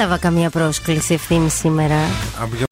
[0.00, 1.94] Έλαβα καμία πρόσκληση ευθύνη σήμερα.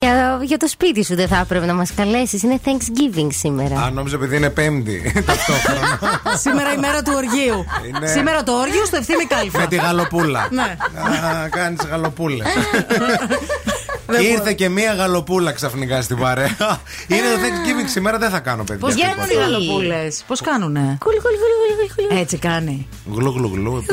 [0.01, 2.43] Για, για το σπίτι σου δεν θα έπρεπε να μας καλέσεις.
[2.43, 3.81] Είναι Thanksgiving σήμερα.
[3.81, 5.13] Α, νόμιζα επειδή είναι Πέμπτη.
[5.27, 5.99] Ταυτόχρονα.
[6.39, 7.65] Σήμερα η μέρα του οργείου.
[7.89, 9.59] Είναι- Σήμερα το όργιο στο ευθύνη κάλυφα.
[9.59, 10.49] Με τη γαλοπούλα.
[10.51, 10.63] Ναι.
[10.63, 12.47] Α, κάνεις γαλοπούλες.
[14.33, 16.57] Ήρθε και μία γαλοπούλα ξαφνικά στην παρέα.
[17.09, 18.87] Είναι το Thanksgiving σήμερα, δεν θα κάνω παιδιά.
[18.87, 19.13] Πώς τίποτα.
[19.15, 22.19] γίνονται οι γαλοπούλες, Πώς κάνουνε; Κουλ, κουλ, κουλ, κουλ, κουλ.
[22.21, 22.89] Έτσι κάνει.
[23.15, 23.85] Γλου γλου γλου.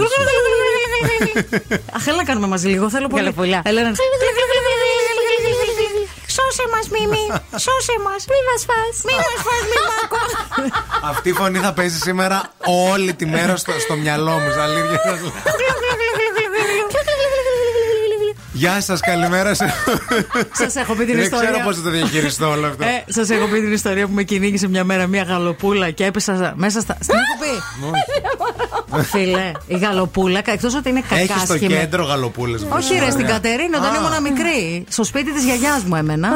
[1.96, 2.90] Αχ, έλα να κάνουμε μαζί λίγο.
[2.90, 3.22] Θέλω πολύ.
[3.24, 3.62] Γαλοπούλα.
[3.66, 3.94] Έλα να-
[6.38, 7.24] Σώσε μας, Μίμη!
[7.66, 8.22] Σώσε μας!
[8.32, 8.80] Μη μας φά!
[9.08, 10.32] Μη μας φά, μη μ' ακούς.
[11.10, 12.42] Αυτή η φωνή θα παίζει σήμερα
[12.92, 14.50] όλη τη μέρα στο, στο μυαλό μου.
[14.52, 15.32] σαν αλήθεια σας λέω.
[18.54, 19.74] Γεια σας, καλημέρα σε.
[20.54, 21.50] Σας έχω πει την Δεν ιστορία.
[21.50, 22.84] ξέρω πώς θα το διαχειριστώ όλο αυτό.
[22.84, 26.54] Ε, Σας έχω πει την ιστορία που με κυνήγησε μια μέρα μια γαλοπούλα και έπεσα
[26.56, 26.98] μέσα στα.
[27.02, 27.54] Στην έχω πει.
[29.12, 31.74] Φίλε, η γαλοπούλα, εκτός ότι είναι Έχει στο κακάσχημη.
[31.74, 32.66] κέντρο γαλοπούλες.
[32.70, 33.96] Όχι, ρε, στην Κατερίνα, όταν Α.
[33.98, 34.86] ήμουν μικρή.
[34.90, 36.30] Στο σπίτι της γιαγιάς μου έμενα.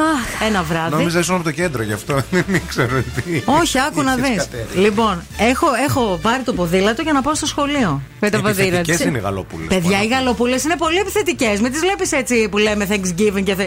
[0.48, 0.90] Ένα βράδυ.
[0.96, 2.14] Νόμιζα ήσουν από το κέντρο γι' αυτό.
[2.30, 3.42] Δεν ήξερα τι.
[3.44, 4.36] Όχι, άκου να Είχες δεις.
[4.36, 4.80] Κατερίνα.
[4.80, 8.02] Λοιπόν, έχω, έχω πάρει το ποδήλατο για να πάω στο σχολείο.
[8.20, 9.66] Με το Επιθετικές είναι οι γαλοπούλες.
[9.68, 11.60] Παιδιά, οι γαλοπούλες είναι πολύ επιθετικές.
[11.60, 13.66] Μην τις βλέπεις έτσι που λέμε Thanksgiving και θε.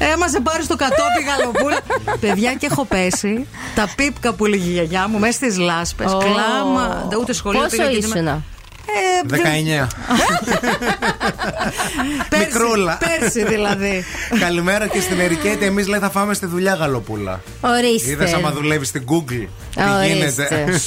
[0.00, 1.78] Έμα σε πάρει στο κατόπι γαλοπούλα.
[2.20, 3.46] Παιδιά και έχω πέσει.
[3.74, 6.12] Τα πίπκα που λέγει η γιαγιά μου μέσα στις λάσπες.
[6.12, 6.18] Ω.
[6.18, 7.08] Κλάμα.
[7.20, 8.42] Ούτε σχολείο Πόσο πήγα και ήσουνα;
[8.86, 9.86] Ε, δεν- 19.
[12.28, 12.98] πέρσι, Μικρούλα.
[13.18, 14.04] Πέρσι δηλαδή.
[14.40, 15.64] Καλημέρα και στην Ερικέτη.
[15.64, 17.40] Εμείς λέει θα φάμε στη δουλειά γαλοπούλα.
[17.60, 18.10] Ορίστε.
[18.10, 19.46] Είδες άμα δουλεύεις στην Google.
[19.74, 20.06] Τι Ορίστε.
[20.14, 20.64] γίνεται.
[20.66, 20.86] Εδώ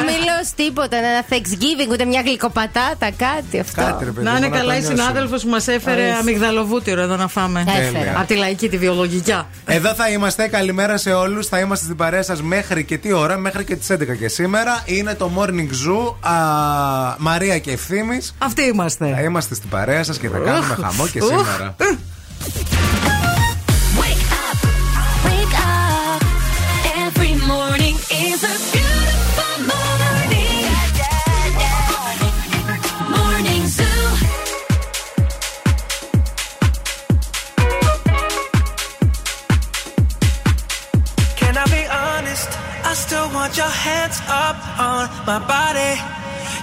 [0.00, 0.96] όμιλος τίποτα.
[0.96, 3.82] Ένα Thanksgiving, ούτε μια γλυκοπατάτα, κάτι αυτό.
[3.82, 4.96] Κάτι, ρε παιδί Να μου, είναι το καλά η νιώσω.
[4.96, 6.18] συνάδελφος που μας έφερε Ορίστε.
[6.18, 7.64] αμυγδαλοβούτυρο εδώ να φάμε.
[7.80, 8.18] Έφερα.
[8.18, 9.46] Από τη λαϊκή, τη βιολογικιά.
[9.66, 10.48] Εδώ θα είμαστε.
[10.48, 11.46] Καλημέρα σε όλους.
[11.46, 14.82] Θα είμαστε στην παρέα σας μέχρι και τι ώρα, μέχρι και τις 11 και σήμερα.
[14.84, 16.14] Είναι το Morning Zoo.
[16.30, 16.34] Α,
[17.18, 19.12] Μαρία και ευθύνη, αυτοί είμαστε!
[19.14, 21.74] Θα είμαστε στην παρέα σας και θα κάνουμε χαμό και σήμερα.
[21.76, 21.84] Ε.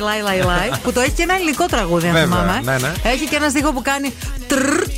[0.00, 2.60] Λάι Λάι Λάι Λάι Λάι, που το έχει και ένα ελληνικό τραγούδι, αν Βέβαια, θυμάμαι.
[2.64, 2.92] ναι, ναι.
[3.02, 4.12] Έχει και ένας στίχο που κάνει.
[4.46, 4.90] τρρρτ.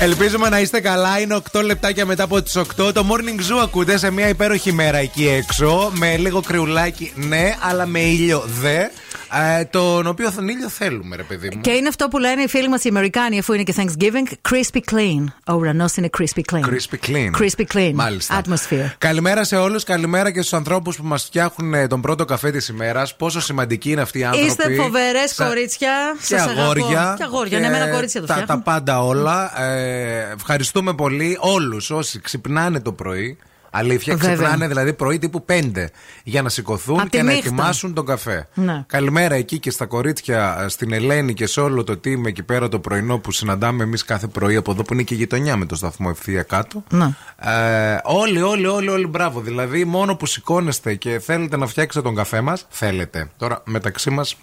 [0.00, 1.20] Ελπίζουμε να είστε καλά.
[1.20, 2.92] Είναι 8 λεπτάκια μετά από τις 8.
[2.94, 5.90] Το morning zoo ακούτε σε μια υπέροχη μέρα εκεί έξω.
[5.94, 8.84] Με λίγο κρυουλάκι, ναι, αλλά με ήλιο δε.
[9.32, 11.60] Ε, τον οποίο τον ήλιο θέλουμε, ρε παιδί μου.
[11.60, 14.50] Και είναι αυτό που λένε οι φίλοι μας οι Αμερικάνοι, αφού είναι και Thanksgiving.
[14.50, 15.24] Crispy clean.
[15.46, 16.60] Ο ουρανός είναι crispy clean.
[16.64, 17.30] Crispy clean.
[17.40, 17.90] Crispy clean.
[17.94, 18.40] Μάλιστα.
[18.44, 18.90] Atmosphere.
[18.98, 19.84] Καλημέρα σε όλους.
[19.84, 23.16] Καλημέρα και στους ανθρώπους που μας φτιάχνουν ε, τον πρώτο καφέ της ημέρας.
[23.16, 24.46] Πόσο σημαντικοί είναι αυτοί οι άνθρωποι.
[24.46, 25.92] Είστε φοβερές Σα- κορίτσια.
[26.18, 26.60] Και Σας αγαπώ.
[26.60, 27.14] αγόρια.
[27.18, 27.58] Και αγόρια.
[27.58, 28.64] Ναι, εμένα κορίτσια το τα, τα φτιάχνουν.
[28.64, 29.62] πάντα όλα.
[29.62, 33.38] Ε, ευχαριστούμε πολύ όλους όσοι ξυπνάνε το πρωί.
[33.70, 34.34] Αλήθεια, Βέβαια.
[34.34, 35.86] ξυπνάνε δηλαδή πρωί τύπου 5
[36.24, 37.46] για να σηκωθούν Απ' και τη να νύχτα.
[37.46, 38.48] ετοιμάσουν τον καφέ.
[38.54, 38.84] Ναι.
[38.86, 42.68] Καλημέρα εκεί και στα κορίτσια, ε, στην Ελένη και σε όλο το team εκεί πέρα
[42.68, 45.66] το πρωινό που συναντάμε εμείς κάθε πρωί από εδώ που είναι και η γειτονιά με
[45.66, 46.82] το σταθμό ευθεία κάτω.
[46.90, 47.14] Ναι.
[47.38, 49.40] Ε, όλοι, όλοι, όλοι, όλοι, μπράβο.
[49.40, 53.30] Δηλαδή, μόνο που σηκώνεστε και θέλετε να φτιάξετε τον καφέ μας, θέλετε.
[53.36, 54.36] Τώρα, μεταξύ μας,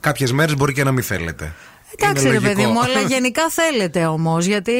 [0.00, 1.52] κάποιες μέρες μπορεί και να μην θέλετε.
[1.98, 2.72] Εντάξει, Είναι ρε παιδί λογικό.
[2.72, 4.44] μου, αλλά γενικά θέλετε όμως.
[4.44, 4.72] Γιατί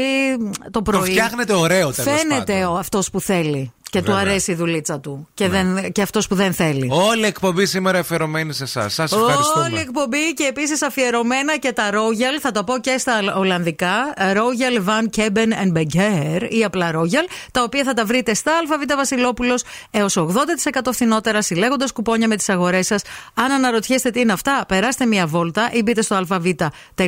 [0.70, 1.10] το πρωί.
[1.10, 2.78] φτιάχνετε ωραίο, τέλος Φαίνεται πάντων.
[2.78, 3.72] αυτός που θέλει.
[3.90, 4.22] Και του Βέβαια.
[4.22, 4.30] Ναι.
[4.30, 5.28] αρέσει η δουλίτσα του.
[5.34, 6.88] Και, δεν, και αυτός που δεν θέλει.
[6.90, 8.94] Όλη η εκπομπή σήμερα αφιερωμένη σε εσάς.
[8.94, 9.64] Σας ευχαριστούμε.
[9.64, 14.14] Όλη η εκπομπή και επίσης αφιερωμένα και τα Royal, θα το πω και στα Ολλανδικά.
[14.16, 18.96] Royal Van Keben and Becker ή απλά Royal, τα οποία θα τα βρείτε στα ΑΒ
[18.96, 23.02] Βασιλόπουλος έως 80% φθηνότερα, συλλέγοντας κουπόνια με τις αγορές σας.
[23.34, 27.04] Αν αναρωτιέστε τι είναι αυτά, περάστε μια βόλτα ή μπείτε στο αλφαβήτα.gr,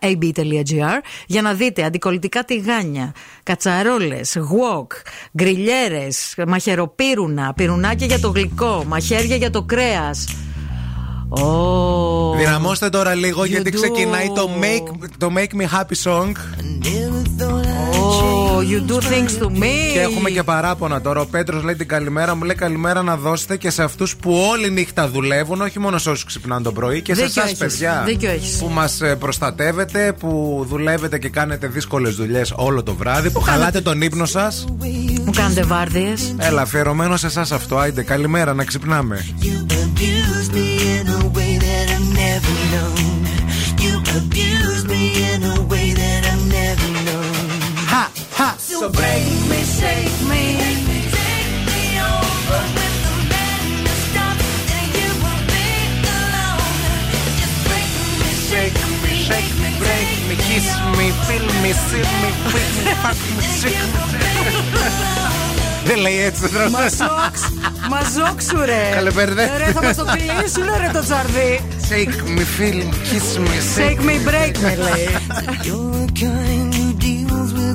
[0.00, 4.86] ab.gr, για να δείτε αντικολλητικά τηγάνια, κατσαρόλες, wok,
[5.36, 6.03] γκριλιέρες,
[6.46, 10.26] μαχαιροπύρουνα, πυρουνάκια για το γλυκό, μαχαίρια για το κρέας.
[11.28, 12.36] Oh.
[12.36, 13.74] Δυναμώστε τώρα λίγο You γιατί do.
[13.74, 16.32] ξεκινάει το make, το make Me Happy Song.
[17.92, 19.92] Oh, you do things to me.
[19.92, 21.20] Και έχουμε και παράπονα τώρα.
[21.20, 24.70] Ο Πέτρος λέει την καλημέρα μου, λέει καλημέρα να δώσετε και σε αυτούς που όλη
[24.70, 27.58] νύχτα δουλεύουν, όχι μόνο σε όσους ξυπνάνε το πρωί, και σε Δίκιο εσάς, έχεις.
[27.58, 28.02] παιδιά.
[28.06, 28.56] Δίκιο έχεις.
[28.56, 34.02] Που μας προστατεύετε, που δουλεύετε και κάνετε δύσκολες δουλειές όλο το βράδυ, που χαλάτε τον
[34.02, 34.64] ύπνο σας.
[35.24, 36.34] Μου κάνετε βάρδιες.
[36.38, 37.78] Έλα, αφιερωμένο σε εσάς αυτό.
[37.78, 39.24] Άιντε, καλημέρα, να ξυπνάμε.
[39.84, 43.20] abused me in a way that I've never known.
[43.84, 44.93] You abused me
[47.94, 48.48] ha, ha.
[48.58, 50.44] So break me, shake me.
[65.84, 66.68] Δεν λέει έτσι, δεν τρώω.
[67.88, 68.90] Μαζόξου ρε.
[68.94, 69.24] Καλέ ε,
[69.56, 71.60] Ρε, θα μας το κλείσουν, ρε το τσαρδί.
[71.88, 73.56] Shake me, feel me, kiss me.
[73.76, 75.08] Shake me, break me, λέει.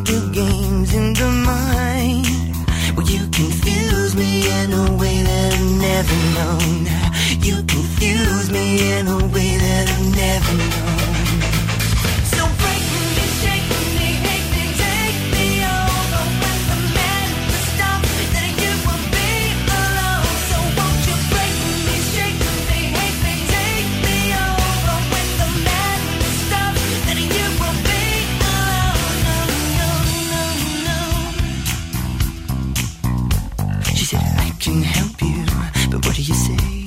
[0.05, 2.25] The games in the mind.
[2.95, 6.87] Well, you confuse me in a way that I've never known.
[7.43, 11.18] You confuse me in a way that I've never known.
[34.69, 35.45] Can help you,
[35.89, 36.78] but what do you say?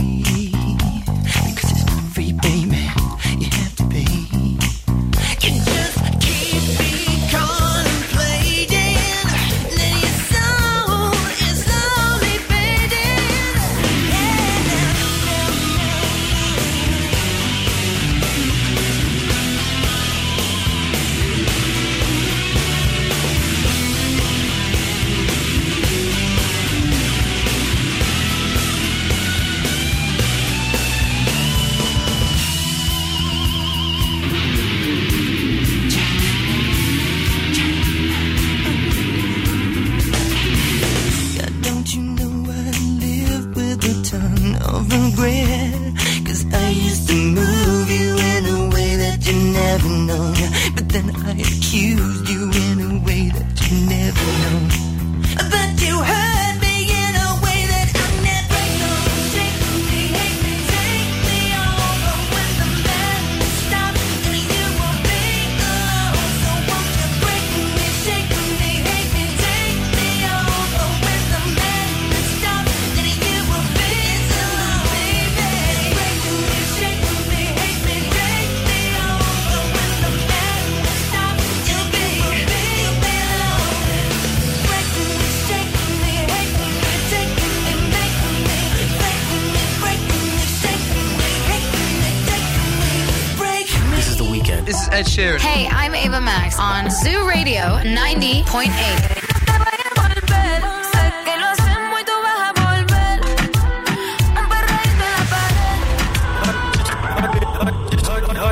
[97.83, 99.19] 90.8.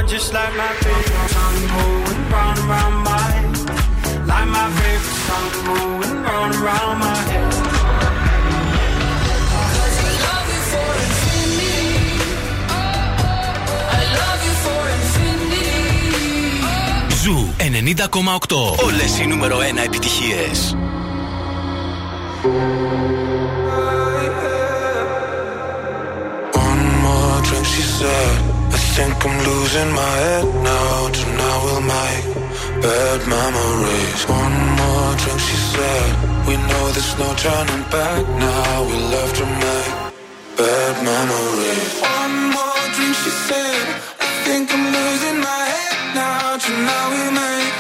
[0.09, 3.31] Just like my favorite song moving round and round my.
[4.27, 7.20] Like my favorite song moving round and round my
[17.31, 18.85] Ζου 90,8.
[18.85, 20.77] Όλες οι νούμερο 1 επιτυχίες.
[26.69, 28.39] One more drink, she said.
[28.77, 30.97] I think I'm losing my head now.
[31.19, 32.27] Tonight we'll make
[32.85, 34.21] bad memories.
[34.41, 36.11] One more drink, she said.
[36.49, 38.75] We know there's no turning back now.
[38.89, 39.93] We love to make
[40.59, 41.91] bad memories.
[42.19, 43.85] One more drink, she said.
[44.27, 47.80] I think I'm losing my head now, you know we made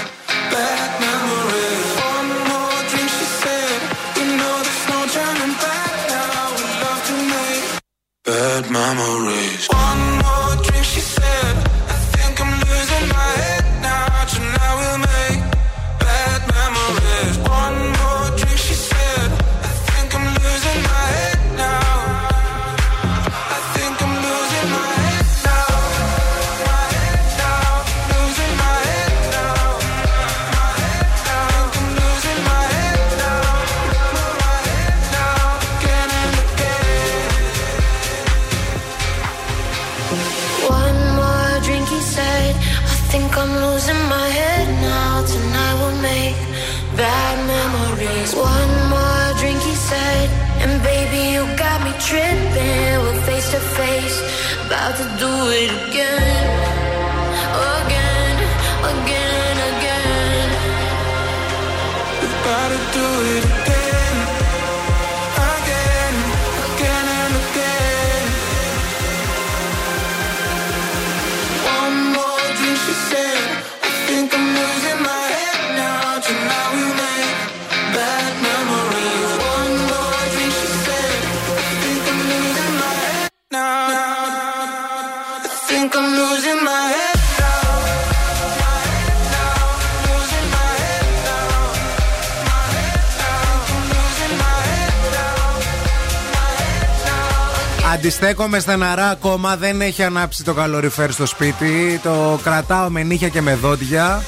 [98.11, 98.31] head now.
[98.31, 99.57] Αντιστέκομαι στεναρά ακόμα.
[99.57, 102.00] Δεν έχει ανάψει το καλοριφέρ στο σπίτι.
[102.02, 104.23] Το κρατάω με νύχια και με δόντια.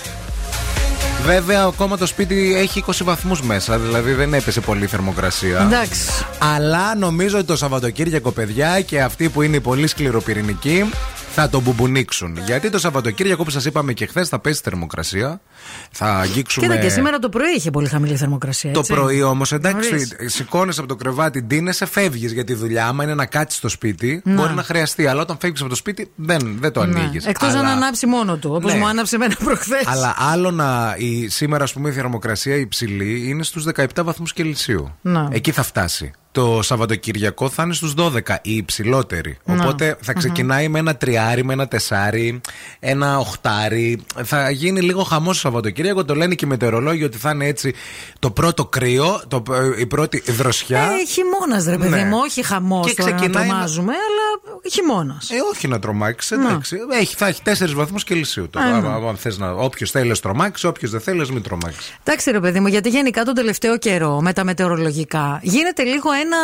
[1.25, 5.61] Βέβαια, ακόμα το σπίτι έχει 20 βαθμούς μέσα, δηλαδή δεν έπεσε πολύ η θερμοκρασία.
[5.61, 6.25] Εντάξει.
[6.39, 10.91] Αλλά νομίζω ότι το Σαββατοκύριακο, παιδιά, και αυτοί που είναι οι πολύ σκληροπυρηνικοί
[11.35, 12.39] θα το μπουμπουνίξουν.
[12.45, 15.41] Γιατί το Σαββατοκύριακο, όπως σας είπαμε και χθες, θα πέσει θερμοκρασία.
[15.91, 16.67] Θα αγγίξουμε.
[16.67, 18.73] Κοίτα και σήμερα το πρωί είχε πολύ χαμηλή θερμοκρασία.
[18.73, 18.93] Το έτσι.
[18.93, 20.15] πρωί όμως, εντάξει, Νωρίς.
[20.25, 22.87] σηκώνει από το κρεβάτι, ντύνεσαι, φεύγεις για τη δουλειά.
[22.87, 24.35] Άμα είναι να κάτσεις στο σπίτι, Να.
[24.35, 25.07] μπορεί να χρειαστεί.
[25.07, 27.27] Αλλά όταν φεύγεις από το σπίτι, δεν, δεν το ανοίγεις.
[27.27, 28.79] Εκτός αν ανάψει μόνο του, όπως Ναι.
[28.79, 29.87] μου άναψε εμένα προχθές.
[29.87, 30.95] Αλλά άλλο να.
[30.99, 34.95] Η, σήμερα, ας πούμε, η θερμοκρασία υψηλή είναι στους 17 βαθμούς Κελσίου.
[35.01, 35.29] Να.
[35.33, 36.11] Εκεί θα φτάσει.
[36.33, 39.39] Το Σαββατοκυριακό θα είναι στους 12, η υψηλότερη.
[39.45, 39.55] Να.
[39.55, 42.41] Οπότε θα ξεκινάει με ένα τριάρι, με ένα τεσάρι,
[42.81, 44.01] ένα οχτάρι.
[44.25, 46.05] Θα γίνει λίγο χαμός το Σαββατοκύριακο.
[46.05, 47.75] Το λένε και οι μετεωρολόγοι ότι θα είναι έτσι
[48.19, 49.43] το πρώτο κρύο, το,
[49.79, 50.79] η πρώτη δροσιά.
[50.83, 52.05] Ε, χειμώνας, ρε παιδί Ναι.
[52.05, 55.31] μου, όχι χαμός Και τώρα να ξεκινάει να- τρομάζουμε, αλλά χειμώνας.
[55.31, 56.77] Ε, όχι να τρομάξεις, εντάξει.
[57.01, 58.67] Έχει, θα έχει 4 βαθμούς Κελσίου τώρα.
[58.67, 58.77] Α, ναι.
[58.77, 59.51] Άμα, άμα θες να.
[59.51, 60.67] Όποιος θέλει, ας τρομάξει.
[60.67, 61.95] Όποιος δεν θέλει, ας μην τρομάξεις.
[62.05, 66.37] Εντάξει, ρε παιδί μου, γιατί γενικά τον τελευταίο καιρό με τα μετεωρολογικά γίνεται λίγο ένα.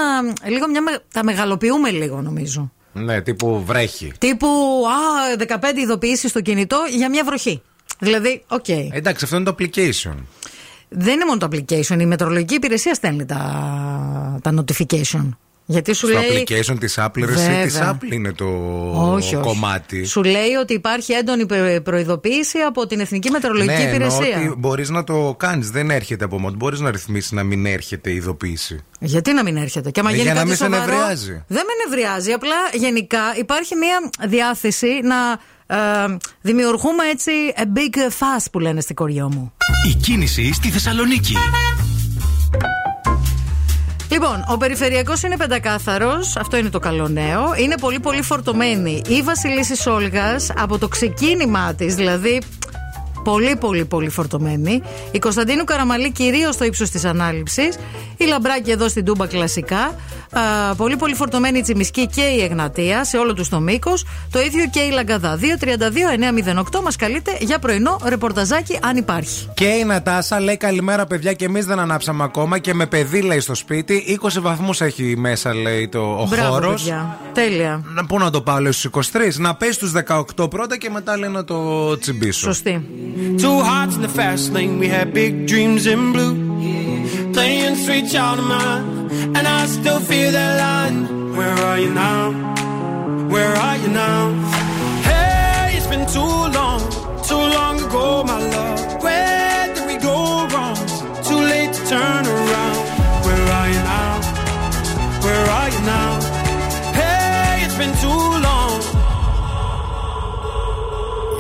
[0.51, 2.73] Λίγο μια, με- τα μεγαλοποιούμε λίγο, νομίζω.
[2.93, 4.13] Ναι, τύπου βρέχει.
[4.19, 4.47] Τύπου,
[4.87, 7.63] α, 15 ειδοποιήσεις στο κινητό για μια βροχή.
[7.99, 8.69] Δηλαδή, ΟΚ.
[8.69, 10.15] Ε, Εντάξει, αυτό είναι το application.
[10.89, 12.01] Δεν είναι μόνο το application.
[12.01, 15.29] Η μετεωρολογική υπηρεσία στέλνει τα, τα notification.
[15.71, 16.45] Γιατί σου Στο λέει.
[16.49, 17.67] application της Apple, ρε, εσύ Βέβαια.
[17.67, 17.73] τη
[18.09, 18.45] Apple είναι το
[18.95, 19.45] Όχι, όχι.
[19.47, 20.05] κομμάτι.
[20.05, 24.37] Σου λέει ότι υπάρχει έντονη προ- προειδοποίηση από την Εθνική Μετεωρολογική ναι, εννοώ Υπηρεσία.
[24.49, 25.71] ότι μπορείς να το κάνεις.
[25.71, 26.55] Δεν έρχεται από μόνο.
[26.57, 28.85] Μπορείς να ρυθμίσεις να μην έρχεται η ειδοποίηση.
[29.01, 31.45] Γιατί να μην έρχεται; Και άμα Ε, γίνει για να κάτι μην σε σοβαρό, νευριάζει.
[31.47, 32.33] Δεν με νευριάζει.
[32.33, 35.39] Απλά γενικά υπάρχει μια διάθεση να ε,
[36.41, 39.53] δημιουργούμε έτσι a big fuss που λένε στην κοριό μου.
[39.89, 41.35] Η κίνηση στη Θεσσαλονίκη.
[44.11, 46.37] Λοιπόν, ο περιφερειακός είναι πεντακάθαρος.
[46.37, 47.55] Αυτό είναι το καλό νέο.
[47.57, 49.03] Είναι πολύ πολύ φορτωμένη.
[49.09, 52.43] Η Βασιλίση Όλγα από το ξεκίνημά της, δηλαδή.
[53.25, 54.83] Πολύ πολύ πολύ φορτωμένη.
[55.11, 57.77] Η Κωνσταντίνου Καραμαλή κυρίως στο ύψος της ανάληψης.
[58.17, 59.95] Η Λαμπράκη εδώ στην Τούμπα κλασικά.
[60.31, 64.05] Α, πολύ πολύ φορτωμένη η Τσιμισκή και η Εγνατία σε όλο τους το μήκος.
[64.31, 65.37] Το ίδιο και η Λαγκαδά.
[65.37, 69.49] 232-908 μας καλείτε για πρωινό ρεπορταζάκι αν υπάρχει.
[69.55, 72.59] Και η Νατάσα λέει καλημέρα, παιδιά, και εμείς δεν ανάψαμε ακόμα.
[72.59, 74.19] Και με παιδί λέει στο σπίτι.
[74.23, 76.83] 20 βαθμούς έχει μέσα, λέει το, ο Μπράβο, χώρος.
[76.83, 77.19] παιδιά.
[77.33, 77.83] Τέλεια.
[77.95, 79.39] Να πού να το πάω, λέει στους 23.
[79.39, 79.93] Να πέσει στους
[80.37, 82.41] 18 πρώτα και μετά λέει να το τσιμπήσω.
[82.41, 82.83] Σωστή.
[83.19, 86.35] Two hearts in the fast lane, we had big dreams in blue.
[87.33, 91.37] Playing sweet child of mine, and I still feel that line.
[91.37, 92.31] Where are you now?
[93.29, 94.33] Where are you now?
[95.03, 96.81] Hey, it's been too long,
[97.25, 98.78] too long ago, my love.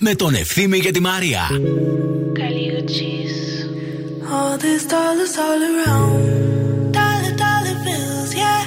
[0.00, 1.48] Με τον Ευθύμη και τη Μαρία.
[4.30, 6.92] All these dollars all around.
[6.98, 8.62] Dollar, dollar bills, yeah.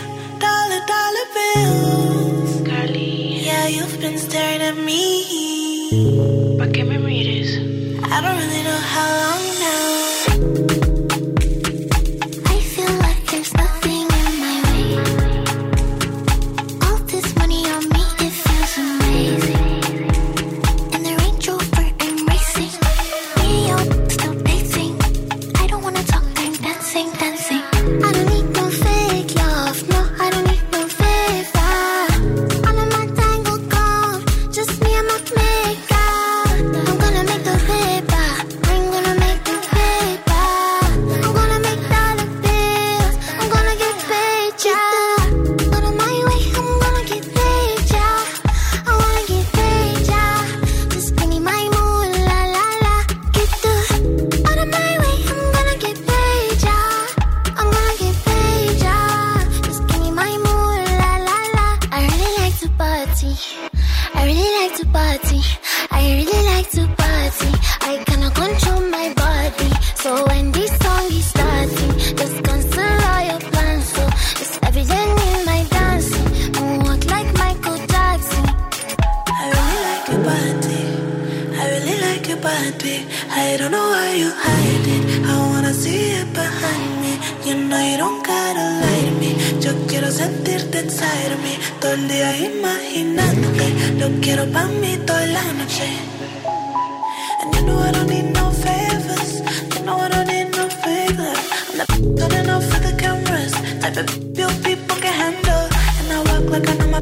[0.46, 2.52] Dollar, dollar bills.
[2.68, 3.14] Carly.
[3.48, 5.04] Yeah, you've been staring at me.
[6.58, 7.52] ¿Para qué me mires?
[8.16, 9.41] I don't really know how long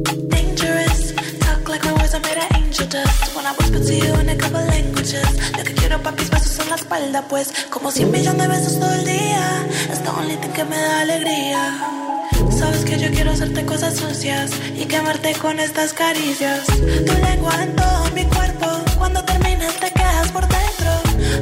[0.04, 1.14] dangerous.
[1.40, 3.36] Talk like my words are made of angel dust.
[3.36, 5.30] When I whisper to you in a couple languages.
[5.58, 7.52] Lo que quiero pa' mis besos en la espalda, pues.
[7.70, 9.44] Como cien millones de besos todo el día.
[9.92, 11.62] Es the only thing que me da alegría.
[12.58, 16.66] Sabes que yo quiero hacerte cosas sucias y quemarte con estas caricias.
[16.66, 20.92] Tu lengua en todo mi cuerpo, cuando termines te quedas por dentro.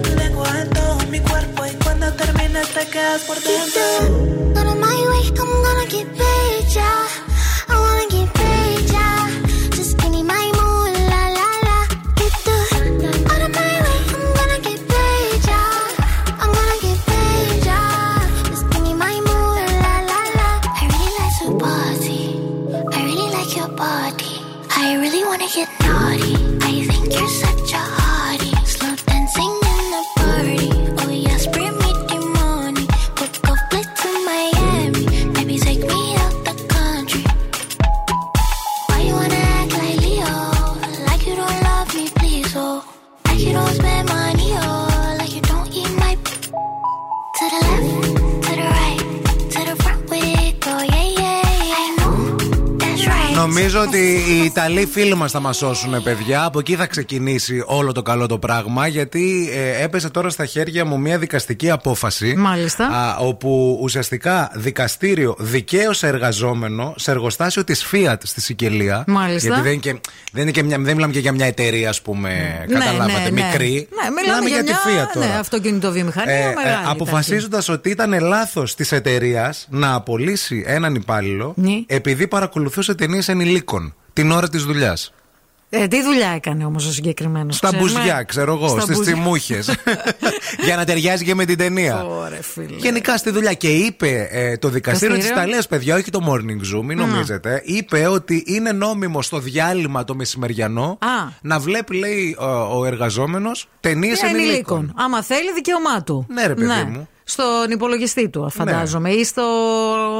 [0.03, 4.37] Tu lengua en todo mi cuerpo y cuando termines te quedas por dentro.
[4.77, 7.26] My way, I'm gonna get.
[25.55, 25.76] Yeah.
[54.47, 56.43] Ιταλοί φίλοι μας θα μας σώσουν, παιδιά.
[56.43, 58.87] Από εκεί θα ξεκινήσει όλο το καλό το πράγμα.
[58.87, 62.35] Γιατί ε, έπεσε τώρα στα χέρια μου μια δικαστική απόφαση.
[62.37, 62.85] Μάλιστα.
[62.85, 69.03] Α, όπου ουσιαστικά δικαστήριο δικαίωσε εργαζόμενο σε εργοστάσιο της Fiat στη Σικελία.
[69.07, 69.47] Μάλιστα.
[69.47, 69.95] Γιατί δεν, είναι και,
[70.31, 73.87] δεν, είναι και μια, δεν μιλάμε και για μια εταιρεία, ας πούμε, καταλάβατε, μικρή.
[74.03, 75.27] Ναι, μιλάμε για, τη μια Fiat τώρα.
[75.27, 76.85] Ναι, αυτοκινητοβιομηχανία Ε, ε, μεγάλη.
[76.87, 81.81] Αποφασίζοντας ότι ήταν λάθος της εταιρείας να απολύσει έναν υπάλληλο Ναι.
[81.85, 85.11] επειδή παρακολουθούσε ταινίες ενηλίκων την ώρα της δουλειάς.
[85.69, 87.55] Ε, τι δουλειά έκανε όμως ο συγκεκριμένος.
[87.55, 89.75] Στα μπουζιά, ξέρω εγώ, στις τσιμούχες.
[90.65, 92.03] για να ταιριάζει και με την ταινία.
[92.05, 92.75] Ωραία, φίλε.
[92.77, 93.53] Γενικά στη δουλειά.
[93.53, 95.41] Και είπε ε, το δικαστήριο της Δικαστήριο.
[95.41, 97.05] Ιταλίας, παιδιά, όχι το morning zoom, μην Να.
[97.05, 97.61] νομίζετε.
[97.65, 101.31] Είπε ότι είναι νόμιμο στο διάλειμμα το μεσημεριανό Α.
[101.41, 104.49] να βλέπει, λέει, ο, ο εργαζόμενος ταινίες Τι ενηλίκων.
[104.51, 104.93] ενηλίκων.
[104.95, 106.25] Άμα θέλει, δικαίωμά του.
[106.29, 107.07] Ναι, ρε παιδί μου.
[107.29, 109.43] Στον υπολογιστή του, φαντάζομαι, ή στο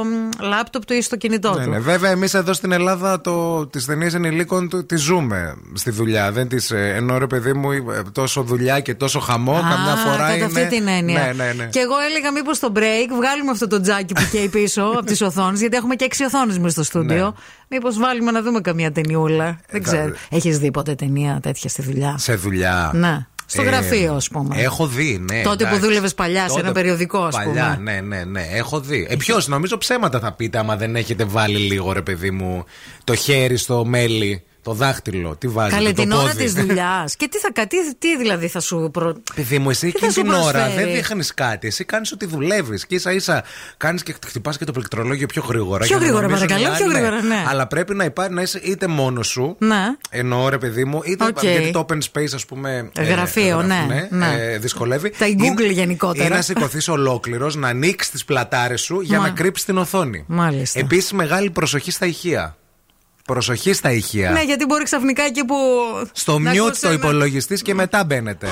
[0.04, 1.70] μ, λάπτοπ του ή στο κινητό Ναι, του.
[1.70, 1.78] ναι.
[1.78, 6.32] Βέβαια, εμείς εδώ στην Ελλάδα το, τις ταινίες ενηλίκων του- τις ζούμε στη δουλειά.
[6.32, 10.16] Δεν τις, ε, ενώ ρε παιδί μου, ε, τόσο δουλειά και τόσο χαμό, καμιά φορά
[10.16, 10.44] κατά είναι.
[10.44, 11.20] αυτή την έννοια.
[11.20, 11.64] Ναι, ναι, ναι.
[11.64, 15.20] Και εγώ έλεγα μήπως στο break βγάλουμε αυτό το τζάκι που καίει πίσω από τις
[15.20, 17.24] οθόνες, γιατί έχουμε και έξι οθόνες μέσα στο στούντιο.
[17.24, 17.30] Ναι.
[17.68, 19.44] Μήπως βάλουμε να δούμε καμία ταινιούλα.
[19.44, 20.14] Δεν θα- ξέρω.
[20.30, 22.90] Έχεις δει ποτέ ταινία τέτοια στη δουλειά; Σε δουλειά.
[22.94, 23.26] Ναι.
[23.50, 24.62] Στο Ε, γραφείο, ας πούμε.
[24.62, 25.42] Έχω δει, ναι.
[25.42, 25.80] Τότε που εντάξει.
[25.80, 27.92] δούλευες παλιά σε Τότε ένα περιοδικό, ας παλιά, πούμε.
[27.92, 28.46] ναι, ναι, ναι.
[28.52, 29.06] Έχω δει.
[29.10, 32.64] Ε, Ποιος, νομίζω ψέματα θα πείτε άμα δεν έχετε βάλει λίγο, ρε παιδί μου,
[33.04, 35.36] το χέρι στο μέλι, το δάχτυλο.
[35.36, 36.44] Τι βάζετε, Καλέ το την ώρα πόδι.
[36.44, 37.16] της δουλειάς.
[37.16, 38.90] Και τι, θα, κα- τι, τι δηλαδή θα σου.
[38.92, 39.16] Προ...
[39.34, 41.66] Παιδί μου, εσύ Τι θα εκείνη σου την ώρα προσφέρει; δεν δείχνεις κάτι.
[41.66, 42.86] Εσύ κάνεις ότι δουλεύεις.
[42.86, 43.44] Και ίσα ίσα
[43.76, 45.78] κάνεις και χτυπάς και το πληκτρολόγιο πιο γρήγορα.
[45.78, 47.44] Πιο για να γρήγορα, νομίζουν παρακαλώ, οι πιο άλλοι, γρήγορα, ναι.
[47.48, 49.56] Αλλά πρέπει να υπάρχει να είσαι είτε μόνος σου.
[49.58, 49.84] Ναι.
[50.10, 51.42] Εννοώ ρε παιδί μου, είτε ΟΚ.
[51.42, 52.90] γιατί το open space, ας πούμε.
[52.96, 54.26] ε, Γραφείο, ναι, ναι.
[54.40, 55.10] ε, δυσκολεύει.
[55.10, 56.26] Τα Google Είναι- γενικότερα.
[56.26, 59.26] Ή να σηκωθείς ολόκληρος, να ανοίξεις τις πλατάρες σου για Μα.
[59.26, 60.24] να κρύψεις την οθόνη.
[60.26, 60.78] Μάλιστα.
[60.78, 62.56] Επίσης, μεγάλη προσοχή στα ηχεία.
[63.32, 64.30] Προσοχή στα ηχεία.
[64.30, 65.54] Ναι, γιατί μπορεί ξαφνικά εκεί που.
[66.12, 68.48] Στο να mute ακούσει το ένα- υπολογιστής και μετά μπαίνετε.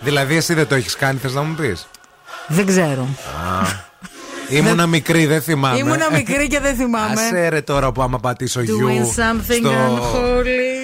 [0.00, 1.88] δηλαδή, εσύ δεν το έχεις κάνει, θες να μου πεις;
[2.46, 3.08] Δεν ξέρω.
[4.48, 5.78] Ήμουνα μικρή, δεν θυμάμαι.
[5.78, 7.20] Ήμουνα μικρή και δεν θυμάμαι.
[7.20, 8.78] Άσε ρε τώρα που άμα πατήσω γιου.
[8.88, 9.70] Doing something στο...
[9.70, 10.79] unholy.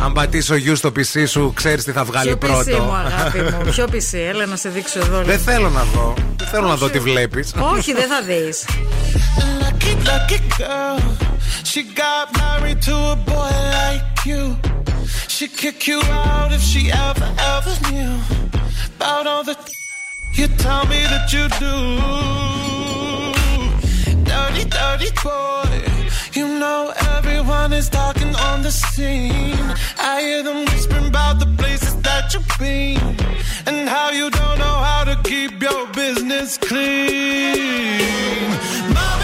[0.00, 2.58] Αν πατήσω γιου στο PC σου, ξέρεις τι θα βγάλει Ποιο πρώτο.
[2.64, 3.70] πισί μου, αγάπη μου.
[3.70, 5.22] Ποιο πισί, έλα να σε δείξω εδώ.
[5.22, 6.14] δεν θέλω να δω.
[6.36, 7.54] Δεν θέλω να δω τι βλέπεις.
[7.76, 8.64] Όχι, δεν θα δεις.
[9.62, 11.00] Lucky, lucky girl.
[11.70, 14.42] She got married to a boy like you.
[15.34, 18.12] She'd kick you out if she ever, ever knew
[18.96, 19.54] about all the
[20.38, 21.74] you tell me that you do.
[24.28, 25.97] Dirty, dirty boy.
[26.32, 29.74] You know everyone is talking on the scene.
[29.98, 33.16] I hear them whispering about the places that you've been
[33.66, 38.50] and how you don't know how to keep your business clean.
[38.94, 39.20] Mom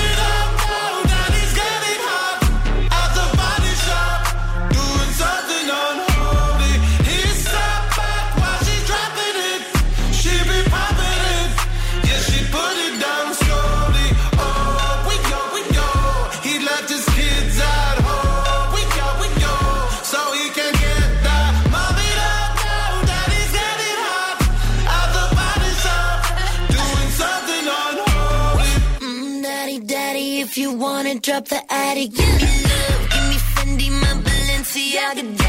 [30.54, 35.43] if you wanna drop the attic, give me love, give me Fendi, my Balenciaga,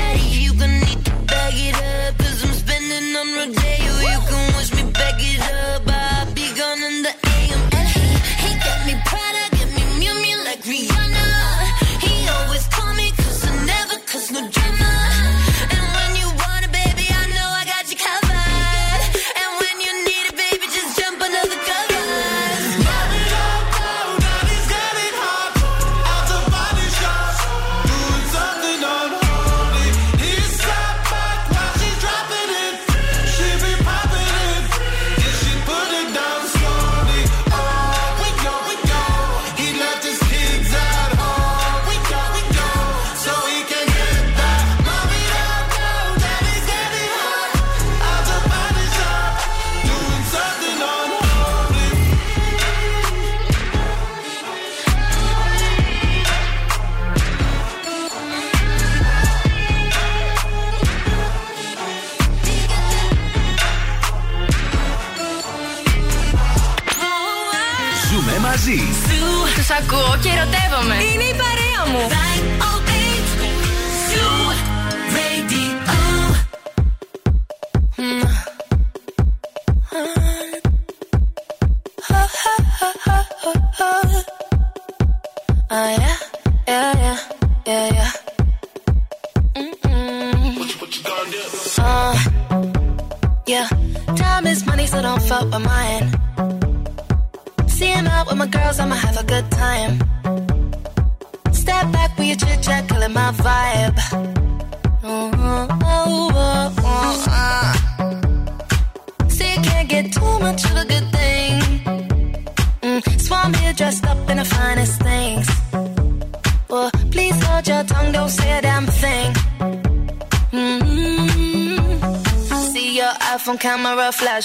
[70.88, 71.15] και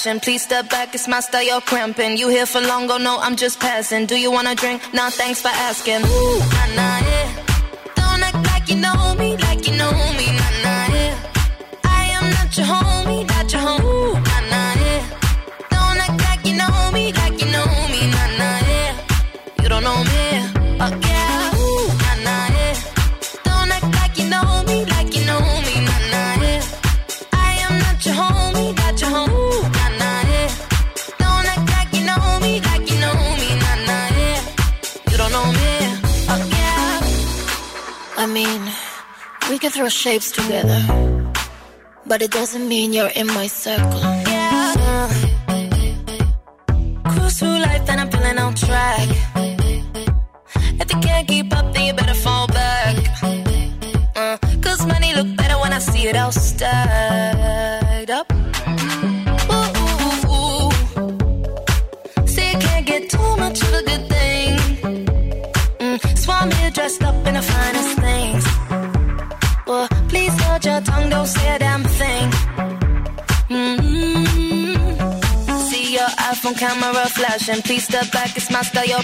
[0.00, 2.16] Please step back, it's my style, you're cramping.
[2.16, 4.06] You here for long, oh no, I'm just passing.
[4.06, 4.80] Do you wanna drink?
[4.94, 6.00] Nah, thanks for asking.
[6.06, 6.39] Ooh,
[40.10, 40.82] shapes together,
[42.04, 44.29] but it doesn't mean you're in my circle.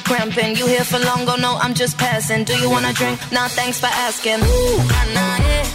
[0.07, 0.57] Cramping.
[0.57, 2.45] You here for long, go no, I'm just passing.
[2.45, 3.19] Do you wanna drink?
[3.33, 4.41] Nah, thanks for asking.
[4.41, 5.67] Ooh, nah, nah, yeah.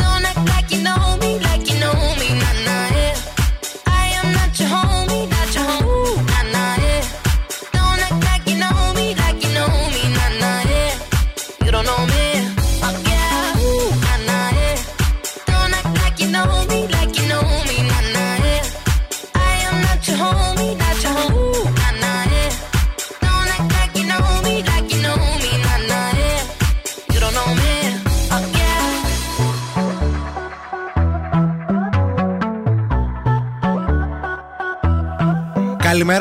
[0.00, 1.69] Don't act like you know me, like you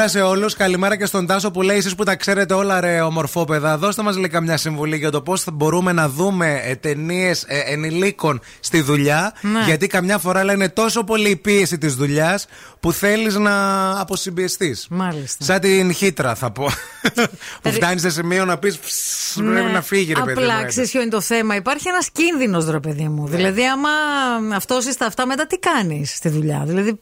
[0.10, 0.54] σε όλους.
[0.56, 4.16] Καλημέρα και στον Τάσο που λέει: Εσείς που τα ξέρετε όλα, ρε ομορφόπεδα, δώστε μας
[4.16, 9.34] λέει καμιά συμβουλή για το πώς μπορούμε να δούμε ταινίες ενηλίκων στη δουλειά.
[9.42, 9.64] Ναι.
[9.66, 12.46] Γιατί καμιά φορά λένε τόσο πολύ η πίεση της δουλειάς
[12.80, 14.88] που θέλεις να αποσυμπιεστείς.
[14.90, 15.44] Μάλιστα.
[15.46, 16.70] Σαν την χύτρα, θα πω.
[17.62, 18.80] που φτάνει σε σημείο να πεις:
[19.36, 20.34] Πρέπει να φύγει, ρε παιδί.
[20.34, 20.46] μου, Ναι.
[20.46, 20.68] Απλά έτσι».
[20.68, 21.56] ξέρεις ποιο είναι το θέμα.
[21.56, 23.28] Υπάρχει ένας κίνδυνος, ρε παιδί μου.
[23.28, 23.90] Δηλαδή, άμα
[24.56, 26.64] αυτός τα αυτά, μετά τι κάνεις στη δουλειά.
[26.66, 27.00] Δηλαδή,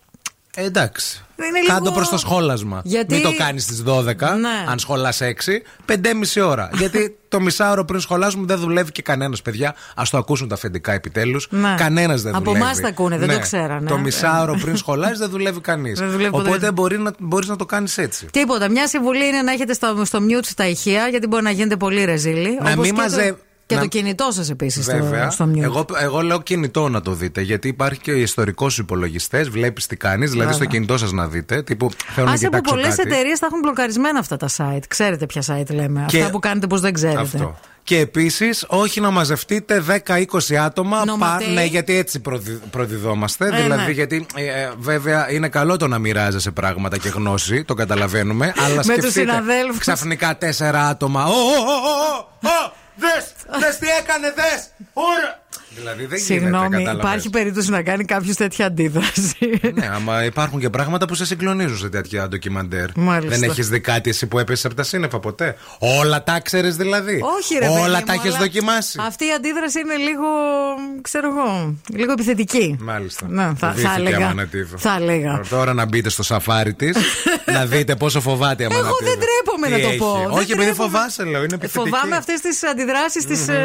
[0.59, 1.21] Ε, εντάξει.
[1.39, 2.81] Είναι λίγο- Κάντο προς το σχόλασμα.
[2.83, 4.49] Γιατί- Μην το κάνεις στις 12, Ναι.
[4.69, 6.69] αν σχολάς 6, 5,5 ώρα.
[6.79, 9.69] Γιατί το μισάωρο πριν σχολάσουμε δεν δουλεύει και κανένας, παιδιά.
[9.95, 11.47] Α το ακούσουν τα αφεντικά επιτέλους.
[11.49, 11.75] Ναι.
[11.77, 12.63] Κανένας δεν Από δουλεύει.
[12.63, 13.89] εμάς τα ακούνε, δεν το ξέρανε.
[13.89, 15.99] Το μισάωρο πριν σχολάζει δεν δουλεύει κανείς.
[15.99, 16.47] Δεν δουλεύει ποτέ.
[16.49, 18.25] Οπότε μπορεί να, μπορείς να το κάνεις έτσι.
[18.31, 18.69] τίποτα.
[18.69, 22.03] Μια συμβουλή είναι να έχετε στο, στο mute τα ηχεία, γιατί μπορεί να γίνετε πολύ
[22.05, 22.57] ρεζίλοι.
[22.61, 23.37] Να Όπως μην και μαζε- Το,
[23.67, 25.29] και να- το κινητό σας επίσης στο, Βέβαια.
[25.29, 25.61] στο mute.
[25.61, 27.41] Εγώ, εγώ λέω κινητό να το δείτε.
[27.41, 29.49] Γιατί υπάρχει και ιστορικός υπολογιστές.
[29.49, 30.29] Βλέπεις τι κάνεις.
[30.31, 30.65] Δηλαδή Βέβαια.
[30.65, 31.61] στο κινητό σας να δείτε.
[31.63, 33.09] Τύπου θέλω να Άσε που κοιτάξω πολλές κάτι.
[33.11, 34.83] εταιρείες τα έχουν μπλοκαρισμένα αυτά τα site.
[34.87, 36.05] Ξέρετε ποια site λέμε.
[36.07, 37.21] Και- Αυτά που κάνετε πώ δεν ξέρετε.
[37.21, 37.57] Αυτό.
[37.83, 41.05] Και επίσης, όχι να μαζευτείτε 10-20 άτομα.
[41.05, 41.53] Νοματέοι.
[41.53, 43.45] ναι, γιατί έτσι προδι, προδιδόμαστε.
[43.47, 43.91] Ε, δηλαδή, ναι.
[43.91, 48.53] γιατί ε, ε, βέβαια είναι καλό το να μοιράζεσαι πράγματα και γνώση, το καταλαβαίνουμε.
[48.57, 49.77] αλλά τους σκεφτείτε συναδέλφους.
[49.77, 51.25] ξαφνικά τέσσερα άτομα.
[51.25, 54.69] Ω, ω, ω, ω, ω, δες, δες τι έκανε, δες.
[54.93, 55.39] Ωρα.
[55.75, 56.99] Δηλαδή δεν γίνεται, Συγγνώμη, κατάλαβες.
[57.03, 59.59] υπάρχει περίπτωση να κάνει κάποιος τέτοια αντίδραση.
[59.73, 62.85] Ναι, άμα υπάρχουν και πράγματα που σε συγκλονίζουν σε τέτοια ντοκιμαντέρ.
[62.95, 63.37] Μάλιστα.
[63.37, 67.21] Δεν έχεις δει κάτι εσύ που έπεσε από τα σύννεφα ποτέ; Όλα τα ξέρεις δηλαδή;
[67.39, 70.25] Όχι, ρε Όλα παιδί τα μου, έχεις αλλά δοκιμάσει; Αυτή η αντίδραση είναι λίγο,
[71.01, 72.77] ξέρω εγώ, λίγο επιθετική.
[72.81, 73.25] Μάλιστα.
[73.29, 74.17] Ναι, θα, θα Φοβήθηκε έλεγα.
[74.17, 74.79] Αμανατίδου.
[74.79, 75.41] Θα έλεγα.
[75.49, 76.97] Τώρα να μπείτε στο σαφάρι της,
[77.55, 79.09] να δείτε πόσο φοβάται η Εγώ Αμανατίδου.
[79.09, 80.13] δεν τρέπομαι Τι να το έχει; πω.
[80.17, 80.89] Δεν Όχι, επειδή τρέπομαι.
[80.89, 81.43] φοβάσαι, λέω.
[81.43, 81.89] Είναι επιθετική.
[81.89, 83.45] Φοβάμαι αυτές τις αντιδράσεις της.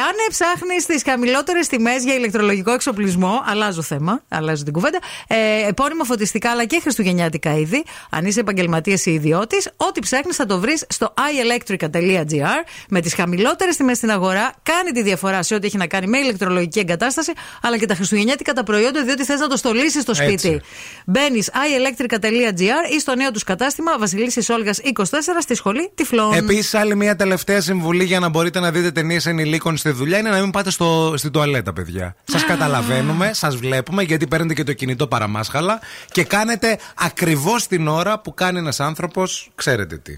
[0.00, 4.98] Αν ψάχνει τις χαμηλότερες τιμές για ηλεκτρολογικό εξοπλισμό, αλλάζω θέμα, αλλάζω την κουβέντα.
[5.26, 7.84] Ε, επώνυμα φωτιστικά αλλά και χριστουγεννιάτικα είδη.
[8.10, 13.76] Αν είσαι επαγγελματίας ή ιδιώτης, ό,τι ψάχνεις θα το βρεις στο ielectrica.gr με τις χαμηλότερες
[13.76, 14.52] τιμές στην αγορά.
[14.62, 17.32] Κάνει τη διαφορά σε ό,τι έχει να κάνει με ηλεκτρολογική εγκατάσταση,
[17.62, 20.48] αλλά και τα χριστουγεννιάτικα τα προϊόντα, διότι θες να το στολίσεις στο σπίτι.
[20.48, 20.60] Έτσι.
[21.06, 25.04] Μπαίνεις ielectrica.gr ή στο νέο τους κατάστημα Βασιλίση Όλγας 24
[25.40, 26.32] στη σχολή Τυφλών.
[26.32, 30.30] Επίσης, άλλη μια τελευταία συμβουλή για να μπορείτε να δείτε ταινίες ενηλίκων στη δουλειά είναι
[30.30, 32.14] να μην πάτε στο, στη τουαλέτα, παιδιά.
[32.24, 35.80] Σας καταλαβαίνουμε, σας βλέπουμε, γιατί παίρνετε και το κινητό παραμάσχαλα
[36.10, 40.16] και κάνετε ακριβώς την ώρα που κάνει ένας άνθρωπος, ξέρετε τι.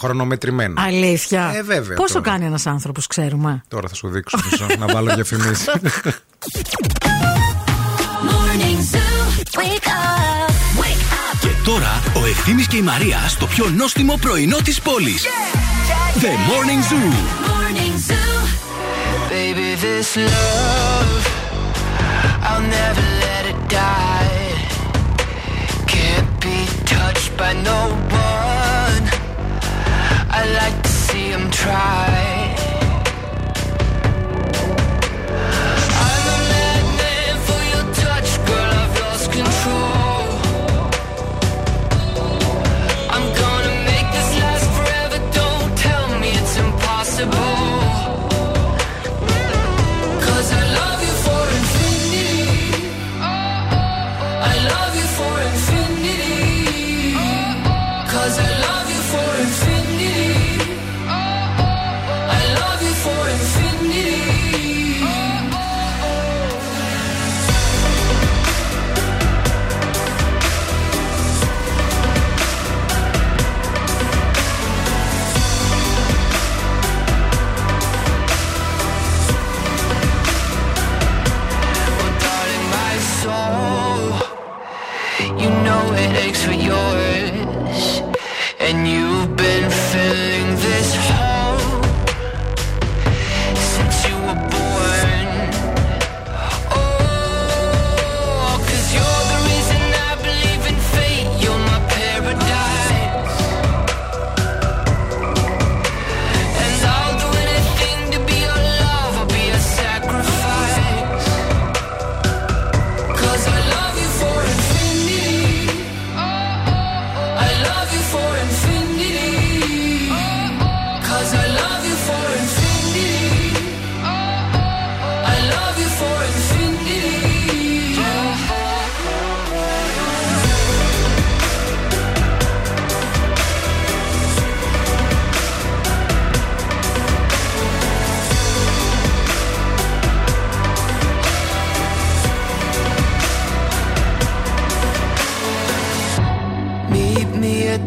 [0.00, 0.82] Χρονομετρημένα.
[0.82, 1.52] Αλήθεια.
[1.54, 2.30] Ε, βέβαια, Πόσο τώρα.
[2.30, 5.64] κάνει ένας άνθρωπος, ξέρουμε; Τώρα θα σου δείξω μισό, να βάλω διαφημίσει.
[8.28, 9.58] Morning Zoo.
[9.58, 10.50] Wake up.
[10.80, 11.38] Wake up.
[11.40, 15.24] Και τώρα ο Ευθύμης και η Μαρία στο πιο νόστιμο πρωινό της πόλης.
[16.20, 17.12] The Morning Zoo.
[17.48, 17.63] Morning Zoo.
[19.34, 21.24] Baby, this love,
[22.40, 24.54] I'll never let it die.
[25.88, 27.80] Can't be touched by no
[28.28, 29.04] one.
[30.30, 32.33] I like to see him try.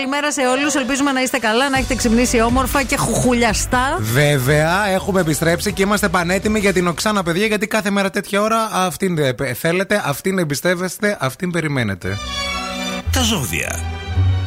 [0.00, 0.74] Καλημέρα σε όλους.
[0.74, 3.98] Ελπίζουμε να είστε καλά, να έχετε ξυπνήσει όμορφα και χουχουλιαστά.
[4.00, 8.68] Βέβαια, έχουμε επιστρέψει και είμαστε πανέτοιμοι για την Οξάνα, παιδιά, γιατί κάθε μέρα τέτοια ώρα
[8.72, 12.18] αυτήν ε, θέλετε, αυτήν εμπιστεύεστε, αυτήν περιμένετε.
[13.12, 13.99] Τα ζώδια.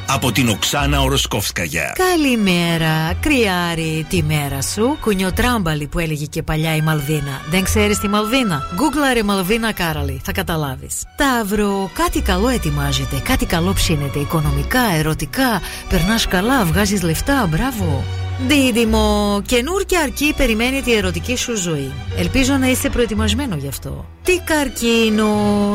[0.07, 1.95] Από την Οξάνα Οροσκόφσκαγια.
[1.95, 4.97] Καλημέρα, κρυάρι τη μέρα σου.
[5.01, 7.41] Κουνιοτράμπαλη που έλεγε και παλιά η Μαλβίνα.
[7.49, 10.21] Δεν ξέρεις τη Μαλβίνα; Γκούγκλαρε Μαλβίνα Κάραλη.
[10.23, 11.03] Θα καταλάβεις.
[11.15, 13.21] Ταύρο, κάτι καλό ετοιμάζεται.
[13.23, 14.19] Κάτι καλό ψήνεται.
[14.19, 15.61] Οικονομικά, ερωτικά.
[15.89, 17.47] Περνάς καλά, βγάζεις λεφτά.
[17.49, 18.03] Μπράβο.
[18.47, 21.91] Δίδυμο, καινούρια αρκή περιμένει τη ερωτική σου ζωή.
[22.17, 24.05] Ελπίζω να είσαι προετοιμασμένο γι' αυτό.
[24.23, 25.27] Τι καρκίνο,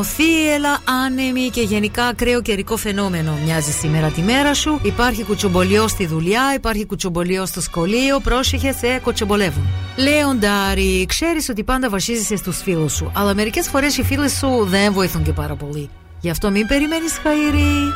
[0.03, 4.79] θύελα, άνεμη και γενικά ακραίο καιρικό φαινόμενο μοιάζει σήμερα τη μέρα σου.
[4.83, 9.67] Υπάρχει κουτσομπολιό στη δουλειά, υπάρχει κουτσομπολιό στο σχολείο, πρόσεχε σε κοτσομπολεύουν.
[9.97, 14.93] Λέοντάρι, ξέρεις ότι πάντα βασίζεσαι στους φίλους σου, αλλά μερικές φορές οι φίλοι σου δεν
[14.93, 15.89] βοηθούν και πάρα πολύ.
[16.21, 17.93] Γι' αυτό μην περιμένεις χαίρι.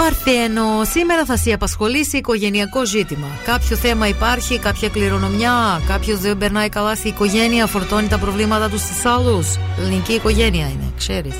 [0.00, 3.26] Παρθένο, σήμερα θα σε απασχολήσει οικογενειακό ζήτημα.
[3.44, 8.80] Κάποιο θέμα υπάρχει, κάποια κληρονομιά, κάποιος δεν περνάει καλά στη οικογένεια, φορτώνει τα προβλήματα τους
[8.80, 9.56] στου άλλους.
[9.78, 11.34] Ελληνική οικογένεια είναι, ξέρεις.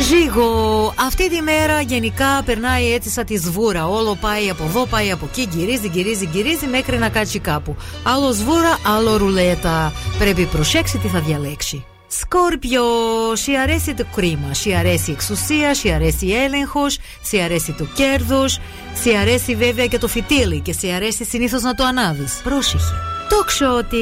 [0.00, 3.88] Ζήγο, αυτή τη μέρα γενικά περνάει έτσι σαν τη σβούρα.
[3.88, 7.76] Όλο πάει από εδώ, πάει από εκεί, γυρίζει, γυρίζει, γυρίζει μέχρι να κάτσει κάπου.
[8.02, 9.92] Άλλο σβούρα, άλλο ρουλέτα.
[10.18, 11.84] Πρέπει προσέξει τι θα διαλέξει.
[12.20, 16.98] Σκόρπιος, σου αρέσει το κρίμα, σου αρέσει η εξουσία, σου αρέσει η έλεγχος,
[17.28, 18.60] σου αρέσει το κέρδος,
[19.02, 22.40] σου αρέσει βέβαια και το φυτίλι και σου αρέσει συνήθως να το ανάβεις.
[22.44, 22.92] Πρόσεχε.
[23.28, 23.98] Το ότι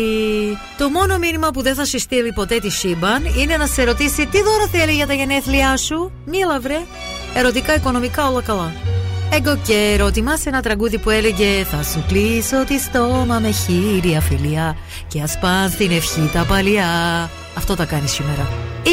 [0.79, 4.27] το μόνο μήνυμα που δεν θα σου στείλει ποτέ τη σύμπαν είναι να σε ρωτήσει
[4.27, 6.13] τι δώρο θέλει για τα γενέθλιά σου.
[6.25, 6.79] Μίλα βρε.
[7.35, 8.73] Ερωτικά, οικονομικά, όλα καλά.
[9.35, 14.21] Εγώ και ερώτημα σε ένα τραγούδι που έλεγε Θα σου κλείσω τη στόμα με χείρια
[14.21, 14.77] φιλιά
[15.09, 18.49] Και ας πας την ευχή τα παλιά Αυτό τα κάνεις σήμερα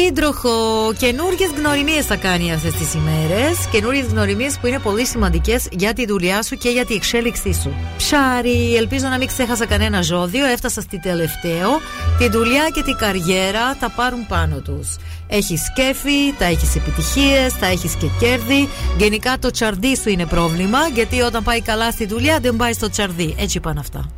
[0.08, 3.66] Ήντροχο, καινούριε γνωριμίες θα κάνει αυτές τις ημέρες.
[3.70, 7.74] Καινούριε γνωριμίες που είναι πολύ σημαντικές για τη δουλειά σου και για τη εξέλιξή σου.
[7.96, 10.46] Ψάρι, ελπίζω να μην ξέχασα κανένα ζώδιο.
[10.46, 11.80] Έφτασα στη τελευταίο.
[12.18, 14.96] Τη δουλειά και την καριέρα τα πάρουν πάνω τους.
[15.26, 18.68] Έχεις σκέφη, τα έχεις επιτυχίες, τα έχεις και κέρδη.
[18.98, 22.90] Γενικά το τσαρδί σου είναι πρόβλημα, γιατί όταν πάει καλά στη δουλειά δεν πάει στο
[22.90, 23.34] τσαρδί.
[23.38, 24.10] Έτσι πάνε αυτά.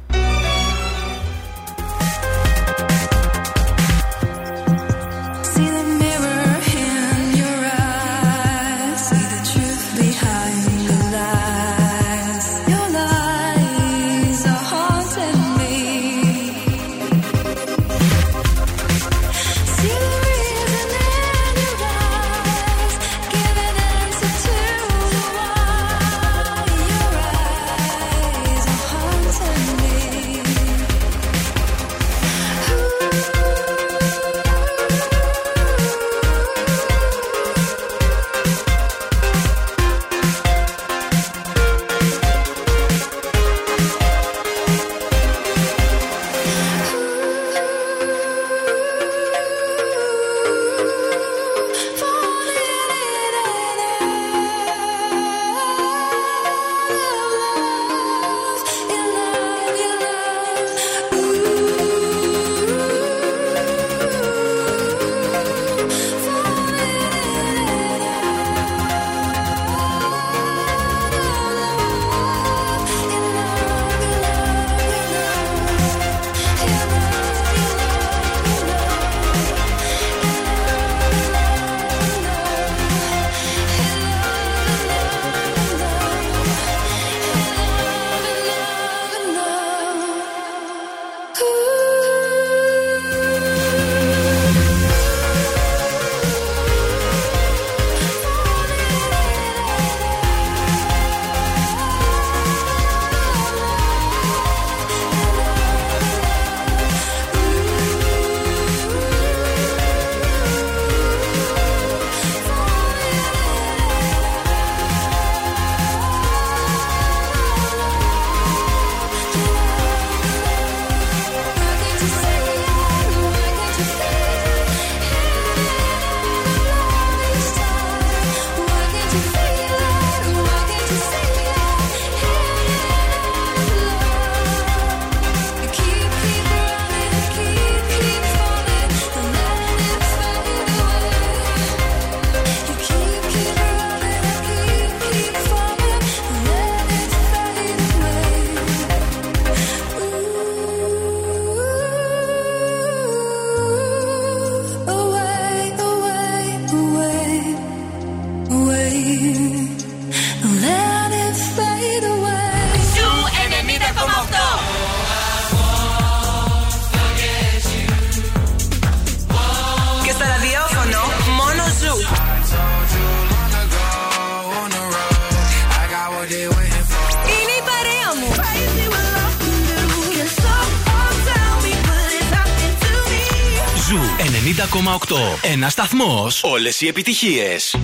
[186.03, 186.51] Ένα σταθμό.
[186.53, 187.77] Όλες οι επιτυχίες.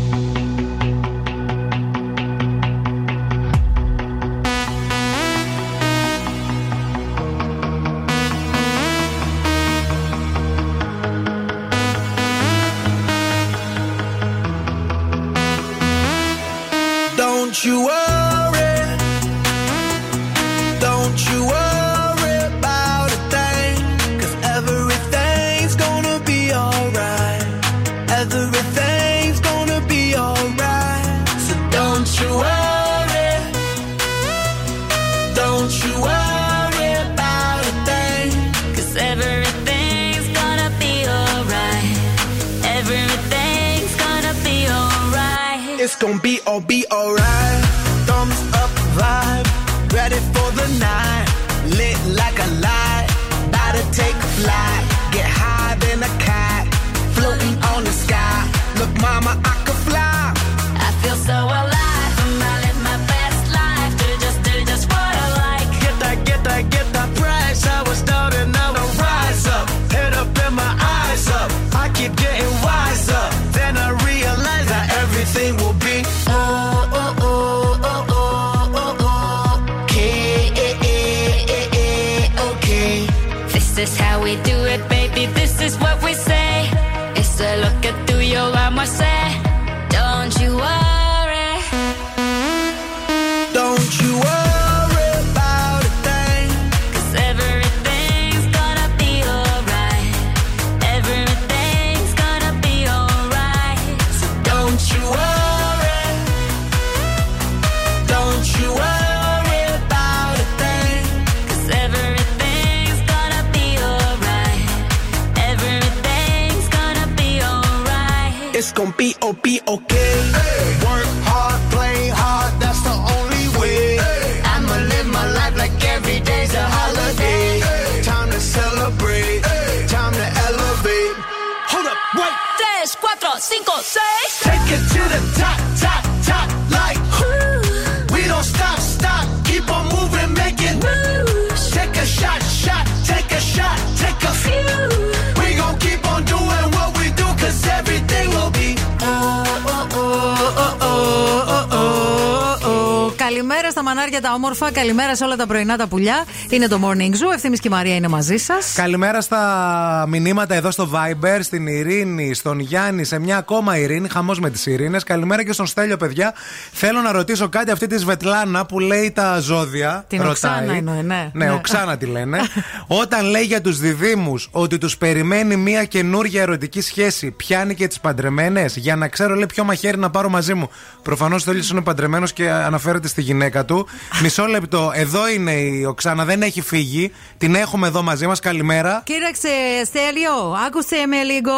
[155.19, 156.25] Σε όλα τα πρωινά τα πουλιά.
[156.51, 157.33] Είναι το Morning Zoo.
[157.35, 158.73] Ευθύνη και η Μαρία είναι μαζί σας.
[158.75, 164.09] Καλημέρα στα μηνύματα εδώ στο Viber, στην Ειρήνη, στον Γιάννη, σε μια ακόμα Ειρήνη.
[164.09, 165.05] Χαμός με τις Ειρήνες.
[165.05, 166.35] Καλημέρα και στον Στέλιο, παιδιά.
[166.73, 170.05] Θέλω να ρωτήσω κάτι αυτή τη Σβετλάνα που λέει τα ζώδια.
[170.09, 170.31] Την ρωτάει.
[170.31, 171.31] Οξάνα εννοεί, ναι.
[171.33, 171.53] Ναι, Ναι.
[171.53, 172.39] Οξάνα τη λένε.
[172.91, 178.01] Όταν λέει για τους διδήμου ότι τους περιμένει μια καινούργια ερωτική σχέση, πιάνει και τις
[178.01, 180.71] παντρεμένες; Για να ξέρω, λέει, ποιο μαχαίρι να πάρω μαζί μου.
[181.03, 183.87] Προφανώς ο Στέλιο είναι παντρεμένος και αναφέρεται στη γυναίκα του.
[184.23, 184.91] Μισό λεπτό.
[184.95, 187.11] Εδώ είναι η Οξάνα, δεν έχει φύγει.
[187.39, 188.41] Την έχουμε εδώ μαζί μας.
[188.41, 189.03] Καλημέρα.
[189.05, 189.49] Κοίταξε,
[189.85, 190.33] Στέλιο,
[190.67, 191.53] άκουσε με λίγο.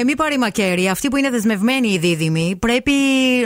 [0.00, 0.88] Ε, μη πάρει μακέρι.
[0.88, 2.92] Αυτοί που είναι δεσμευμένοι οι δίδυμοι πρέπει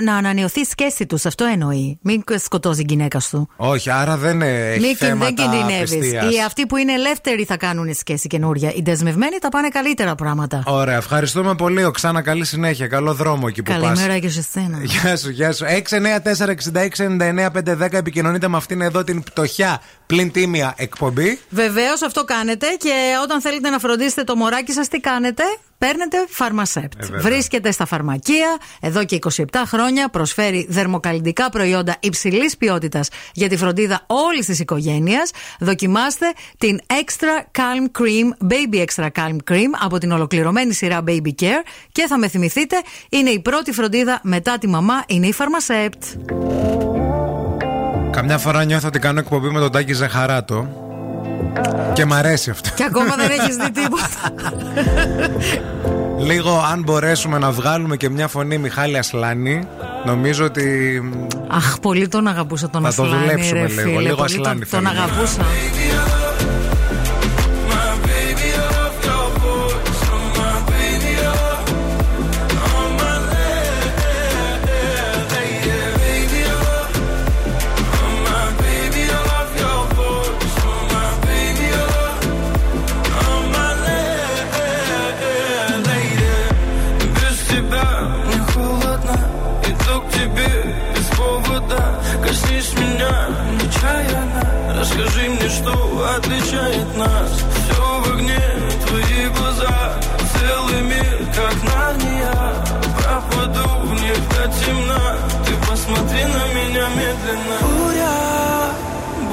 [0.05, 1.25] να ανανεωθεί η σχέση τους.
[1.27, 1.99] Αυτό εννοεί.
[2.03, 3.49] Μην σκοτώσει η γυναίκα σου.
[3.57, 5.93] Όχι, άρα δεν ε, έχει Μην κιν- θέματα δεν κινδυνεύεις.
[5.93, 6.35] απιστίας.
[6.35, 7.11] Οι αυτοί που είναι ελεύθεροι
[7.47, 8.73] θα κάνουν σχέση καινούρια.
[8.75, 10.63] Οι δεσμευμένοι θα πάνε καλύτερα πράγματα.
[10.67, 11.85] Ωραία, ευχαριστούμε πολύ.
[11.85, 12.87] Οξάνα, καλή συνέχεια.
[12.87, 13.81] Καλό δρόμο εκεί που πας.
[13.81, 14.79] Καλημέρα και σε σένα.
[14.83, 15.65] Γεια σου, γεια σου.
[15.65, 21.39] 694-6699-510 επικοινωνείτε με αυτήν εδώ την πτωχιά πλην τίμια εκπομπή.
[21.49, 22.93] Βεβαίως αυτό κάνετε και
[23.23, 25.43] όταν θέλετε να φροντίσετε το μωράκι σας, τι κάνετε;
[25.83, 26.99] Παίρνετε Pharmacept.
[26.99, 27.21] Ε, βέβαια.
[27.21, 30.09] Βρίσκεται στα φαρμακεία εδώ και 27 χρόνια.
[30.09, 35.31] Προσφέρει δερμοκαλλιντικά προϊόντα υψηλής ποιότητας για τη φροντίδα όλης της οικογένειας.
[35.61, 41.63] Δοκιμάστε την Extra Calm Cream, Baby Extra Calm Cream από την ολοκληρωμένη σειρά Baby Care
[41.93, 42.77] και θα με θυμηθείτε,
[43.09, 46.19] είναι η πρώτη φροντίδα μετά τη μαμά, είναι η Pharmacept.
[48.11, 50.91] Καμιά φορά νιώθω ότι κάνω εκπομπή με τον Τάκη Ζαχαράτο.
[51.93, 52.71] Και μ' αρέσει αυτό.
[52.75, 54.45] Και ακόμα δεν έχεις δει τίποτα.
[56.19, 59.67] Λίγο αν μπορέσουμε να βγάλουμε και μια φωνή Μιχάλη Ασλάνη,
[60.05, 61.01] νομίζω ότι.
[61.49, 63.21] Αχ, πολύ τον αγαπούσα τον Θα το Ασλάνη.
[63.25, 64.89] δουλέψουμε ρε, λίγο, φίλε, λίγο πολύ Ασλάνη τον, τον θέλουμε.
[65.03, 65.43] αγαπούσα.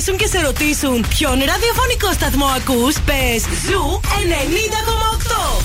[0.00, 5.62] σου τηλεφωνήσουν και σε ρωτήσουν ποιον ραδιοφωνικό σταθμό ακούς, πες Zoo 90,8.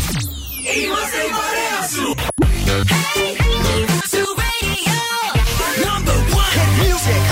[0.82, 2.08] Είμαστε η παρέα σου.
[5.86, 7.24] Number one hit music.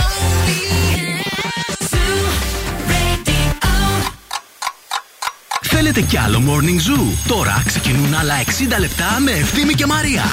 [5.61, 7.13] Θέλετε κι άλλο Morning Zoo?
[7.27, 8.33] Τώρα ξεκινούν άλλα
[8.75, 10.23] 60 λεπτά με Ευθύμη και Μαρία.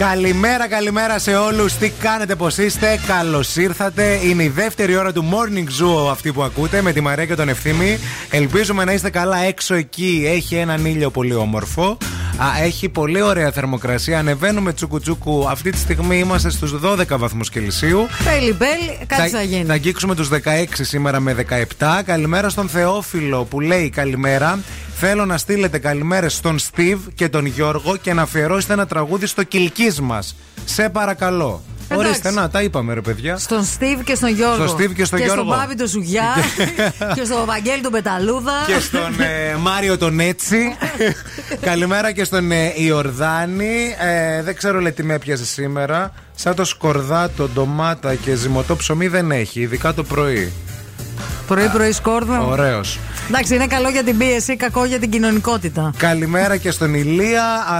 [0.00, 1.74] Καλημέρα, καλημέρα σε όλους.
[1.74, 4.18] Τι κάνετε, πώς είστε, καλώς ήρθατε.
[4.24, 7.48] Είναι η δεύτερη ώρα του Morning Zoo αυτή που ακούτε με τη Μαρία και τον
[7.48, 7.98] Ευθύμη.
[8.30, 10.24] Ελπίζουμε να είστε καλά έξω εκεί.
[10.26, 11.98] Έχει έναν ήλιο πολύ όμορφο.
[12.42, 14.18] Α, έχει πολύ ωραία θερμοκρασία.
[14.18, 15.48] Ανεβαίνουμε τσουκουτσούκου.
[15.48, 18.06] Αυτή τη στιγμή είμαστε στους 12 βαθμούς Κελσίου.
[18.24, 19.64] Μπέλι, μπέλι, κάτι θα γίνει.
[19.64, 20.38] Θα αγγίξουμε τους 16
[20.70, 21.32] σήμερα με
[21.78, 22.02] 17.
[22.04, 24.58] Καλημέρα στον Θεόφιλο που λέει καλημέρα.
[24.94, 29.42] Θέλω να στείλετε καλημέρες στον Στίβ και τον Γιώργο και να αφιερώσετε ένα τραγούδι στο
[29.42, 30.36] κυλκής μας.
[30.64, 31.62] Σε παρακαλώ.
[31.92, 32.08] Εντάξει.
[32.08, 33.38] Ορίστε, να, τα είπαμε ρε παιδιά.
[33.38, 34.66] Στον Στίβ και στον Γιώργο.
[34.66, 35.44] Στον Steve και στον Γιώργο.
[35.44, 36.34] στον Μπάμπη τον Ζουγιά.
[37.16, 38.52] και στον Βαγγέλη τον Πεταλούδα.
[38.66, 40.76] και στον ε, Μάριο τον Έτσι.
[41.60, 43.94] Καλημέρα και στον ε, Ιορδάνη.
[43.98, 46.12] Ε, δεν ξέρω λέει τι με έπιασε σήμερα.
[46.34, 50.52] Σαν το σκορδάτο, ντομάτα και ζυμωτό ψωμί δεν έχει, ειδικά το πρωί.
[51.54, 52.40] Πρωί-πρωί σκόρδα.
[52.40, 52.98] Ωραίος.
[53.28, 55.92] Εντάξει, είναι καλό για την πίεση, κακό για την κοινωνικότητα.
[55.96, 57.74] Καλημέρα και στον Ηλία α,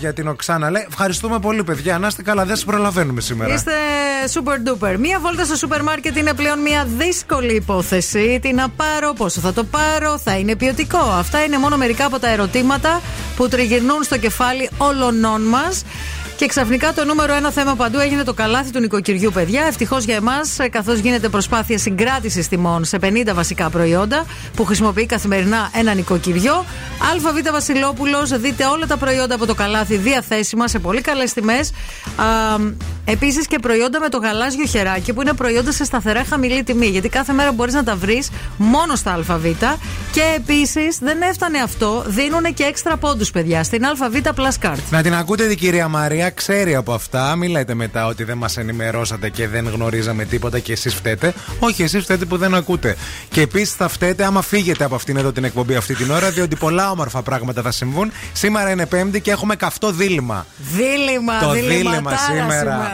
[0.00, 0.70] για την Οξάνα.
[0.70, 1.98] Λέει, ευχαριστούμε πολύ, παιδιά.
[1.98, 3.54] Να είστε καλά, δεν σας προλαβαίνουμε σήμερα.
[3.54, 3.72] Είστε
[4.32, 4.96] super duper.
[4.98, 8.38] Μία βόλτα στο σούπερ μάρκετ είναι πλέον μια δύσκολη υπόθεση.
[8.42, 11.14] Τι να πάρω, πόσο θα το πάρω, θα είναι ποιοτικό.
[11.18, 13.00] Αυτά είναι μόνο μερικά από τα ερωτήματα
[13.36, 15.84] που τριγυρνούν στο κεφάλι όλων μας.
[16.38, 19.64] Και ξαφνικά το νούμερο ένα θέμα παντού έγινε το καλάθι του νοικοκυριού, παιδιά.
[19.66, 24.24] Ευτυχώς για εμάς, καθώς γίνεται προσπάθεια συγκράτησης τιμών σε 50 βασικά προϊόντα
[24.56, 26.64] που χρησιμοποιεί καθημερινά ένα νοικοκυριό.
[27.12, 31.70] ΑΒ Βασιλόπουλος, δείτε όλα τα προϊόντα από το καλάθι διαθέσιμα σε πολύ καλές τιμές.
[33.04, 36.86] Επίσης και προϊόντα με το γαλάζιο χεράκι που είναι προϊόντα σε σταθερά χαμηλή τιμή.
[36.86, 39.44] Γιατί κάθε μέρα μπορείς να τα βρεις μόνο στα ΑΒ.
[40.12, 44.00] Και επίσης δεν έφτανε αυτό, δίνουν και έξτρα πόντους, παιδιά, στην ΑΒ
[44.34, 44.78] Plus Card.
[44.90, 47.36] Να την ακούτε την κυρία Μαρία, ξέρει από αυτά.
[47.36, 51.34] Μην λέτε μετά ότι δεν μας ενημερώσατε και δεν γνωρίζαμε τίποτα και εσείς φταίτε.
[51.58, 52.96] Όχι, εσείς φταίτε που δεν ακούτε.
[53.30, 56.56] Και επίσης θα φταίτε άμα φύγετε από αυτήν εδώ την εκπομπή αυτή την ώρα, διότι
[56.56, 58.12] πολλά όμορφα πράγματα θα συμβούν.
[58.32, 60.46] Σήμερα είναι Πέμπτη και έχουμε καυτό δίλημα.
[60.56, 62.90] Δίλημα, Το δίλημα δίλημα σήμερα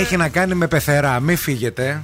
[0.00, 1.20] έχει να κάνει με πεθερά.
[1.20, 2.02] Μην φύγετε.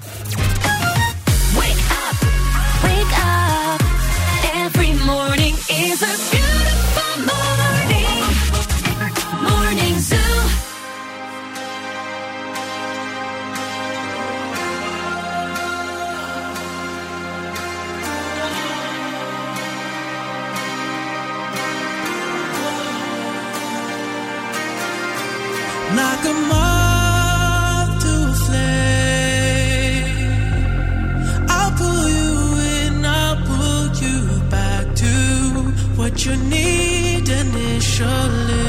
[36.27, 38.66] You need initially.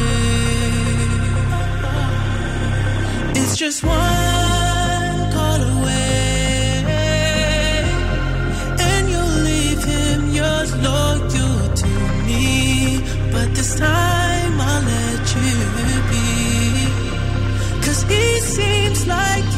[3.39, 6.83] It's just one call away,
[8.89, 11.89] and you'll leave him yours loyal to
[12.27, 13.01] me.
[13.31, 15.51] But this time I'll let you
[16.11, 16.27] be.
[17.83, 19.48] Cause he seems like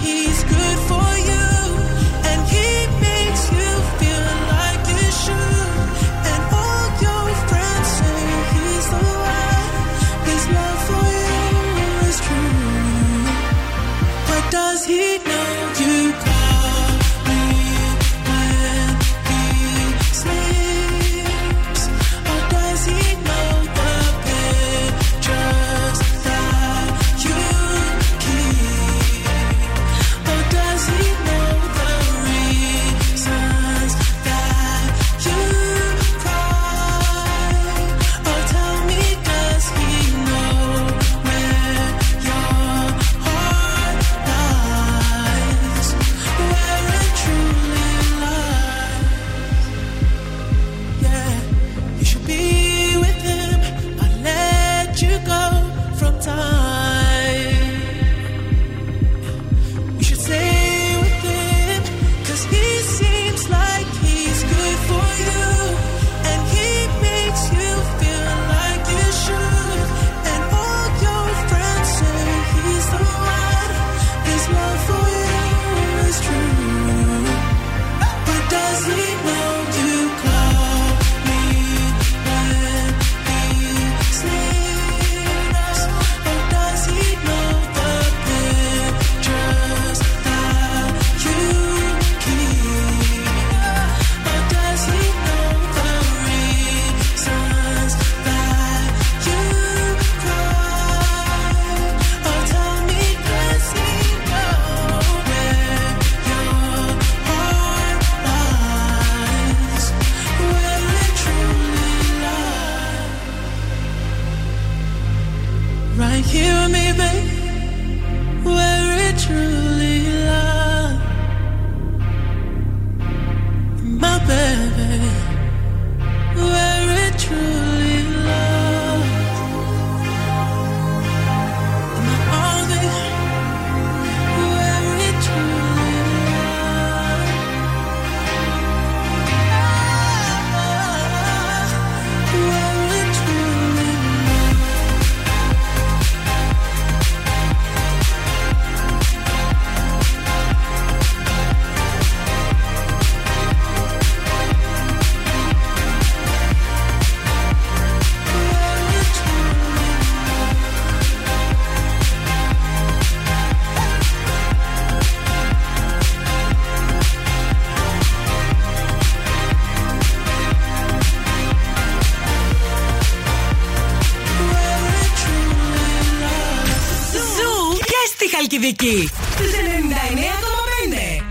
[178.81, 179.09] Θεσσαλονίκη.
[179.35, 181.23] Στους 99,5.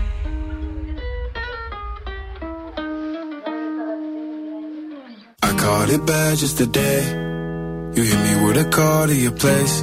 [5.42, 7.00] I caught it bad just today.
[7.96, 9.74] You hit me with a call to your place.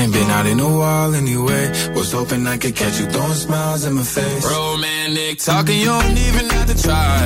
[0.00, 1.64] Ain't been out in a while anyway.
[1.96, 4.44] Was hoping I could catch you throwing smiles in my face.
[4.56, 7.20] Romantic talking, you don't even have to try.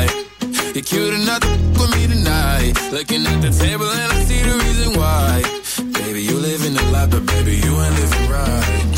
[0.74, 2.72] You're cute enough to f- with me tonight.
[2.96, 5.30] Looking at the table and I see the reason why.
[5.98, 8.97] Baby, you live in the life, but baby, you ain't living right.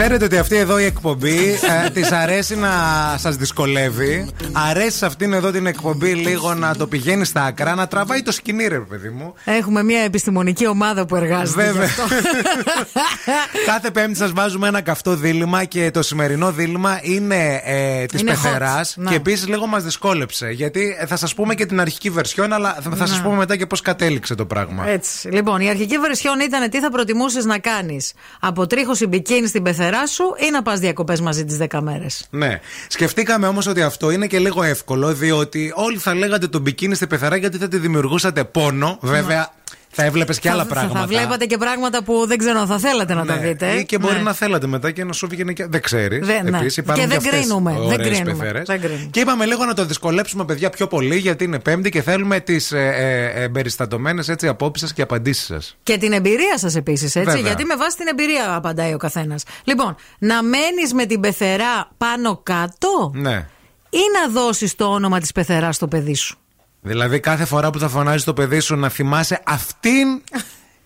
[0.00, 2.70] Ξέρετε ότι αυτή εδώ η εκπομπή ε, της αρέσει να
[3.18, 4.28] σας δυσκολεύει.
[4.52, 8.32] Αρέσει σε αυτήν εδώ την εκπομπή λίγο να το πηγαίνει στα άκρα, να τραβάει το
[8.32, 9.34] σκηνή, ρε παιδί μου.
[9.44, 11.62] Έχουμε μια επιστημονική ομάδα που εργάζεται.
[11.64, 11.84] γι' Βέβαια.
[11.84, 12.02] αυτό.
[13.72, 18.30] Κάθε Πέμπτη σας βάζουμε ένα καυτό δίλημα και το σημερινό δίλημα είναι ε, της Είναι
[18.30, 18.94] πεθεράς.
[18.98, 19.10] hot, ναι.
[19.10, 20.48] Και επίσης λίγο μας δυσκόλεψε.
[20.50, 23.22] Γιατί ε, θα σας πούμε και την αρχική βερσιόν, αλλά θα, θα σας Ναι.
[23.22, 24.88] πούμε μετά και πώς κατέληξε το πράγμα.
[24.88, 25.28] Έτσι.
[25.28, 28.12] Λοιπόν, η αρχική βερσιόν ήταν τι θα προτιμούσες να κάνεις.
[28.40, 32.60] Αποτρίχωση μπικίνι στην πεθερά σου ή να πας διακοπές μαζί τις 10 μέρες; Ναι.
[32.88, 37.06] Σκεφτήκαμε όμως ότι αυτό είναι και λίγο εύκολο, διότι όλοι θα λέγατε τον μπικίνι στη
[37.06, 38.98] πεθερά γιατί θα τη δημιουργούσατε πόνο.
[39.00, 39.52] Βέβαια,
[40.00, 41.00] θα έβλεπες και άλλα θα, πράγματα.
[41.00, 43.40] Θα βλέπατε και πράγματα που δεν ξέρω, θα θέλατε να τα Ναι.
[43.46, 43.66] δείτε.
[43.70, 44.22] Ή και μπορεί Ναι.
[44.22, 45.66] να θέλατε μετά και να σου βγαίνει και.
[45.66, 46.26] Δεν ξέρεις.
[46.26, 46.58] Δεν- ναι.
[46.94, 49.08] Και δεν κρίνουμε, δεν κρίνουμε, δεν κρίνουμε.
[49.10, 52.72] Και είπαμε λίγο να το δυσκολέψουμε, παιδιά, πιο πολύ, γιατί είναι Πέμπτη και θέλουμε τις
[52.72, 52.92] ε,
[53.34, 55.76] ε, εμπεριστατωμένες απόψεις σας και απαντήσεις σας.
[55.82, 57.28] Και την εμπειρία σας επίσης, έτσι.
[57.30, 57.46] Βέβαια.
[57.46, 59.42] Γιατί με βάση την εμπειρία απαντάει ο καθένας.
[59.64, 63.46] Λοιπόν, να μένεις με την πεθερά πάνω κάτω Ναι.
[63.90, 66.37] ή να δώσεις το όνομα της πεθεράς στο παιδί σου;
[66.80, 70.22] Δηλαδή, κάθε φορά που θα φωνάζει το παιδί σου να θυμάσαι αυτήν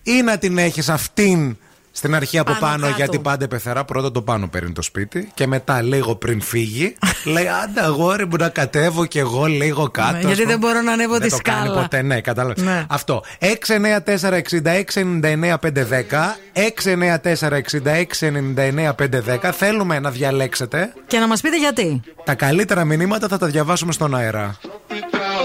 [0.03, 1.57] ή να την έχεις αυτήν
[1.95, 2.95] στην αρχή από Πάνω πάνω, κάτω.
[2.95, 6.95] γιατί πάντα η πεθερά πρώτα το πάνω παίρνει το σπίτι και μετά λίγο πριν φύγει
[7.23, 10.11] λέει άντε αγόρι μου να κατέβω κι εγώ λίγο κάτω.
[10.11, 10.51] Ναι, ας γιατί πούμε.
[10.51, 11.81] δεν μπορώ να ανέβω δεν τη το κάνει σκάλα.
[11.81, 12.61] ποτέ, ναι, κατάλαβα.
[12.61, 12.85] Ναι.
[12.89, 13.23] Αυτό.
[13.39, 16.37] 694-6699-510.
[16.53, 19.51] 694-6699-510.
[19.53, 20.93] Θέλουμε να διαλέξετε.
[21.07, 22.01] Και να μας πείτε γιατί.
[22.23, 24.57] Τα καλύτερα μηνύματα θα τα διαβάσουμε στον αέρα.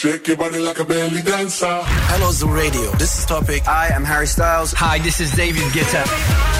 [0.00, 1.82] Shake your body like a belly dancer.
[1.84, 2.90] Hello, Zoo Radio.
[2.92, 3.68] This is Topic.
[3.68, 4.72] I am Harry Styles.
[4.72, 6.59] Hi, this is David Guetta.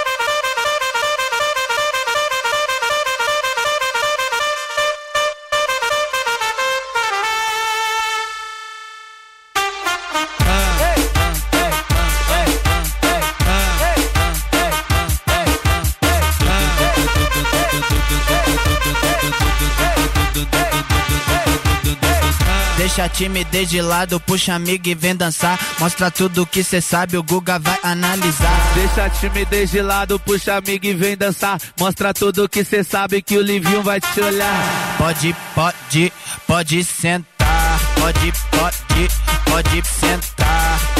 [23.01, 25.57] Deixa a timidez de lado, puxa amigo e vem dançar.
[25.79, 28.73] Mostra tudo que cê sabe, o Guga vai analisar.
[28.75, 31.59] Deixa a timidez de lado, puxa amigo e vem dançar.
[31.79, 34.95] Mostra tudo que cê sabe que o Livinho vai te olhar.
[34.99, 36.13] Pode, pode,
[36.45, 37.79] pode sentar.
[37.95, 39.07] Pode, pode,
[39.45, 40.40] pode sentar.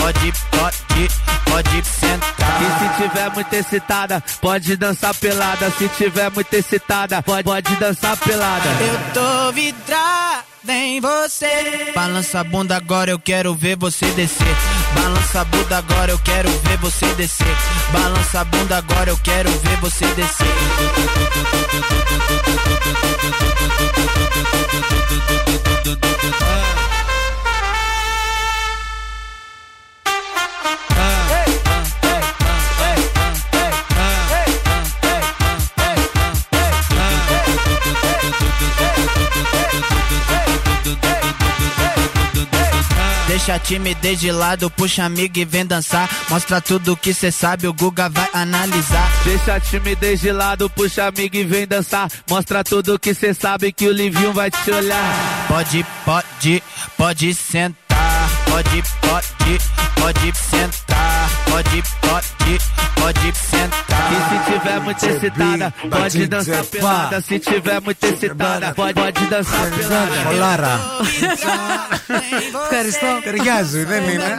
[0.02, 1.08] Pode, pode,
[1.46, 2.60] pode sentar.
[2.60, 5.70] E se tiver muito excitada, pode dançar pelada.
[5.78, 8.68] Se tiver muito excitada, pode, pode dançar pelada.
[8.82, 11.92] Eu tô vidrada em você.
[11.94, 14.58] Balança a bunda agora, eu quero ver você descer.
[14.96, 17.56] Balança a bunda agora, eu quero ver você descer.
[17.94, 20.48] Balança a bunda agora, eu quero ver você descer.
[43.32, 46.10] Deixa a timidez de lado, puxa amigo e vem dançar.
[46.30, 49.10] Mostra tudo que cê sabe, o Guga vai analisar.
[49.24, 52.12] Deixa a timidez de lado, puxa amigo e vem dançar.
[52.30, 55.48] Mostra tudo que cê sabe que o Livinho vai te olhar.
[55.48, 56.64] Pode, pode,
[56.98, 58.30] pode sentar.
[58.50, 59.62] Pode, pode,
[59.96, 61.01] pode sentar.
[61.52, 62.54] pode, pode,
[62.96, 64.08] pode sentar.
[64.12, 66.28] E se tiver muito excitada, pode
[72.72, 73.08] Ευχαριστώ.
[73.24, 74.38] Ταιριάζει, δεν είναι.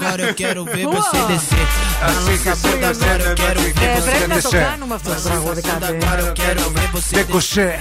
[7.55, 7.79] Ναι.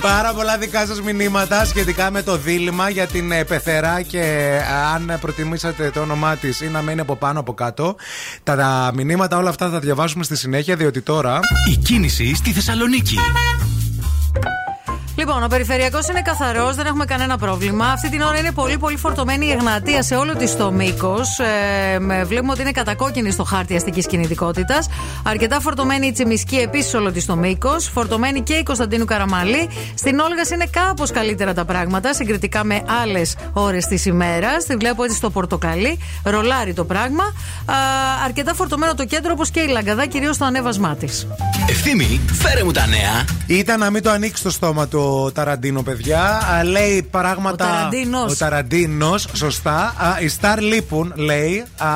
[0.00, 4.58] Πάρα πολλά δικά σας μηνύματα σχετικά με το δίλημα για την ε, πεθερά και ε,
[4.94, 7.96] αν προτιμήσατε το όνομά της ή να μείνει από πάνω από κάτω.
[8.42, 11.40] Τα, τα μηνύματα όλα αυτά θα τα διαβάσουμε στη συνέχεια, διότι τώρα.
[11.70, 13.16] Η κίνηση στη Θεσσαλονίκη.
[15.20, 17.86] Λοιπόν, ο περιφερειακός είναι καθαρός, δεν έχουμε κανένα πρόβλημα.
[17.86, 21.38] Αυτή την ώρα είναι πολύ πολύ φορτωμένη η Εγνατία σε όλο της το μήκος.
[21.38, 24.88] Ε, με- βλέπουμε ότι είναι κατακόκκινη στο χάρτη αστικής κινητικότητας.
[25.22, 27.88] Αρκετά φορτωμένη η Τσιμισκή επίσης όλο της το μήκος.
[27.94, 29.68] Φορτωμένη και η Κωνσταντίνου Καραμαλή.
[29.94, 34.64] Στην Όλγας είναι κάπως καλύτερα τα πράγματα συγκριτικά με άλλες ώρες της ημέρας.
[34.64, 35.98] Τη βλέπω έτσι στο πορτοκαλί.
[36.22, 37.24] Ρολάρι το πράγμα.
[37.24, 37.74] Α,
[38.24, 41.26] αρκετά φορτωμένο το κέντρο όπως και η Λαγκαδά, κυρίως στο ανέβασμά της.
[41.68, 43.24] Ευθύμη, φέρε μου τα νέα.
[43.46, 46.22] Ήταν να μην το ανοίξει το στόμα του ο Ταραντίνο, παιδιά.
[46.22, 47.64] Α, λέει πράγματα.
[47.64, 48.32] Ο Ταραντίνος.
[48.32, 49.94] Ο Ταραντίνος, σωστά.
[49.98, 51.64] Α, οι Σταρ λείπουν, λέει.
[51.76, 51.88] Α,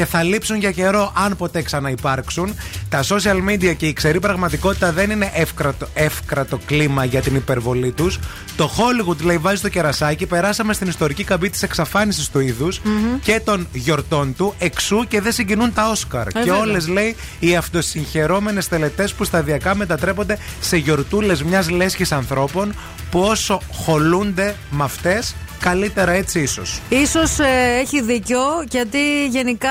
[0.00, 2.54] και θα λείψουν για καιρό αν ποτέ ξαναυπάρξουν.
[2.88, 7.92] Τα social media και η ξερή πραγματικότητα δεν είναι εύκρατο, εύκρατο κλίμα για την υπερβολή
[7.92, 8.18] τους.
[8.56, 10.26] Το Hollywood λέει βάζει το κερασάκι.
[10.26, 12.80] Περάσαμε στην ιστορική καμπή της εξαφάνισης του είδους
[13.22, 14.54] και των γιορτών του.
[14.58, 16.26] Εξού και δεν συγκινούν τα Όσκαρ.
[16.26, 16.58] και βέβαια.
[16.58, 22.74] όλες λέει οι αυτοσυγχαιρόμενε τελετές που σταδιακά μετατρέπονται σε γιορτούλες μιας λέσχης ανθρώπων
[23.10, 26.80] που όσο χωλούνται με αυτές, καλύτερα έτσι ίσως.
[26.88, 28.40] Ίσως ε, έχει δίκιο
[28.70, 29.70] γιατί γενικά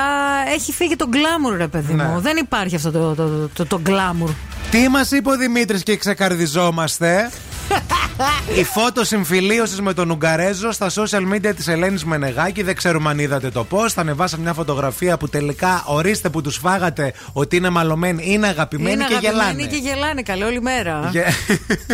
[0.54, 2.04] έχει φύγει το γκλάμουρ ρε παιδί Ναι.
[2.04, 2.20] μου.
[2.20, 4.30] Δεν υπάρχει αυτό το, το, το, το, γκλάμουρ.
[4.72, 7.30] Τι μας είπε ο Δημήτρης και ξεκαρδιζόμαστε;
[8.60, 12.64] Η φώτο συμφιλίωσης με τον Ουγγαρέζο στα social media της Ελένης Μενεγάκη.
[12.64, 13.90] Δεν ξέρουμε αν είδατε το πώ.
[13.90, 18.92] Θα ανεβάσαμε μια φωτογραφία που τελικά ορίστε που τους φάγατε ότι είναι μαλωμένοι, είναι αγαπημένοι
[18.92, 19.66] Είναι και αγαπημένοι γελάνε.
[19.66, 21.10] και γελάνε καλή όλη μέρα.
[21.12, 21.26] Γε-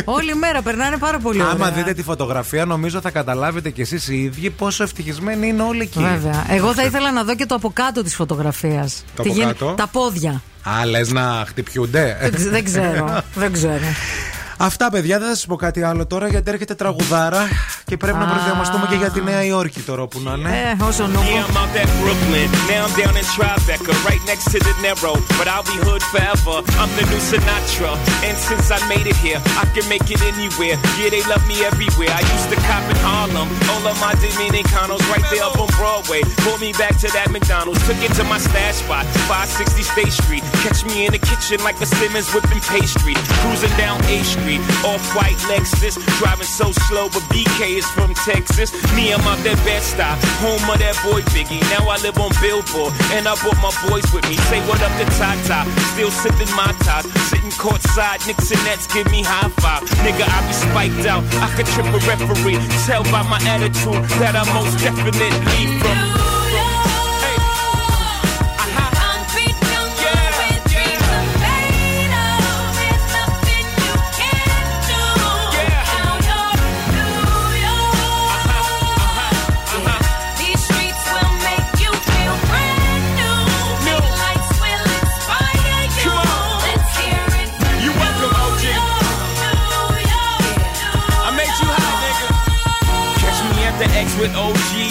[0.05, 1.51] Όλη μέρα περνάνε πάρα πολύ ωραία.
[1.53, 5.81] Άμα δείτε τη φωτογραφία, νομίζω θα καταλάβετε κι εσείς οι ίδιοι πόσο ευτυχισμένοι είναι όλοι
[5.81, 5.99] εκεί.
[5.99, 6.45] Βέβαια.
[6.49, 9.03] Εγώ θα ήθελα να δω και το από κάτω της φωτογραφίας.
[9.15, 10.41] Το από κάτω; Τα πόδια.
[10.79, 13.21] Α, λες να χτυπιούνται; Δεν, ξε- δεν ξέρω.
[13.41, 13.79] δεν ξέρω.
[14.57, 17.47] Αυτά, παιδιά, δεν θα σα πω κάτι άλλο τώρα γιατί έρχεται τραγουδάρα
[17.85, 18.27] και πρέπει να Α.
[18.27, 20.49] προετοιμαστούμε και για τη Νέα Υόρκη τώρα που να είναι.
[20.79, 21.27] Ε, όσο Yeah, νόμο.
[21.47, 22.49] I'm out at Brooklyn.
[22.71, 25.15] Now I'm down in Tribeca, right next to the Narrow.
[25.39, 26.55] But I'll be hood forever.
[26.81, 27.91] I'm the new Sinatra.
[28.27, 30.75] And since I made it here, I can make it anywhere.
[30.99, 32.11] Yeah, they love me everywhere.
[32.19, 33.47] I used to cop in Harlem.
[33.71, 36.21] All of my Dominicanos right there up on Broadway.
[36.43, 37.81] Pulled me back to that McDonald's.
[37.87, 40.43] Took it to my stash spot, 560 State Street.
[40.65, 43.15] Catch me in the kitchen like a Simmons whipping pastry.
[43.41, 44.43] Cruising down A Street,
[44.85, 45.97] off white Lexus.
[46.19, 48.71] Driving so slow, but BK is from Texas.
[48.93, 51.61] Me, I'm out that bed stop, home of that boy Biggie.
[51.73, 54.37] Now I live on Billboard, and I brought my boys with me.
[54.49, 57.09] Say what up to Tata, still sipping my ties.
[57.29, 59.81] Sitting courtside, Knicks and Nets give me high five.
[60.05, 62.61] Nigga, I be spiked out, I could trip a referee.
[62.85, 66.34] Tell by my attitude that I most definitely from.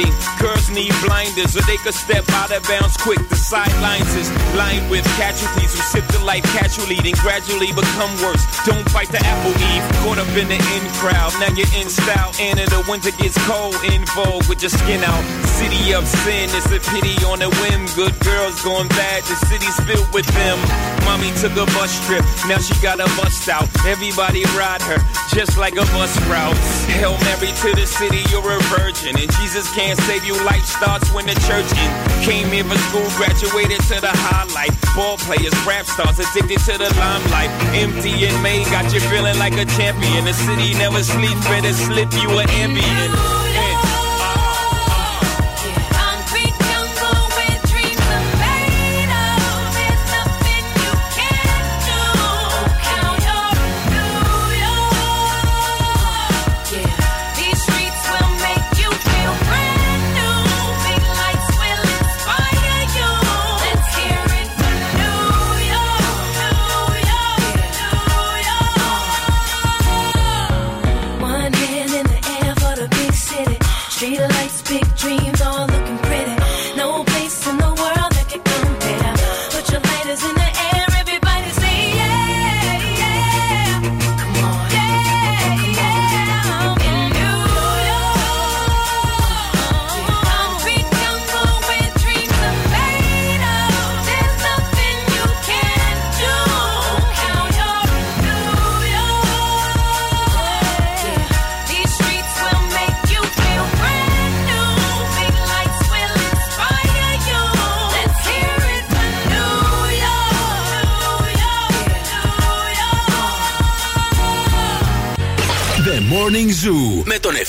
[0.00, 0.14] blinding.
[0.38, 3.18] Girls need blinders so they could step out of bounds quick.
[3.28, 8.44] The sidelines is lined with casualties who sip the life casually, then gradually become worse.
[8.64, 9.84] Don't fight the apple eve.
[10.02, 11.32] Caught up in the in crowd.
[11.40, 12.32] Now you're in style.
[12.40, 13.76] And in the winter gets cold.
[13.84, 15.49] In vogue with your skin out.
[15.60, 16.48] City of sin.
[16.56, 17.84] It's a pity on a whim.
[17.92, 19.20] Good girls going bad.
[19.28, 20.56] The city's filled with them.
[21.04, 22.24] Mommy took a bus trip.
[22.48, 23.68] Now she got a bust out.
[23.84, 24.96] Everybody ride her
[25.36, 26.56] just like a bus route.
[26.96, 28.24] Hail Mary to the city.
[28.32, 29.20] You're a virgin.
[29.20, 30.32] And Jesus can't save you.
[30.48, 31.90] Life starts when the church in.
[32.24, 33.08] Came here for school.
[33.20, 34.72] Graduated to the highlight.
[34.96, 37.52] Ball players, rap stars addicted to the limelight.
[37.76, 40.24] Empty and May got you feeling like a champion.
[40.24, 41.44] The city never sleeps.
[41.52, 43.69] Better slip you an ambient.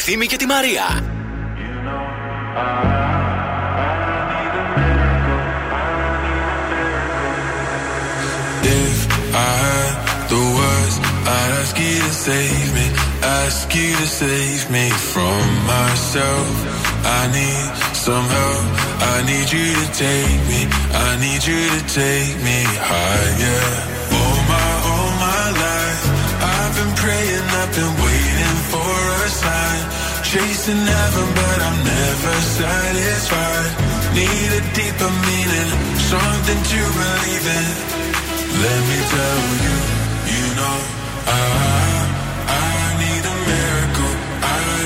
[0.00, 1.02] Ευθύμη και τη Μαρία.
[8.62, 8.98] If
[9.34, 9.94] I had
[10.32, 10.94] the words,
[11.36, 12.86] I'd ask you to save me,
[13.22, 15.44] ask you to save me from
[15.74, 16.52] myself.
[17.20, 17.70] I need
[18.06, 18.64] some help.
[19.14, 20.60] I need you to take me.
[21.06, 22.58] I need you to take me
[22.90, 23.96] higher.
[30.31, 33.71] Chasing heaven, but I'm never satisfied.
[34.15, 37.67] Need a deeper meaning, something to believe in.
[38.63, 39.77] Let me tell you,
[40.33, 40.77] you know,
[41.27, 41.91] I,
[42.47, 42.71] I
[43.03, 44.81] need a miracle, I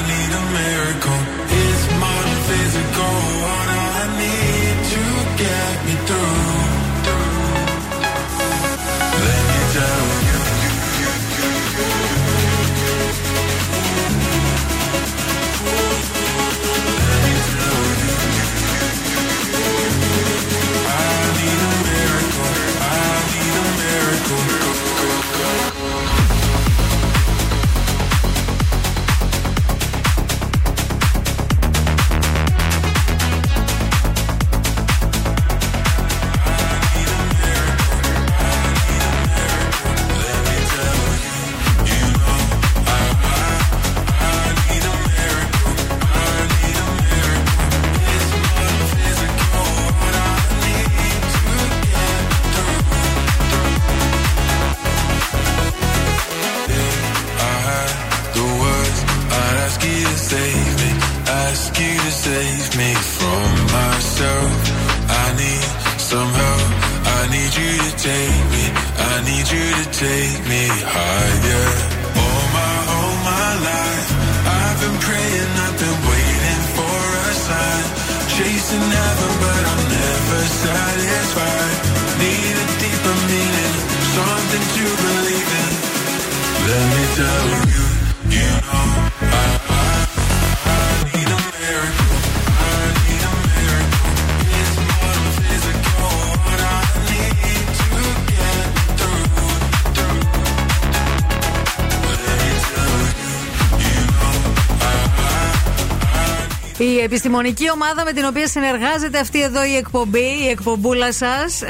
[107.16, 111.62] επιστημονική ομάδα με την οποία συνεργάζεται αυτή εδώ η εκπομπή, η εκπομπούλα σας,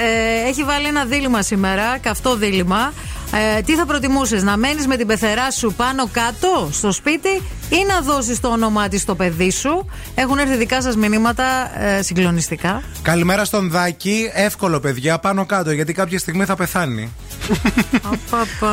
[0.47, 2.93] έχει βάλει ένα δίλημα σήμερα, καυτό δίλημα.
[3.57, 7.29] Ε, τι θα προτιμούσες, να μένεις με την πεθερά σου πάνω κάτω στο σπίτι
[7.69, 12.01] ή να δώσεις το όνομά της στο παιδί σου; Έχουν έρθει δικά σας μηνύματα ε,
[12.01, 12.81] συγκλονιστικά.
[13.01, 14.29] Καλημέρα στον Δάκη.
[14.33, 17.11] Εύκολο, παιδιά, πάνω κάτω, γιατί κάποια στιγμή θα πεθάνει.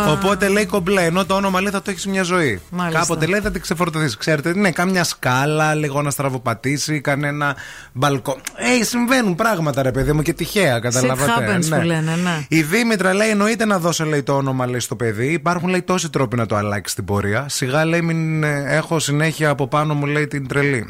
[0.08, 2.60] Οπότε λέει κομπλέ, ενώ το όνομα λέει θα το έχεις μια ζωή.
[2.70, 3.00] Μάλιστα.
[3.00, 4.16] Κάποτε λέει θα την ξεφορτωθείς.
[4.16, 7.56] Ξέρετε, ναι, κάμια σκάλα, λίγο να στραβοπατήσει, κανένα
[7.92, 8.36] μπαλκό.
[8.80, 11.56] Ε, συμβαίνουν πράγματα, ρε παιδί μου, και τυχαία, καταλαβαίνετε.
[11.56, 12.46] happens που λένε, ναι.
[12.48, 15.32] Η Δήμητρα λέει: Εννοείται να δώσω λέει, το όνομα λέει, στο παιδί.
[15.32, 17.46] Υπάρχουν λέει τόσοι τρόποι να το αλλάξεις στην πορεία.
[17.48, 20.86] Σιγά λέει: Μην ε, έχω συνέχεια από πάνω μου λέει την τρελή.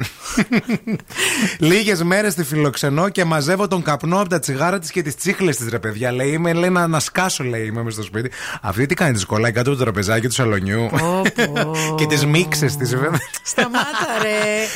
[1.59, 5.56] Λίγες μέρες τη φιλοξενώ και μαζεύω τον καπνό από τα τσιγάρα της και τις τσίχλες
[5.56, 6.12] της, ρε παιδιά.
[6.12, 8.31] Λέει: Είμαι λέει, να, να σκάσω, λέει, είμαι μες στο σπίτι.
[8.62, 10.90] Αυτή τι κάνει, τη κολλάει κάτω από το τραπεζάκι του σαλονιού.
[11.99, 13.20] και τις μίξες τη, βέβαια.
[13.43, 14.31] Σταμάτα, ρε.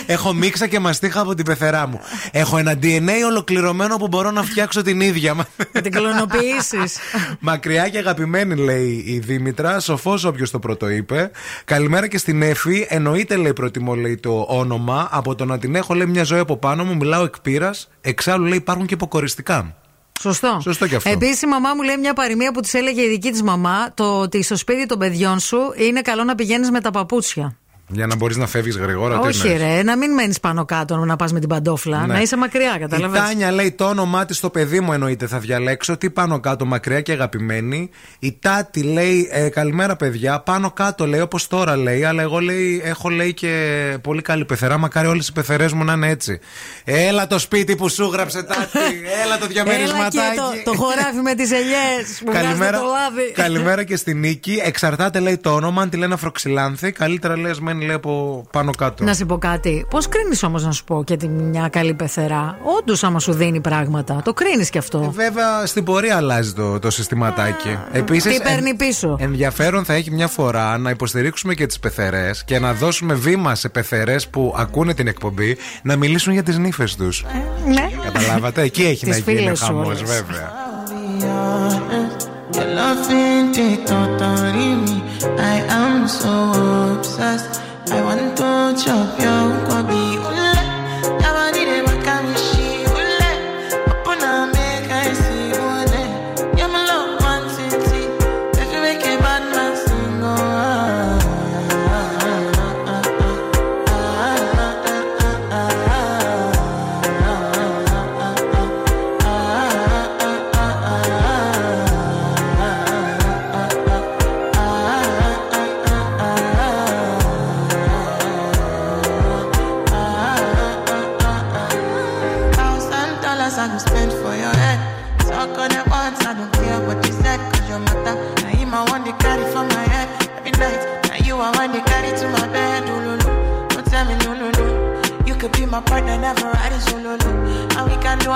[0.14, 2.00] Έχω μίξα και μαστίχα από την πεθερά μου.
[2.30, 5.34] Έχω ένα DNA ολοκληρωμένο που μπορώ να φτιάξω την ίδια.
[5.72, 6.98] Να την κλωνοποιήσεις.
[7.40, 9.80] Μακριά και αγαπημένη, λέει η Δήμητρα.
[9.80, 11.30] Σοφός όποιος το πρώτο είπε.
[11.64, 12.86] Καλημέρα και στην Εφη.
[12.88, 15.08] Εννοείται, λέει, προτιμώ, λέει, το όνομα.
[15.10, 16.96] Από το να την έχω, λέει, μια ζωή από πάνω μου.
[16.96, 17.88] Μιλάω εκ πείρας.
[18.00, 19.76] Εξάλλου, λέει, υπάρχουν και υποκοριστικά.
[20.20, 20.58] Σωστό.
[20.62, 21.10] Σωστό και αυτό.
[21.10, 24.20] Επίσης, η μαμά μου λέει μια παροιμία που της έλεγε η δική της μαμά: Το
[24.20, 27.58] ότι στο σπίτι των παιδιών σου είναι καλό να πηγαίνεις με τα παπούτσια.
[27.88, 29.18] Για να μπορείς να φεύγεις γρήγορα.
[29.18, 32.00] τι Όχι, εννοείς; ρε, να μην μένεις πάνω κάτω να πας με την παντόφλα.
[32.06, 32.12] Ναι.
[32.12, 35.38] Να είσαι μακριά, Η κατάλαβες; Τάνια λέει το όνομά της στο παιδί μου εννοείται θα
[35.38, 35.96] διαλέξω.
[35.96, 37.90] Τι πάνω κάτω μακριά και αγαπημένη.
[38.18, 40.40] Η Τάτη λέει ε, καλημέρα παιδιά.
[40.40, 42.04] Πάνω κάτω λέει όπως τώρα λέει.
[42.04, 43.52] Αλλά εγώ λέει έχω λέει και
[44.02, 44.78] πολύ καλή πεθερά.
[44.78, 46.38] Μακάρι όλες οι πεθερές μου να είναι έτσι.
[46.84, 48.68] Έλα το σπίτι που σου γράψε Τάτη.
[49.24, 50.16] Έλα το Έλα διαμερισματάκι.
[50.16, 53.32] και το, το χωράφι με τις ελιές που βγάζετε Καλημέρα, το λάδι.
[53.32, 54.60] καλημέρα και στη Νίκη.
[54.64, 55.82] Εξαρτάται λέει το όνομα.
[55.82, 59.04] Αν τη λένε αφροξυλάνθη, καλύτερα λέει ας μένει λέει από πάνω κάτω.
[59.04, 59.86] Να σου πω κάτι.
[59.90, 63.60] Πώς κρίνεις όμως να σου πω και τη μια καλή πεθερά; Όντως, άμα σου δίνει
[63.60, 64.20] πράγματα.
[64.24, 65.10] Το κρίνεις κι αυτό.
[65.14, 67.78] Βέβαια στην πορεία αλλάζει το, το συστηματάκι.
[67.92, 72.58] Επίσης, τι παίρνει πίσω; Ενδιαφέρον θα έχει μια φορά να υποστηρίξουμε και τις πεθερές και
[72.58, 77.24] να δώσουμε βήμα σε πεθερές που ακούνε την εκπομπή να μιλήσουν για τις νύφες τους.
[77.66, 77.90] Ναι.
[78.04, 80.02] Καταλάβατε, εκεί έχει να Τις γίνει φίλες σου χαμός, όλες.
[80.02, 80.52] βέβαια.
[85.24, 87.60] I am so obsessed.
[87.90, 90.45] I want to chop your kwabi.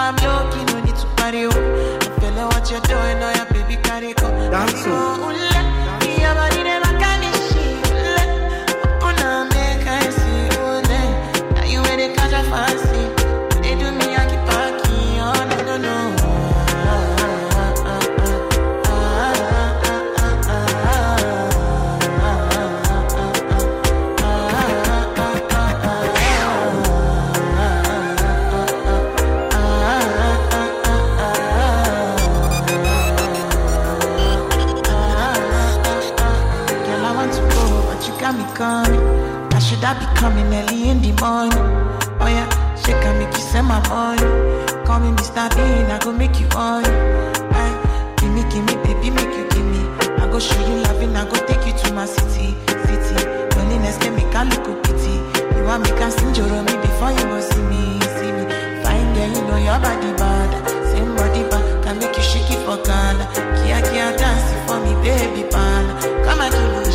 [0.01, 1.45] I'm lucky, no need to party.
[1.45, 1.51] Oh.
[1.51, 4.29] I'm feeling what you're doing, oh yeah, baby, carry go.
[4.51, 5.50] Dance,
[40.21, 41.65] coming early in the morning?
[42.21, 44.21] Oh yeah, she can make you send my money.
[44.85, 45.49] Call me Mr.
[45.57, 46.85] Bean, I go make you on.
[46.85, 49.81] Aye, eh, give me, give me, baby, make you give me.
[50.21, 52.53] I go show you loving, I go take you to my city,
[52.85, 53.17] city.
[53.57, 55.17] Loneliness can make a look pity.
[55.57, 57.83] You want me can sing your me before you go see me,
[58.21, 58.45] see me.
[58.85, 60.51] Fine girl, you know your body bad.
[60.93, 63.25] Same body bad, can make you shake it for Ghana.
[63.65, 65.85] Kia kia dance for me, baby pan.
[66.29, 66.90] Come and me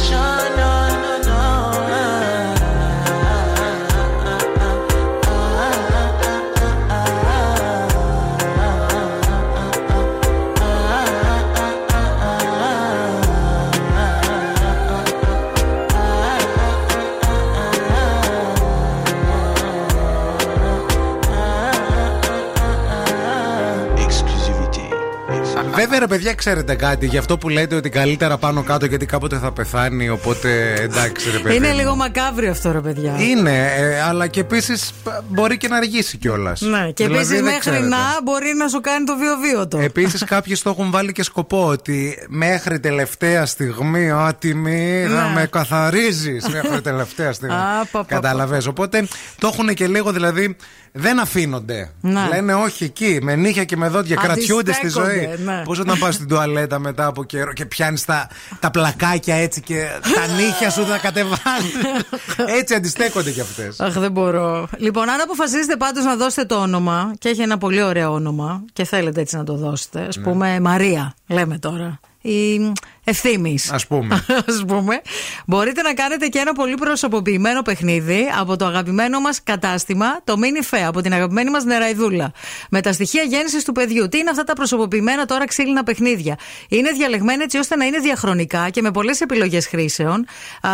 [25.76, 27.06] Βέβαια, ρε παιδιά, ξέρετε κάτι.
[27.06, 30.10] Γι' αυτό που λέτε ότι καλύτερα πάνω κάτω γιατί κάποτε θα πεθάνει.
[30.10, 31.56] Οπότε εντάξει, ρε παιδί.
[31.56, 31.76] Είναι μου.
[31.78, 33.16] λίγο μακάβριο αυτό, ρε παιδιά.
[33.20, 34.92] Είναι, ε, αλλά και επίσης
[35.30, 36.62] μπορεί και να αργήσει κιόλας.
[36.62, 39.78] Ναι, και επίσης μέχρι να μπορεί να σου κάνει το βιοβίωτο.
[39.78, 45.34] Επίσης, κάποιοι το έχουν βάλει και σκοπό ότι μέχρι τελευταία στιγμή, άτιμη, θα Ναι.
[45.34, 47.56] με καθαρίζεις μέχρι τελευταία στιγμή.
[47.56, 48.16] Α, πα, πα, πα.
[48.16, 48.68] Κατάλαβες.
[48.68, 49.08] Οπότε
[49.40, 50.56] το έχουν και λίγο δηλαδή.
[50.98, 51.92] Δεν αφήνονται.
[52.02, 52.28] Ναι.
[52.34, 54.16] Λένε όχι εκεί, με νύχια και με δόντια.
[54.16, 55.06] Κρατιούνται στη ζωή.
[55.06, 55.62] Αντιστέκονται, ναι.
[55.66, 58.28] Πώς όταν πας στην τουαλέτα μετά από καιρό και πιάνεις τα,
[58.60, 61.72] τα πλακάκια έτσι και τα νύχια σου τα κατεβάζει.
[62.60, 63.80] έτσι αντιστέκονται κι αυτές.
[63.80, 64.68] Αχ, δεν μπορώ.
[64.78, 68.84] Λοιπόν, αν αποφασίσετε πάντως να δώσετε το όνομα, και έχει ένα πολύ ωραίο όνομα, και
[68.84, 70.24] θέλετε έτσι να το δώσετε, ας Ναι.
[70.24, 72.00] πούμε Μαρία, λέμε τώρα.
[72.22, 72.72] Η
[73.06, 73.58] ευθύνη.
[73.70, 74.26] Α πούμε.
[74.50, 75.02] Ας πούμε,
[75.46, 80.76] μπορείτε να κάνετε και ένα πολύ προσωποποιημένο παιχνίδι από το αγαπημένο μας κατάστημα, το Mini
[80.76, 82.32] Fe, από την αγαπημένη μας νεραϊδούλα.
[82.70, 84.08] Με τα στοιχεία γέννησης του παιδιού.
[84.08, 86.38] Τι είναι αυτά τα προσωποποιημένα τώρα ξύλινα παιχνίδια;
[86.70, 90.26] Είναι διαλεγμένα έτσι ώστε να είναι διαχρονικά και με πολλές επιλογές χρήσεων.
[90.62, 90.70] Α,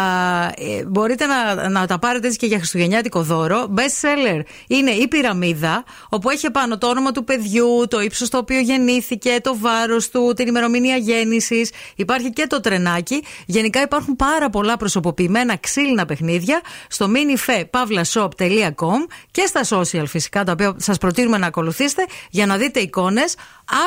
[0.45, 3.73] ε, μπορείτε να, να τα πάρετε έτσι και για χριστουγεννιάτικο δώρο.
[3.75, 8.37] Best seller είναι η πυραμίδα, όπου έχει πάνω το όνομα του παιδιού, το ύψος στο
[8.37, 11.71] οποίο γεννήθηκε, το βάρος του, την ημερομηνία γέννησης.
[11.95, 13.23] Υπάρχει και το τρενάκι.
[13.45, 18.99] Γενικά υπάρχουν πάρα πολλά προσωποποιημένα ξύλινα παιχνίδια στο minifepavlashop.com
[19.31, 23.35] και στα social φυσικά, τα οποία σας προτείνουμε να ακολουθήσετε για να δείτε εικόνες.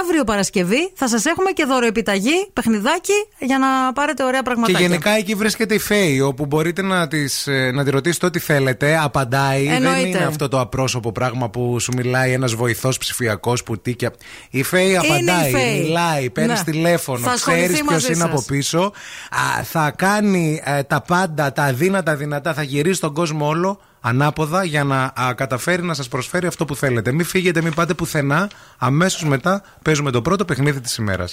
[0.02, 4.86] Αύριο Παρασκευή θα σας έχουμε και δωροεπιταγή, παιχνιδάκι, για να πάρετε ωραία Και πραγματάκια.
[4.86, 8.98] γενικά εκεί βρίσκεται η Φέη, όπου μπορείτε να, της, ε, να τη ρωτήσετε ό,τι θέλετε.
[9.02, 9.64] Απαντάει.
[9.64, 10.08] Δεν Εννοείται.
[10.08, 14.12] είναι αυτό το απρόσωπο πράγμα που σου μιλάει ένας βοηθός ψηφιακός που τίκια.
[14.50, 15.80] Η Φέη απαντάει, η Φέη.
[15.80, 16.62] μιλάει, παίρνει Ναι.
[16.64, 18.32] τηλέφωνο, Θα ασχοληθεί ξέρεις ποιος μαζί είναι σας.
[18.32, 18.92] από πίσω.
[19.30, 24.64] Α, θα κάνει ε, τα πάντα, τα αδύνατα δυνατά, θα γυρίσει τον κόσμο όλο ανάποδα
[24.64, 27.12] για να α, καταφέρει να σα προσφέρει αυτό που θέλετε.
[27.12, 28.50] Μην φύγετε, μην πάτε πουθενά.
[28.78, 31.24] Αμέσω μετά παίζουμε το πρώτο παιχνίδι τη ημέρα.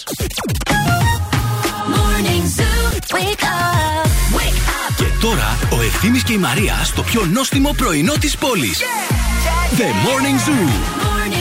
[1.93, 3.15] Morning Zoo.
[3.15, 4.05] Wake up.
[4.38, 4.95] Wake up.
[4.97, 8.80] Και τώρα ο Ευθύμης και η Μαρία στο πιο νόστιμο πρωινό της πόλης.
[9.77, 10.69] The Morning Zoo.
[11.05, 11.40] Morning Zoo.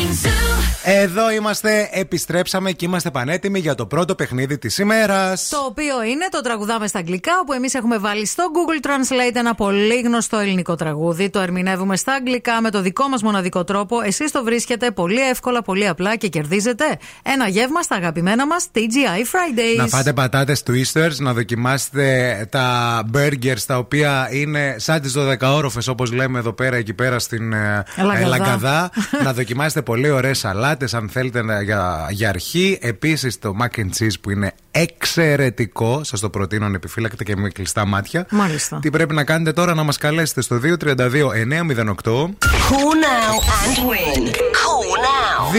[0.84, 5.48] Εδώ είμαστε, επιστρέψαμε και είμαστε πανέτοιμοι για το πρώτο παιχνίδι της ημέρας.
[5.48, 9.54] Το οποίο είναι το τραγουδάμε στα αγγλικά, όπου εμείς έχουμε βάλει στο Google Translate ένα
[9.54, 11.30] πολύ γνωστό ελληνικό τραγούδι.
[11.30, 14.00] Το ερμηνεύουμε στα αγγλικά με το δικό μας μοναδικό τρόπο.
[14.00, 16.84] Εσείς το βρίσκετε πολύ εύκολα, πολύ απλά και κερδίζετε
[17.22, 19.76] ένα γεύμα στα αγαπημένα μας TGI Fridays.
[19.76, 25.88] Να φάτε πατάτες twisters, να δοκιμάσετε τα burgers τα οποία είναι σαν τις 12 όροφες
[25.88, 28.18] όπως λέμε εδώ πέρα εκεί πέρα στην ε, Λαγκαδά.
[28.18, 28.90] ε, Λαγκαδά.
[29.24, 32.78] να δοκιμάσετε πολύ ωραίες σαλάτες αν θέλετε να- για, για αρχή.
[32.82, 37.86] Επίσης το mac and cheese που είναι εξαιρετικό, σας το προτείνω ανεπιφύλακτα και με κλειστά
[37.86, 38.26] μάτια.
[38.30, 38.78] Μάλιστα.
[38.82, 42.30] Τι πρέπει να κάνετε τώρα να μας καλέσετε στο 232 908
[42.70, 44.22] Call now and win.
[44.60, 45.52] Call now.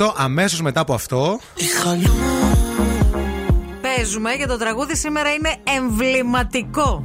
[0.00, 1.40] 232-908 αμέσως μετά από αυτό
[3.82, 7.04] Παίζουμε και το τραγούδι σήμερα είναι εμβληματικό.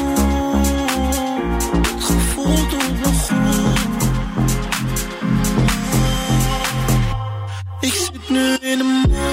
[8.31, 9.30] New in de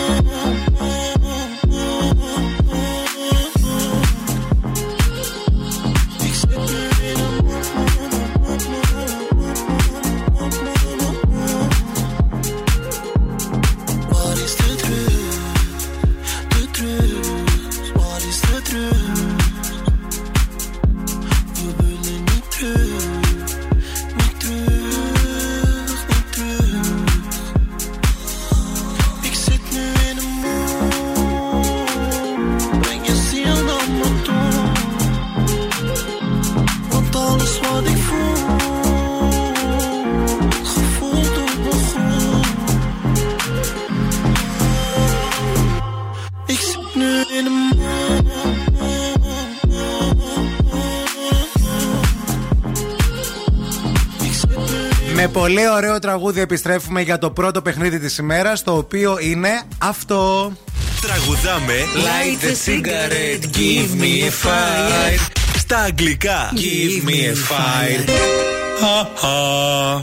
[55.15, 60.53] Με πολύ ωραίο τραγούδι επιστρέφουμε για το πρώτο παιχνίδι της ημέρας Το οποίο είναι αυτό.
[61.01, 61.75] Τραγουδάμε.
[61.95, 65.31] Light the cigarette, give me a fire.
[65.57, 68.09] Στα αγγλικά Give me a fire.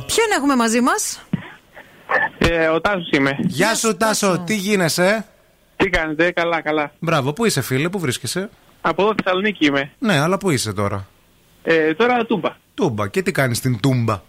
[0.05, 1.21] Ποιον έχουμε μαζί μας;
[2.37, 3.35] ε, Ο Τάσος είμαι.
[3.39, 5.25] Γεια σου Τάσο, τι γίνεσαι;
[5.75, 6.91] Τι κάνετε, καλά, καλά.
[6.99, 8.49] Μπράβο, πού είσαι φίλε, πού βρίσκεσαι;
[8.81, 9.91] Από εδώ Θεσσαλονίκη είμαι.
[9.99, 11.07] Ναι, αλλά πού είσαι τώρα;
[11.63, 12.49] Ε, τώρα τούμπα.
[12.73, 14.21] Τούμπα, και τι κάνεις στην Τούμπα;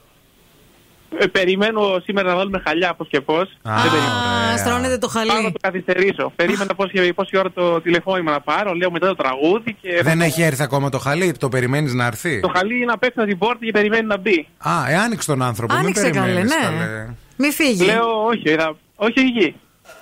[1.19, 3.49] Ε, περιμένω σήμερα να βάλουμε χαλιά πώς και πώς.
[3.63, 4.57] Α, ωραία.
[4.57, 5.29] στρώνεται το χαλί.
[5.29, 6.33] Πάω να το καθυστερήσω.
[6.37, 8.73] Περίμενα πόση, πόση ώρα το τηλεφώνημα να πάρω.
[8.73, 10.01] Λέω μετά το τραγούδι και.
[10.03, 13.21] Δεν έχει έρθει ακόμα το χαλί, το περιμένεις να έρθει; Το χαλί είναι απ' έξω
[13.21, 14.47] από την πόρτα και περιμένει να μπει.
[14.59, 16.65] Α, ε, άνοιξε τον άνθρωπο, Άνοιξε μην καλέ, περιμένεις ναι.
[16.65, 17.07] καλέ.
[17.37, 18.77] Μη φύγει Λέω όχι, θα...
[18.95, 19.55] όχι, όχι εκεί.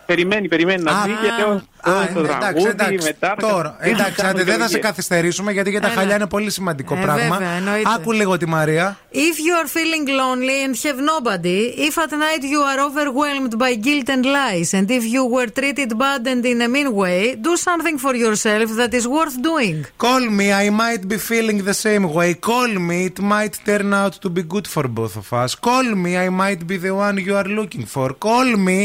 [0.07, 1.63] Περιμένει, περιμένει να μπει και λέω.
[1.87, 3.29] Α, «Δώσε το ε, εντάξει, τραγούδι, εντάξει, μετά.
[3.29, 5.97] θα τώρα, κα- εντάξει, θα άντε, δεν θα σε κάνουμε καθυστερήσουμε γιατί για τα Έλα.
[5.97, 7.37] χαλιά είναι πολύ σημαντικό Ε, πράγμα.
[7.37, 7.91] βέβαια, εννοείται.
[7.95, 8.99] Άκου λίγο τη Μαρία.
[9.13, 9.17] If
[9.47, 14.09] you are feeling lonely and have nobody, if at night you are overwhelmed by guilt
[14.15, 17.97] and lies, and if you were treated bad and in a mean way, do something
[18.05, 19.77] for yourself that is worth doing.
[20.07, 22.31] Call me, I might be feeling the same way.
[22.51, 25.51] Call me, it might turn out to be good for both of us.
[25.69, 28.09] Call me, I might be the one you are looking for.
[28.29, 28.79] Call me,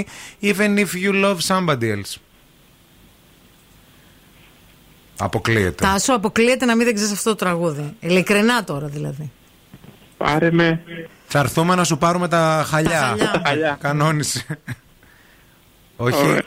[0.51, 2.11] even if you love somebody else.
[5.19, 5.85] Αποκλείεται.
[5.85, 7.95] Τάσο, αποκλείεται να μην δεν ξέρεις αυτό το τραγούδι.
[7.99, 9.31] Ειλικρινά τώρα δηλαδή.
[10.17, 10.81] Πάρε με.
[11.25, 13.15] Θα έρθουμε να σου πάρουμε τα χαλιά.
[13.33, 13.77] Τα χαλιά.
[13.81, 14.45] Κανόνισε.
[15.97, 16.25] Όχι.
[16.25, 16.41] Ωραία.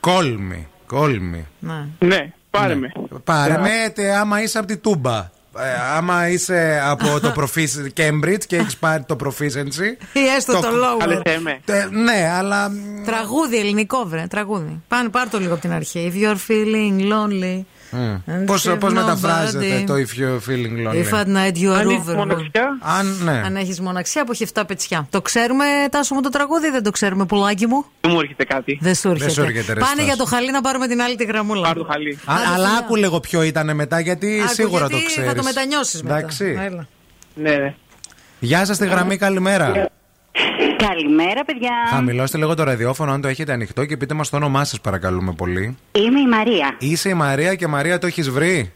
[0.00, 0.64] Call me.
[0.92, 1.42] Call me.
[1.58, 1.86] Ναι.
[1.98, 2.92] Ναι, πάρε με.
[3.24, 5.16] Πάρε με, τε, άμα είσαι από τη Τούμπα.
[5.58, 10.04] Ε, άμα είσαι από το Profic- Cambridge και έχεις πάρει το proficiency.
[10.12, 10.98] Ή έστω το lower.
[10.98, 11.60] Καλέστε με.
[11.64, 12.70] Ε, ναι, αλλά.
[13.06, 14.80] Τραγούδι, ελληνικό βρε, τραγούδι.
[14.88, 16.12] Πάνε, πάρ το λίγο από την αρχή.
[16.14, 17.60] If you're feeling lonely.
[17.92, 18.94] And Πώς, have πώς nobody.
[18.94, 22.14] μεταφράζεται το if you're feeling lonely; If at night you are Αν είσαι overwhelmed.
[22.16, 22.78] μοναξιά.
[22.80, 23.42] Αν, ναι.
[23.44, 25.06] Αν έχεις μοναξιά που έχει 7 πετσιά.
[25.10, 27.84] Το ξέρουμε, Τάσο μου το τραγούδι, δεν το ξέρουμε, πουλάκι μου.
[28.00, 28.78] Δεν μου έρχεται κάτι.
[28.80, 29.30] Δεν σου έρχεται.
[29.30, 30.04] σου έρχεται, ρε, Πάνε Στάση.
[30.06, 31.62] για το χαλί να πάρουμε την άλλη τη γραμμούλα.
[31.66, 32.18] Πάρ' το χαλί.
[32.24, 35.26] Α, αλλά άκου λίγο ποιο ήταν μετά, γιατί Άκου, σίγουρα γιατί το ξέρει.
[35.26, 36.16] θα το μετανιώσεις μετά.
[36.18, 36.56] Εντάξει.
[36.64, 36.86] Έλα.
[37.34, 37.74] Ναι, ναι.
[38.38, 39.88] Γεια σας, τη γραμμή, καλημέρα.
[40.76, 41.70] Καλημέρα, παιδιά.
[41.90, 45.32] Χαμηλώστε λίγο το ραδιόφωνο, αν το έχετε ανοιχτό και πείτε μας το όνομά σας, παρακαλούμε
[45.32, 45.76] πολύ.
[45.92, 46.76] Είμαι η Μαρία.
[46.78, 48.72] Είσαι η Μαρία και Μαρία το έχεις βρει;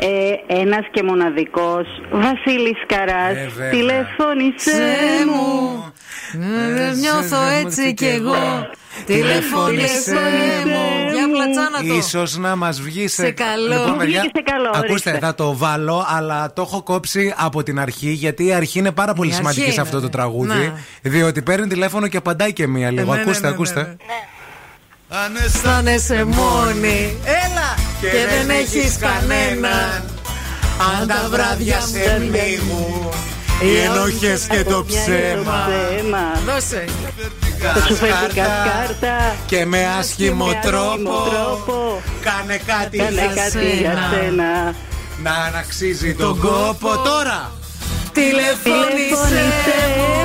[0.00, 3.70] Ε, ένας και μοναδικός Βασίλης Καράς Ε, βέβαια.
[3.70, 4.96] Τηλεφώνησέ
[5.26, 5.92] μου
[6.88, 7.36] Ε, Νιώθω
[7.66, 8.34] έτσι κι εγώ.
[9.06, 10.12] Τηλεφώνησέ
[10.66, 11.12] μου.
[11.12, 11.94] Για πλατσάνα το.
[11.94, 13.68] Ίσως να μας βγει σε, Σε καλό.
[13.72, 15.18] Λοιπόν, Μου παιδιά, βγήκε σε καλό, Ακούστε, ορίστε.
[15.18, 19.12] θα το βάλω, αλλά το έχω κόψει από την αρχή, γιατί η αρχή είναι πάρα
[19.14, 20.22] πολύ Η σημαντική αρχή σε αυτό είναι, το ναι.
[20.22, 20.72] τραγούδι.
[21.02, 21.10] Ναι.
[21.10, 23.10] Διότι παίρνει τηλέφωνο και απαντάει και μία λίγο.
[23.10, 23.80] ναι, ναι, ακούστε, ναι, ακούστε.
[23.80, 23.94] ναι,
[25.32, 25.44] ναι.
[25.44, 27.16] Αισθάνεσαι μόνη.
[27.24, 27.74] Έλα!
[28.00, 30.04] Και, δεν έχεις κανέναν.
[31.00, 33.12] Αν τα βράδια σε πνίγουν
[33.62, 36.84] οι ενοχές και το ψέμα Ψέμα Δώσε.
[37.74, 42.02] Θα σου φέρει κάρτα και με άσχημο με άσχημο τρόπο τρόπο.
[42.20, 44.74] κάνε κάτι Κάνε για κάτι για σένα σένα
[45.22, 47.52] να αναξίζει τον κόπο τώρα
[48.12, 49.44] Τηλεφώνησέ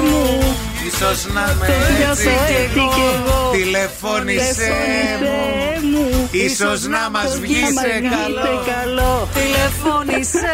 [0.09, 0.66] μου.
[0.87, 3.51] Ίσως να με Νιώθω έτσι έτσι κι εγώ.
[3.51, 4.73] Τηλεφώνησέ
[5.21, 5.89] μου.
[5.91, 6.27] μου.
[6.31, 9.27] Ίσως να μας βγει να μας σε βγει καλό σε καλό.
[9.33, 10.47] Τηλεφώνησέ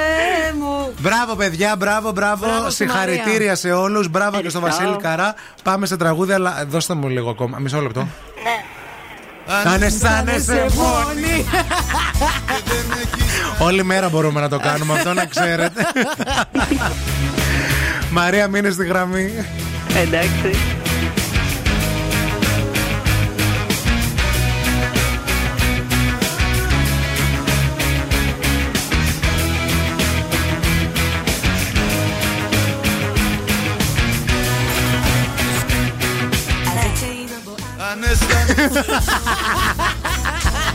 [0.59, 0.93] μου.
[0.99, 3.55] Μπράβο παιδιά, μπράβο, μπράβο, Μπράβο στη Συγχαρητήρια Μαρία.
[3.55, 4.07] σε όλους.
[4.09, 4.85] Μπράβο και στον Ευχαριστώ.
[4.91, 5.35] Βασίλη Καρά.
[5.63, 7.57] Πάμε σε τραγούδι αλλά δώστε μου λίγο ακόμα.
[7.59, 8.07] Μισό λεπτό.
[9.73, 11.45] Αν αισθάνεσαι μόνη.
[13.59, 15.85] Όλη μέρα μπορούμε να το κάνουμε αυτό να ξέρετε.
[18.11, 19.31] Μαρία μείνε στη γραμμή
[19.95, 20.51] Εντάξει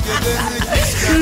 [0.09, 0.58] Συγγνώμη Taking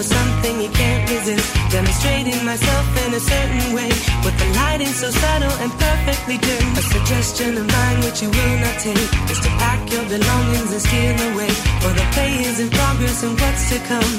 [0.00, 1.44] with something you can't resist.
[1.70, 3.90] Demonstrating myself in a certain way.
[4.24, 6.64] With the lighting so subtle and perfectly dim.
[6.80, 10.82] A suggestion of mine which you will not take is to pack your belongings and
[10.88, 11.52] steal away.
[11.82, 14.12] For the play is in progress and what's to come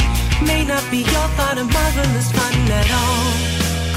[0.46, 3.30] may not be your thought of marvelous fun at all.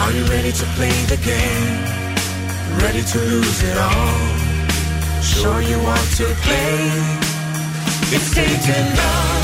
[0.03, 1.77] Are you ready to play the game?
[2.85, 4.21] Ready to lose it all?
[5.21, 6.81] Sure you want to play?
[8.17, 9.44] It's taken love.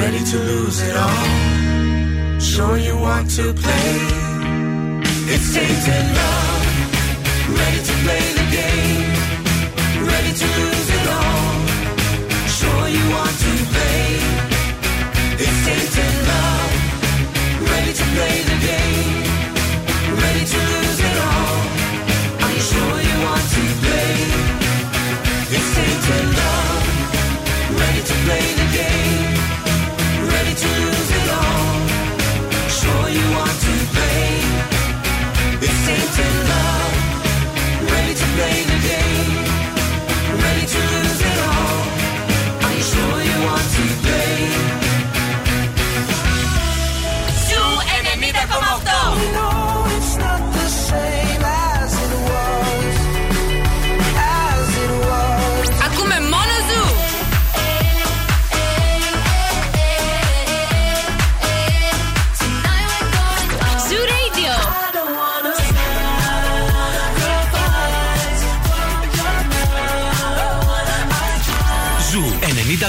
[0.00, 2.40] Ready to lose it all?
[2.40, 3.92] Sure you want to play?
[5.34, 6.64] It's taken love.
[7.60, 9.04] Ready to play the game.
[10.10, 11.52] Ready to lose it all.
[12.58, 14.04] Sure you want to play?
[15.44, 16.72] It's taken love.
[17.70, 19.20] Ready to play the game.
[20.22, 21.58] Ready to lose it all.
[22.44, 24.16] Are you sure you want to play?
[25.56, 26.84] It's taken love.
[27.80, 28.69] Ready to play the game.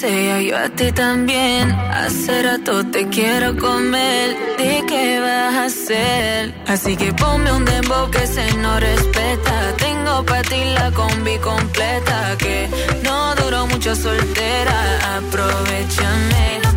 [0.00, 1.70] Deseas, yo a ti también.
[1.70, 4.36] Hace rato te quiero comer.
[4.58, 6.54] Di qué vas a hacer.
[6.66, 9.76] Así que ponme un dembow que se no respeta.
[9.76, 12.36] Tengo para ti la combi completa.
[12.38, 12.68] Que
[13.02, 15.16] no duró mucho soltera.
[15.16, 16.67] Aprovechame.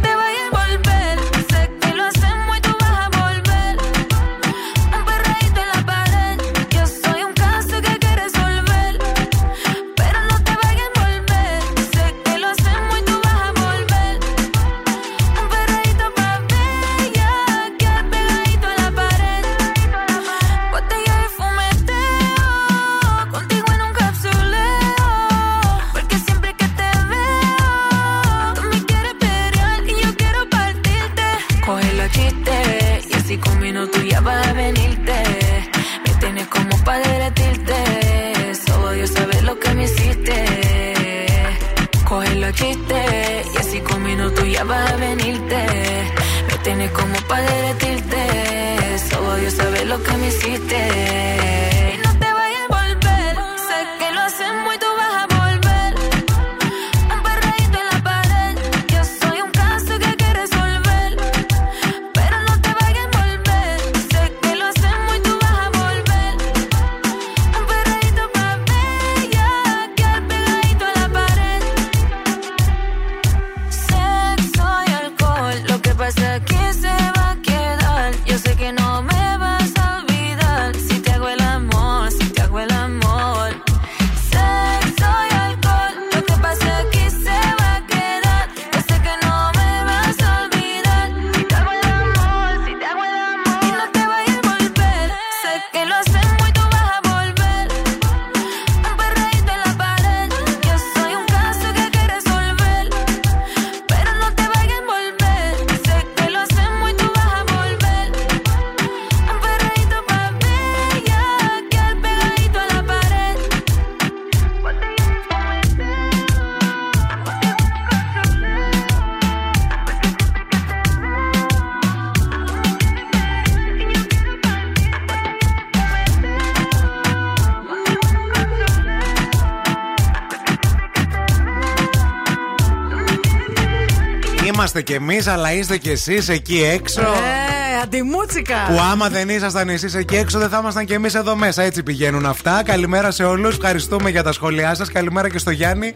[134.82, 137.02] Είμαστε κι εμείς, αλλά είστε κι εσείς εκεί έξω.
[137.02, 138.56] Ε, αντιμούτσικα.
[138.68, 141.64] Που άμα δεν ήσασταν εσείς εκεί έξω, δεν θα ήμασταν κι εμείς εδώ μέσα.
[141.64, 142.62] Έτσι πηγαίνουν αυτά.
[142.66, 143.56] Καλημέρα σε όλους.
[143.56, 144.92] Ευχαριστούμε για τα σχόλιά σας.
[144.92, 145.92] Καλημέρα και στο Γιάννη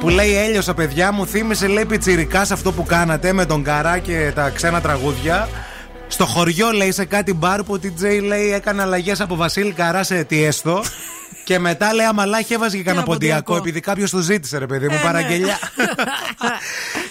[0.00, 1.26] που λέει Έλειωσα, παιδιά μου.
[1.26, 5.48] Θύμισε, λέει πιτσιρικά σε αυτό που κάνατε με τον Καρά και τα ξένα τραγούδια.
[6.08, 10.02] Στο χωριό λέει σε κάτι μπαρ που ο DJ λέει έκανε αλλαγές από Βασίλη Καρά
[10.02, 10.82] σε Τιέστο.
[11.44, 13.62] Και μετά λέει αμαλάχη έβαζε και κανένα ποντιακό ποντιακό.
[13.62, 15.38] επειδή κάποιος το ζήτησε, ρε παιδί μου, Ε, ναι.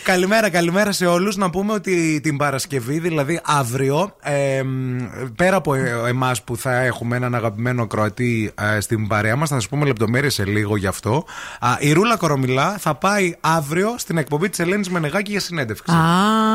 [0.07, 0.27] παραγγελιά.
[0.27, 1.35] καλημέρα, καλημέρα σε όλους.
[1.35, 4.97] Να πούμε ότι την Παρασκευή, δηλαδή αύριο, ε, μ,
[5.35, 5.73] πέρα από
[6.07, 10.33] εμάς που θα έχουμε έναν αγαπημένο Κροατή ε, στην παρέα μας, θα σας πούμε λεπτομέρειες
[10.33, 11.25] σε λίγο γι' αυτό.
[11.59, 15.91] Α, η Ρούλα Κορομιλά θα πάει αύριο στην εκπομπή της Ελένης Μενεγάκη για συνέντευξη.
[15.91, 15.95] Α,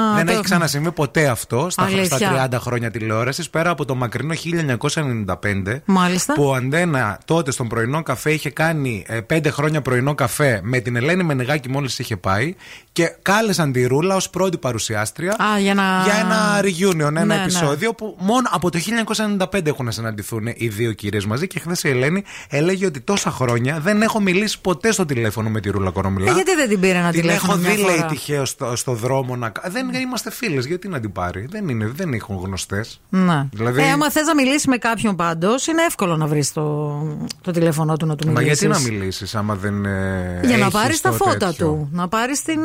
[0.05, 0.43] Δεν το έχει έχουμε.
[0.43, 2.17] ξανασυμβεί ποτέ αυτό στα, Αλήθεια.
[2.17, 5.83] στα 30 χρόνια τηλεόρασης, πέρα από το μακρινό 1995.
[5.85, 6.33] Μάλιστα.
[6.33, 10.79] Που ο Αντένα τότε στον πρωινό καφέ είχε κάνει ε, πέντε χρόνια πρωινό καφέ με
[10.81, 12.55] την Ελένη Μενεγάκη μόλις είχε πάει
[12.93, 15.83] και κάλεσαν τη Ρούλα ως πρώτη παρουσιάστρια Α, για να.
[16.05, 17.43] για ένα reunion, ένα Ναι, ναι.
[17.43, 18.79] επεισόδιο που μόνο από το
[19.53, 23.31] 1995 έχουν να συναντηθούν οι δύο κυρίες μαζί και χθες η Ελένη έλεγε ότι τόσα
[23.31, 26.31] χρόνια δεν έχω μιλήσει ποτέ στο τηλέφωνο με τη Ρούλα Κορομιλά.
[26.31, 28.77] Ε, γιατί δεν την πήρε ένα την τηλέφωνο έχω μια δει, λέει, φορά; τυχαίο στο,
[28.77, 29.49] στο δρόμο να.
[29.49, 33.01] κα- Δεν είμαστε φίλες, γιατί να την πάρει; Δεν, είναι, δεν έχουν γνωστές.
[33.09, 33.47] Ναι.
[33.53, 36.63] Δηλαδή- Ε, άμα θες να μιλήσεις με κάποιον πάντως, είναι εύκολο να βρεις το,
[37.41, 38.61] το τηλέφωνό του να του Μα μιλήσεις.
[38.63, 39.85] γιατί να μιλήσεις, άμα δεν.
[39.85, 41.89] ε, Για να έχεις πάρεις τα το φώτα τέτοιο; του.
[41.93, 42.61] Να πάρεις την.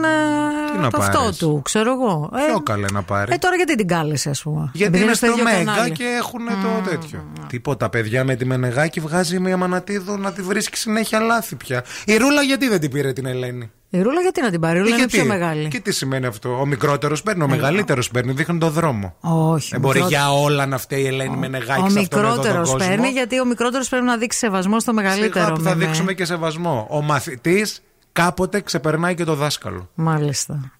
[0.71, 2.29] Τι να το αυτό πάρεις; του, ξέρω εγώ.
[2.35, 5.13] Ε, Ποιο καλέ να πάρει; ε, τώρα γιατί την κάλεσες, ας πούμε; Γιατί Επειδή είναι
[5.13, 5.91] στο στο ίδιο Μέγκα κανάλι.
[5.91, 7.25] και έχουν το τέτοιο.
[7.47, 11.83] Τίποτα, παιδιά με τη Μενεγάκη βγάζει μια μανατίδο να τη βρίσκει συνέχεια λάθη πια.
[12.05, 14.81] Η Ρούλα γιατί δεν την πήρε την Ελένη; Η Ρούλα γιατί να την πάρει, η
[14.81, 15.67] Ρούλα Και είναι πιο γιατί; μεγάλη.
[15.67, 19.15] Και τι σημαίνει αυτό; Ο μικρότερος παίρνει, ο μεγαλύτερος παίρνει, δείχνει τον δρόμο.
[19.19, 19.69] Όχι.
[19.71, 22.37] Δεν μπορεί μικρότερο- για όλα να φταίει η Ελένη Μενεγάκη Ο σε αυτόν εδώ τον
[22.37, 22.87] μικρότερος κόσμο.
[22.87, 25.45] παίρνει, γιατί ο μικρότερος πρέπει να δείξει σεβασμό στο μεγαλύτερο.
[25.45, 26.87] Σιγά που θα με- με- δείξουμε και σεβασμό.
[26.89, 27.81] Ο μαθητής
[28.17, 29.89] κάποτε ξεπερνάει και το δάσκαλο.
[29.95, 30.71] Μάλιστα.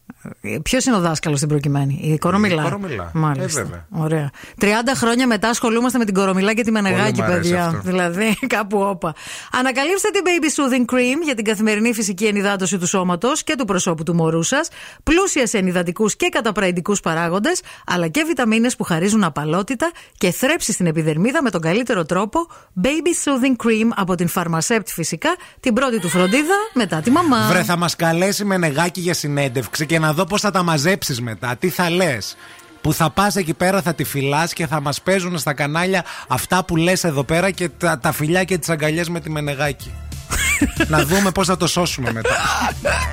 [0.62, 2.62] Ποιος είναι ο δάσκαλος στην προκειμένη, η Κορομιλά.
[2.62, 3.12] Η Κορομιλά.
[3.14, 3.60] Μάλιστα.
[3.60, 3.86] Ε, βέβαια.
[3.90, 4.30] Ωραία.
[4.62, 4.66] 30
[4.96, 7.66] χρόνια μετά ασχολούμαστε με την Κορομιλά και τη Μενεγάκη, μ' αρέσει παιδιά.
[7.66, 7.82] αυτό.
[7.84, 9.16] Δηλαδή, κάπου όπα.
[9.52, 14.04] Ανακαλύψτε την Baby Soothing Cream για την καθημερινή φυσική ενυδάτωση του σώματος και του προσώπου
[14.04, 14.68] του μωρού σας.
[15.04, 20.86] Πλούσια σε ενυδατικούς και καταπραϊντικούς παράγοντες, αλλά και βιταμίνες που χαρίζουν απαλότητα και θρέψει στην
[20.86, 22.48] επιδερμίδα με τον καλύτερο τρόπο.
[22.84, 22.88] Baby
[23.24, 27.48] Soothing Cream από την Pharmacept φυσικά, την πρώτη του φροντίδα μετά τη μαμά.
[27.50, 31.22] Βρε, θα μας καλέσει με νεγάκι για συνέντευξη και να δω πώς θα τα μαζέψεις
[31.22, 31.56] μετά.
[31.60, 32.36] Τι θα λες.
[32.82, 36.64] Που θα πας εκεί πέρα, θα τη φυλάς και θα μας παίζουν στα κανάλια αυτά
[36.64, 39.94] που λες εδώ πέρα και τα, τα φιλιά και τις αγκαλιές με τη Μενεγάκη.
[40.88, 42.36] να δούμε πώς θα το σώσουμε μετά.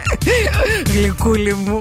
[0.93, 1.81] Γλυκούλη μου.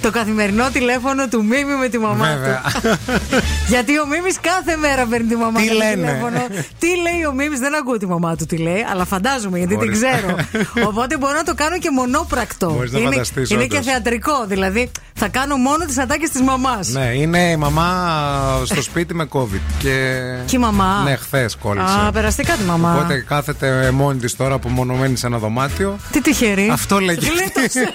[0.01, 2.61] Το καθημερινό τηλέφωνο του Μίμη με τη μαμά Βέβαια.
[2.81, 2.99] του.
[3.73, 6.39] Γιατί ο Μίμης κάθε μέρα παίρνει τη μαμά Τι του λένε; τηλέφωνο.
[6.79, 9.99] τι λέει ο Μίμης, δεν ακούω τη μαμά του τι λέει, αλλά φαντάζομαι γιατί Μπορείς.
[9.99, 10.35] την ξέρω.
[10.89, 12.71] Οπότε μπορώ να το κάνω και μονόπρακτο.
[12.71, 13.85] Μπορείς να είναι φανταστείς, είναι και όντως.
[13.91, 14.45] θεατρικό.
[14.47, 16.87] Δηλαδή θα κάνω μόνο τις ατάκες της μαμάς.
[16.89, 19.59] Ναι, είναι η μαμά στο σπίτι με COVID.
[19.79, 21.01] Και, Και η μαμά.
[21.03, 21.95] Ναι, χθες κόλλησε.
[22.07, 22.93] Α, περαστικά τη μαμά.
[22.95, 25.97] Οπότε κάθεται μόνη της τώρα απομονωμένη σε ένα δωμάτιο.
[26.11, 26.69] Τι τυχερή.
[26.71, 27.29] Αυτό λέγεται.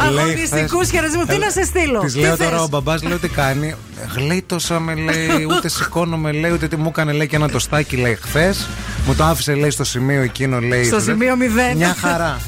[0.00, 0.20] Γλίτωσε.
[0.20, 1.24] Αγωνιστικού χαιρετισμού.
[1.24, 3.74] Τι να σε στείλω; Της Τι λέω θες; τώρα ο μπαμπάς, λέει τι κάνει;
[4.14, 8.14] Γλίτωσα με λέει, ούτε σηκώνομαι λέει, ούτε τι μου έκανε λέει και ένα τοστάκι λέει
[8.14, 8.68] χθες.
[9.06, 10.84] Μου το άφησε λέει στο σημείο εκείνο λέει.
[10.84, 11.76] Στο σημείο μηδέν.
[11.76, 12.38] Μια χαρά.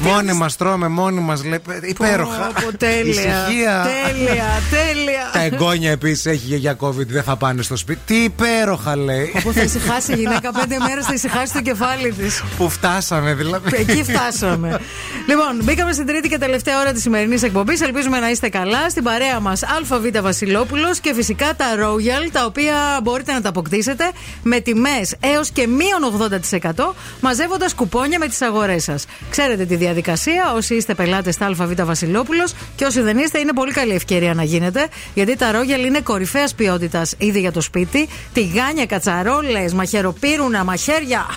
[0.00, 1.60] Μόνοι μας τρώμε, μόνοι μας λέει.
[1.82, 2.46] Υπέροχα.
[2.46, 3.10] Πω, πω, τέλεια.
[3.10, 3.86] Ησυχία.
[4.04, 5.30] Τέλεια, τέλεια.
[5.32, 8.00] Τα εγγόνια επίσης έχει για COVID, δεν θα πάνε στο σπίτι.
[8.06, 9.32] Τι υπέροχα λέει.
[9.36, 12.42] Όπου θα ησυχάσει η γυναίκα πέντε μέρες, θα ησυχάσει το κεφάλι της.
[12.56, 13.76] Που φτάσαμε δηλαδή.
[13.76, 14.80] Εκεί φτάσαμε.
[15.28, 17.80] λοιπόν, μπήκαμε στην τρίτη και τελευταία ώρα της σημερινής εκπομπής.
[17.80, 18.90] Ελπίζουμε να είστε καλά.
[18.90, 24.10] Στην παρέα μας ΑΒ Βασιλόπουλος και φυσικά τα Royal, τα οποία μπορείτε να τα αποκτήσετε
[24.42, 26.30] με τιμές έως και μείον
[26.74, 29.04] 80% μαζεύοντας κουπόνια με τις αγορές σας.
[29.30, 30.52] Ξέρετε τη διαδικασία.
[30.54, 34.42] Όσοι είστε πελάτες στα ΑΒ Βασιλόπουλος και όσοι δεν είστε, είναι πολύ καλή ευκαιρία να
[34.42, 34.88] γίνετε.
[35.14, 38.08] Γιατί τα Royal είναι κορυφαίας ποιότητας ήδη για το σπίτι.
[38.32, 41.26] Τηγάνια, κατσαρόλες, μαχαιροπύρουνα, μαχαίρια.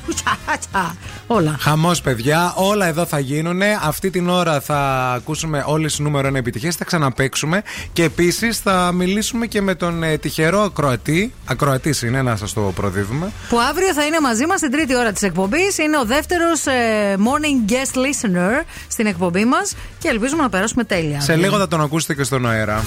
[1.28, 1.56] Όλα.
[1.60, 2.53] Χαμός, παιδιά.
[2.56, 3.61] Όλα εδώ θα γίνουν.
[3.84, 6.76] Αυτή την ώρα θα ακούσουμε όλες τις νούμερο 1 επιτυχίες.
[6.76, 7.64] Θα ξαναπέξουμε.
[7.94, 11.34] Και επίσης θα μιλήσουμε και με τον ε, τυχερό ακροατή.
[11.45, 13.32] Ακροατής είναι, να σας το προδίδουμε.
[13.49, 15.78] Που αύριο θα είναι μαζί μας στην τρίτη ώρα της εκπομπής.
[15.78, 16.64] Είναι ο δεύτερος
[17.18, 18.41] morning guest listener
[18.88, 21.22] στην εκπομπή μας και ελπίζουμε να περάσουμε τέλεια.
[21.22, 22.84] Σε λίγο θα τον ακούσετε και στον αέρα.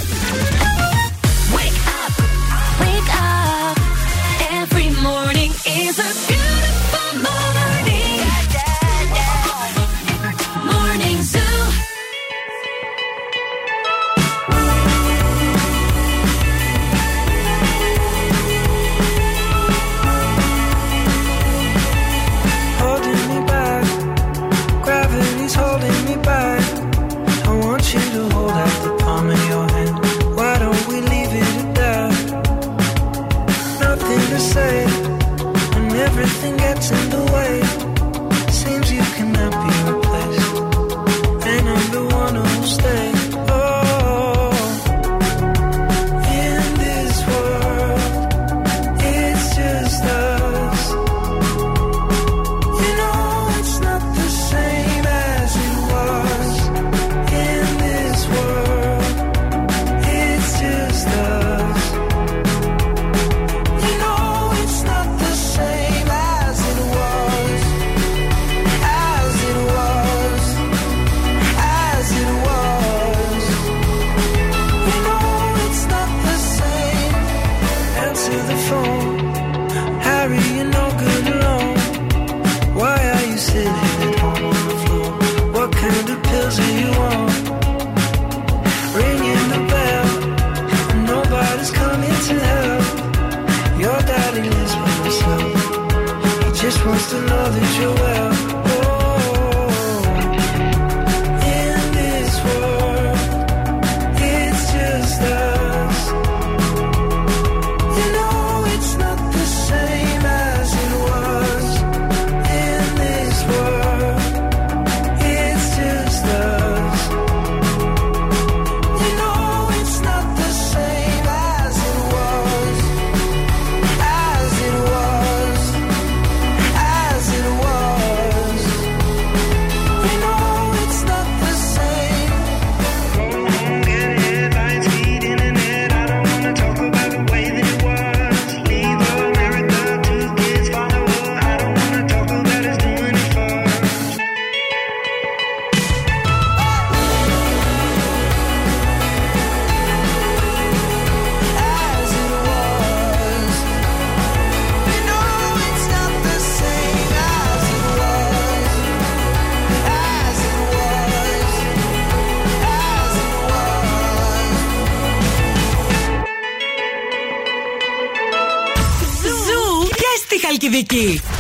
[170.75, 171.34] Vicky.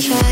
[0.00, 0.29] treasure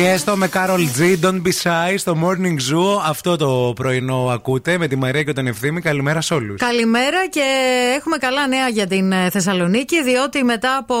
[0.00, 3.00] Don't be Ότι έστω με Carol G, Don't Be Shy στο Morning Zoo.
[3.08, 5.80] Αυτό το πρωινό ακούτε με τη Μαρία και τον Ευθύμη.
[5.80, 6.60] Καλημέρα σε όλους.
[6.60, 7.42] Καλημέρα και
[7.96, 10.94] έχουμε καλά νέα για την ε, Θεσσαλονίκη, διότι μετά από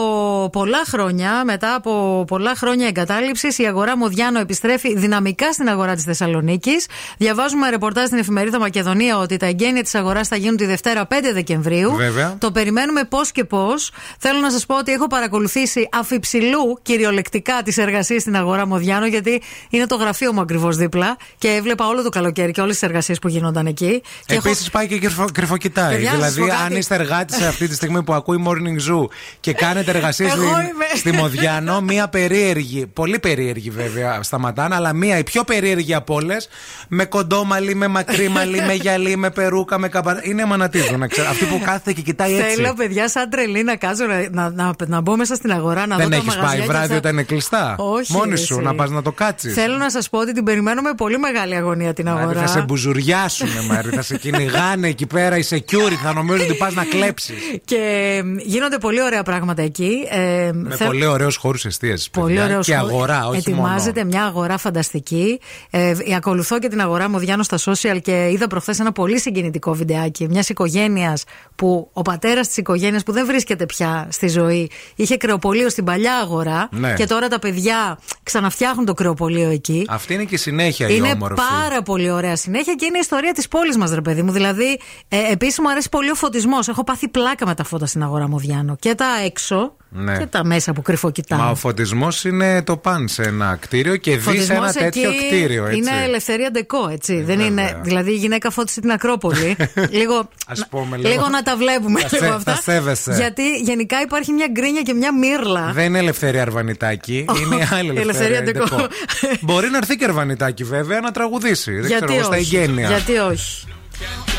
[0.52, 6.04] πολλά χρόνια, μετά από πολλά χρόνια εγκατάλειψης, η αγορά Μοδιάνο επιστρέφει δυναμικά στην αγορά της
[6.04, 6.86] Θεσσαλονίκης.
[7.18, 11.14] Διαβάζουμε ρεπορτάζ στην εφημερίδα Μακεδονία ότι τα εγγένεια της αγοράς θα γίνουν τη Δευτέρα 5
[11.32, 11.94] Δεκεμβρίου.
[11.94, 12.36] Βέβαια.
[12.38, 13.92] Το περιμένουμε πώς και πώς.
[14.18, 19.42] Θέλω να σας πω ότι έχω παρακολουθήσει αφιψηλού κυριολεκτικά τις εργασίες στην αγορά Μοδιάνο, γιατί
[19.70, 23.18] είναι το γραφείο μου ακριβώς δίπλα και έβλεπα όλο το καλοκαίρι και όλες τις εργασίες
[23.18, 24.02] που γίνονταν εκεί.
[24.26, 25.94] Και έχω- Επίσης πάει και κρυφο, κρυφοκοιτάει.
[25.94, 26.72] Παιδιά, να σας δηλαδή, πω κάτι.
[26.72, 29.04] αν είστε εργάτης αυτή τη στιγμή που ακούει Morning Zoo
[29.40, 30.84] και κάνετε εργασίες Εγώ στη, είμαι.
[30.96, 36.48] στη Μοδιάνο, μία περίεργη, πολύ περίεργη βέβαια σταματάνε, αλλά μία η πιο περίεργη από όλες,
[36.88, 40.20] με κοντόμαλι, με μακρύ μαλλί, με γυαλί, με περούκα, με καμπα...
[40.22, 41.28] Είναι αμανατίζουν, να ξέρω.
[41.28, 42.54] Αυτή που κάθεται και κοιτάει έτσι.
[42.54, 45.96] Θέλω, παιδιά, σαν τρελή να κάτσω να, να, να, να μπω μέσα στην αγορά να
[45.96, 48.36] Δεν δω τα έχεις μαγαζιά πάει και βράδυ θα- όταν είναι κλειστά; Όχι, Μόνη ρε,
[48.36, 48.62] σου εσύ.
[48.62, 49.54] να πας να το κάτσεις.
[49.54, 52.40] Θέλω να σας πω ότι την περιμένω με πολύ μεγάλη αγωνία την αγορά.
[52.40, 53.88] Θα σε μπουζουριάσουνε, Μάρι.
[53.88, 55.98] Θα σε κυνηγάνε εκεί πέρα οι security.
[56.02, 57.36] Θα νομίζουν ότι πας να κλέψεις.
[57.64, 60.06] Και ε, γίνονται πολύ ωραία πράγματα εκεί.
[60.10, 62.10] Ε, Με θέλω- πολύ ωραίους χώρους εστίαση.
[62.10, 65.40] Πολύ ωραίο Και αγορά, όχι Ετοιμάζεται μια αγορά φανταστική.
[65.70, 70.28] Ε, ακολουθώ και την αγορά Μοδιάνο στα social και είδα προχθές ένα πολύ συγκινητικό βιντεάκι
[70.28, 71.24] μιας οικογένειας
[71.56, 76.14] που ο πατέρας της οικογένειας που δεν βρίσκεται πια στη ζωή είχε κρεοπολείο στην παλιά
[76.16, 76.92] αγορά Ναι.
[76.94, 79.84] και τώρα τα παιδιά ξαναφτιάχνουν το κρεοπολείο εκεί.
[79.88, 81.34] Αυτή είναι και η συνέχεια η Είναι όμορφη.
[81.60, 84.32] πάρα πολύ ωραία συνέχεια και είναι η ιστορία της πόλης μας, ρε παιδί μου.
[84.32, 84.78] Δηλαδή,
[85.08, 86.68] ε, επίσης μου αρέσει πολύ ο φωτισμός.
[86.68, 88.76] Έχω πάθει πλάκα με τα φώτα στην αγορά Μοδιάνο.
[88.80, 90.18] Και τα έξω Ναι.
[90.18, 91.42] και τα μέσα που κρυφοκοιτάνε.
[91.42, 95.10] Μα ο φωτισμός είναι το παν σε ένα κτίριο και δει σε Φωτισμός ένα τέτοιο
[95.10, 95.64] εκεί κτίριο.
[95.66, 95.76] Έτσι.
[95.78, 97.22] Είναι ελευθερία ντεκό, έτσι.
[97.22, 99.56] Δεν είναι, δηλαδή η γυναίκα φώτισε την Ακρόπολη.
[99.90, 101.28] λίγο, Ας πούμε, λίγο, λίγο.
[101.28, 102.52] να τα βλέπουμε Τα λίγο σε- αυτά.
[102.52, 103.14] τα σέβεσαι.
[103.16, 105.70] Γιατί γενικά υπάρχει μια γκρίνια και μια μύρλα.
[105.72, 108.49] Δεν είναι ελευθερία Αρβανιτάκη, είναι η άλλη Η ελευθερία ελευθερία.
[108.52, 108.64] Ντεκό.
[108.66, 108.88] Ντεκό.
[109.46, 111.72] Μπορεί να έρθει και Αρβανιτάκη βέβαια να τραγουδήσει.
[111.72, 112.88] Δεν ξέρω εγώ στα όχι; εγγένεια.
[112.88, 113.66] Γιατί όχι;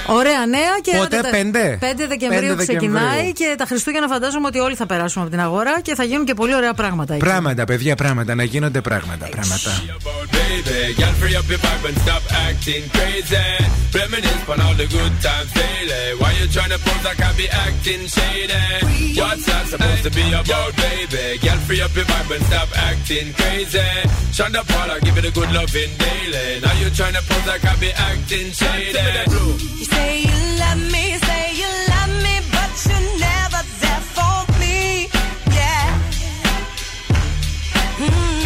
[0.08, 0.92] Ωραία νέα και.
[0.98, 1.78] Ποτέ 5.
[1.80, 5.96] 5 Δεκεμβρίου ξεκινάει και τα Χριστούγεννα φαντάζομαι ότι όλοι θα περάσουμε από την αγορά και
[5.96, 7.14] θα γίνουν και πολύ ωραία πράγματα.
[7.14, 7.24] Εκεί.
[7.24, 8.36] Πράγματα, παιδιά, πράγματα.
[8.36, 9.28] Να γίνονται πράγματα.
[9.30, 9.72] πράγματα.
[38.02, 38.41] Mm-hmm.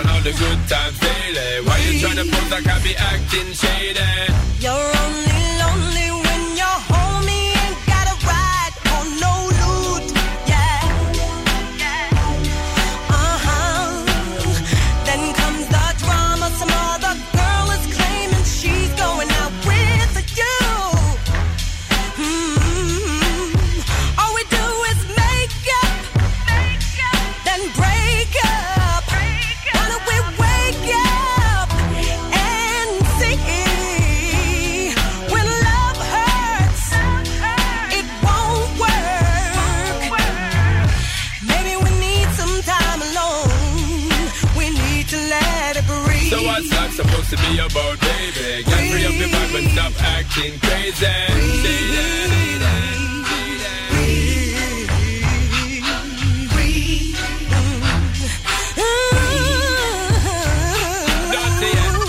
[0.00, 1.66] On all the good times daily.
[1.66, 4.00] Why you tryna pose like I be acting shady?
[4.64, 6.19] You're only lonely
[47.30, 48.64] to be about, baby?
[48.66, 51.06] Get free up the vibe and stop acting crazy.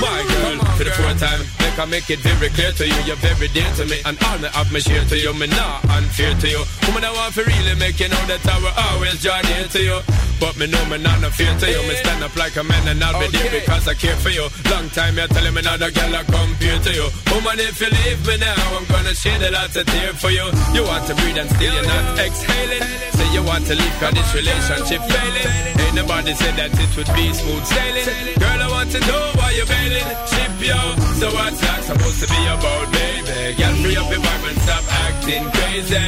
[0.01, 1.39] My fourth time.
[1.59, 4.47] Make I make it very clear to you, you're very dear to me, and me
[4.49, 6.63] have me share to you, me not unfair to you.
[6.87, 9.81] Woman, I want to really make you know that I will always draw near to
[9.83, 10.30] you.
[10.41, 11.81] But me know me not no fear to you.
[11.85, 14.49] Me stand up like a man and I'll be there because I care for you.
[14.73, 17.07] Long time you're telling me not a girl I compare to you.
[17.29, 20.41] Woman, if you leave me now, I'm gonna shed a lot of tear for you.
[20.73, 22.81] You want to breathe and still you're not exhaling.
[23.13, 25.49] Say you want to leave cause this relationship failing.
[25.77, 28.09] Ain't nobody said that it would be smooth sailing.
[28.41, 30.09] Girl, I want to know why you're bailing.
[30.25, 30.81] Ship yo.
[31.21, 33.61] So what's that supposed to be about, baby?
[33.61, 36.01] Girl, free up your vibe and stop acting crazy.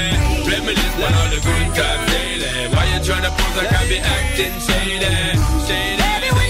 [0.50, 2.54] Reminisce on all the good times daily.
[2.74, 5.36] Why you tryna pose like I be acting didn't say that,
[5.68, 6.24] say that.
[6.24, 6.43] Everywhere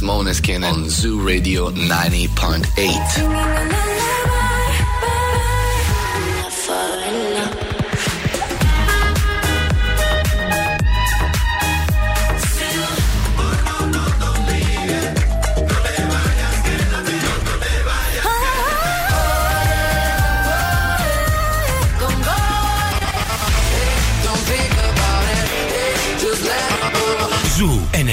[0.00, 4.29] is Moneskin on Zoo Radio 90.8.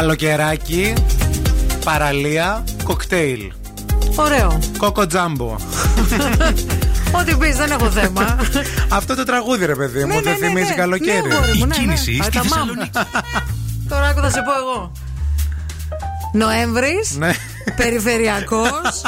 [0.00, 0.92] Καλοκαιράκι,
[1.84, 3.52] παραλία, κοκτέιλ.
[4.16, 4.58] Ωραίο.
[4.78, 5.56] Coco Jamboo.
[7.20, 8.36] Ό,τι πεις, δεν έχω θέμα.
[8.98, 10.74] Αυτό το τραγούδι, ρε παιδί μου, Ναι, δεν ναι, ναι, θυμίζει ναι.
[10.74, 11.26] καλοκαίρι.
[11.28, 12.24] Ναι, αγόρι μου, Η ναι, κίνηση ναι.
[12.24, 12.66] στη Α, τα μάμ.
[12.68, 12.90] Θεσσαλονίκη.
[13.90, 14.92] Τώρα άκου θα σε πω εγώ.
[16.32, 17.32] Νοέμβρης, Ναι.
[17.76, 19.02] περιφερειακός,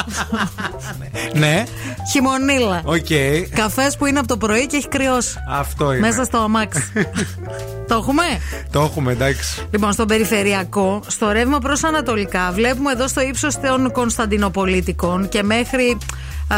[1.35, 1.65] Ναι,
[2.13, 2.83] χειμωνίλα.
[2.85, 3.07] ΟΚ.
[3.55, 5.35] Καφές που είναι από το πρωί και έχει κρυώσει.
[5.51, 6.07] Αυτό είναι.
[6.07, 6.93] Μέσα στο αμάξι.
[7.93, 8.23] Το έχουμε;
[8.71, 9.67] Το έχουμε, εντάξει.
[9.71, 15.99] Λοιπόν, στον περιφερειακό, στο ρεύμα προς Ανατολικά, βλέπουμε εδώ στο ύψος των Κωνσταντινοπολίτικων και μέχρι.
[16.49, 16.57] Α,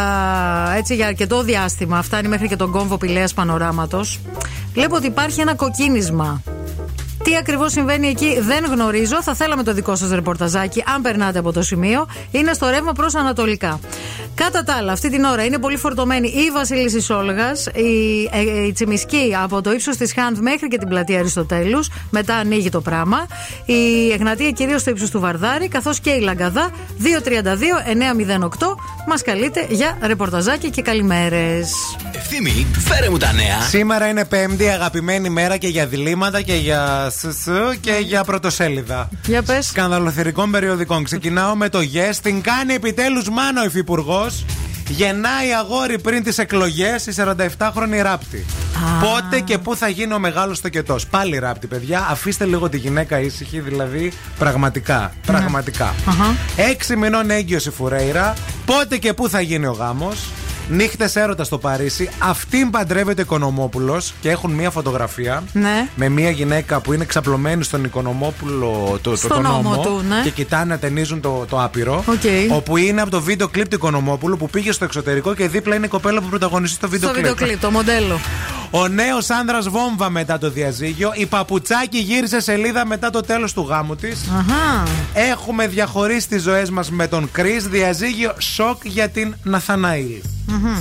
[0.76, 4.20] έτσι για αρκετό διάστημα, φτάνει μέχρι και τον κόμβο Πηλέας Πανοράματος
[4.74, 6.42] Βλέπω ότι υπάρχει ένα κοκκίνισμα.
[7.24, 9.22] Τι ακριβώς συμβαίνει εκεί δεν γνωρίζω.
[9.22, 12.06] Θα θέλαμε το δικό σας ρεπορταζάκι, αν περνάτε από το σημείο.
[12.30, 13.80] Είναι στο ρεύμα προς Ανατολικά.
[14.34, 18.72] Κατά τα άλλα, αυτή την ώρα είναι πολύ φορτωμένη η Βασίλισση Όλγα, η, ε, η
[18.72, 21.88] Τσιμισκή από το ύψος της Χάνθ μέχρι και την πλατεία Αριστοτέλους.
[22.10, 23.26] Μετά ανοίγει το πράγμα.
[23.64, 28.76] Η Εγνατία κυρίως στο ύψος του Βαρδάρη, καθώς και η Λαγκαδά 232-908
[29.08, 31.72] μας καλείτε για ρεπορταζάκι και καλημέρες.
[32.12, 33.60] Ευθύμη, φέρε μου τα νέα.
[33.60, 37.13] Σήμερα είναι Πέμπτη, αγαπημένη μέρα και για διλήμματα και για σσ
[37.80, 39.08] και για πρωτοσέλιδα.
[39.26, 39.66] Για πες.
[39.66, 41.04] Σκανδαλοθερικών περιοδικών.
[41.04, 42.14] Ξεκινάω με το Yes.
[42.22, 44.44] Την κάνει επιτέλους μάνα ο υφυπουργός.
[44.88, 48.44] Γεννάει αγόρι πριν τις εκλογές η 47χρονη ράπτη.
[49.00, 50.96] Πότε και πού θα γίνει ο μεγάλος τοκετός.
[51.10, 52.06] Πάλι Ράπτη, παιδιά.
[52.10, 55.12] Αφήστε λίγο τη γυναίκα ήσυχη, δηλαδή πραγματικά.
[55.26, 55.94] Πραγματικά.
[56.56, 58.34] Έξι μηνών έγκυος η Φουρέιρα.
[58.66, 60.28] Πότε και πού θα γίνει ο γάμος.
[60.68, 62.08] Νύχτες έρωτας στο Παρίσι.
[62.18, 65.88] Αυτήν παντρεύεται ο Οικονομόπουλος και έχουν μία φωτογραφία Ναι.
[65.96, 70.02] με μία γυναίκα που είναι ξαπλωμένη στον Οικονομόπουλο το, το, Στον τον ώμο ώμο του,
[70.08, 70.20] ναι.
[70.24, 72.04] και κοιτάνε να ατενίζουν το, το άπειρο.
[72.06, 72.52] ΟΚ.
[72.56, 75.86] Όπου είναι από το βίντεο κλιπ του Οικονομόπουλου που πήγε στο εξωτερικό και δίπλα είναι
[75.86, 77.28] η κοπέλα που πρωταγωνιστεί στο βίντεο Στο κλιπ.
[77.30, 78.20] βίντεο κλιπ, το μοντέλο.
[78.76, 81.12] Ο νέος άνδρας βόμβα μετά το διαζύγιο.
[81.14, 84.20] Η παπουτσάκι γύρισε σελίδα μετά το τέλος του γάμου της.
[84.38, 84.82] Αχα.
[85.30, 87.58] Έχουμε διαχωρίσει τις ζωές μας με τον Κρι.
[87.58, 90.22] Διαζύγιο σοκ για την Ναθαναήλ.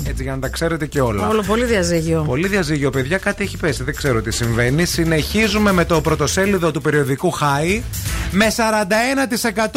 [0.08, 1.28] Έτσι για να τα ξέρετε και όλα.
[1.28, 2.24] Όλο πολύ διαζύγιο.
[2.28, 3.84] Πολύ διαζύγιο, παιδιά, κάτι έχει πέσει.
[3.84, 4.86] Δεν ξέρω τι συμβαίνει.
[4.86, 7.84] Συνεχίζουμε με το πρωτοσέλιδο του περιοδικού Χάι.
[8.32, 8.48] Με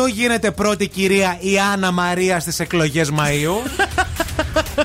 [0.05, 3.71] 41% γίνεται πρώτη κυρία η Άννα Μαρία στις εκλογές Μαΐου.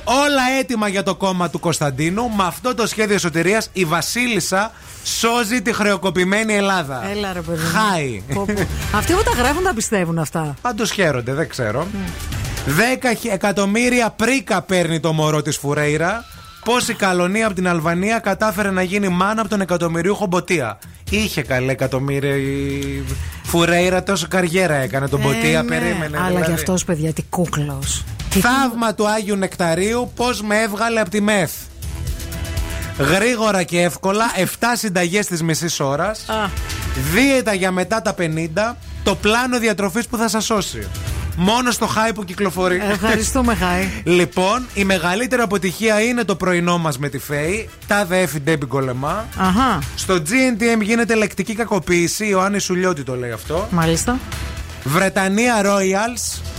[0.04, 2.28] Όλα έτοιμα για το κόμμα του Κωνσταντίνου.
[2.36, 4.70] Με αυτό το σχέδιο σωτηρίας η Βασίλισσα
[5.04, 7.02] σώζει τη χρεοκοπημένη Ελλάδα.
[7.10, 7.62] Έλα ρε παιδί.
[7.62, 7.68] μου.
[7.90, 8.22] Χάι.
[8.34, 8.52] Πω, πω.
[8.98, 10.54] Αυτοί που τα γράφουν τα πιστεύουν αυτά.
[10.60, 11.86] Πάντως χαίρονται, δεν ξέρω.
[12.66, 16.24] 10 εκατομμύρια πρίκα παίρνει το μωρό της Φουρέιρα.
[16.64, 20.78] Πώς η καλονία από την Αλβανία κατάφερε να γίνει μάνα από τον εκατομμυριούχο Μποτία.
[21.10, 23.02] Είχε καλέ εκατομμύρια η
[23.42, 25.68] Φουρέιρα, τόσο καριέρα έκανε τον Μποτία, Ε, ναι.
[25.68, 26.16] περίμενε.
[26.18, 26.44] Αλλά δηλαδή.
[26.46, 28.04] κι αυτός, παιδιά, τι κούκλος.
[28.40, 31.50] Θαύμα του Άγιου Νεκταρίου, πώς με έβγαλε από τη ΜΕΘ.
[32.98, 34.44] Γρήγορα και εύκολα, 7
[34.74, 36.24] συνταγές της μισής ώρας.
[37.12, 38.76] Δίαιτα για μετά τα 50.
[39.02, 40.88] Το πλάνο διατροφής που θα σας σώσει.
[41.36, 42.82] Μόνο στο χάι που κυκλοφορεί.
[42.90, 43.88] Ευχαριστούμε, Χάι.
[44.18, 47.68] Λοιπόν, η μεγαλύτερη αποτυχία είναι το πρωινό μας με τη Φέη.
[47.86, 49.26] Τα δέφη Ντέμπι Γκολεμά.
[49.36, 49.78] Αχα.
[49.96, 52.32] Στο GNTM γίνεται λεκτική κακοποίηση.
[52.32, 53.68] Ο Άννη Σουλιώτη το λέει αυτό.
[53.70, 54.18] Μάλιστα.
[54.84, 56.51] Βρετανία Royals.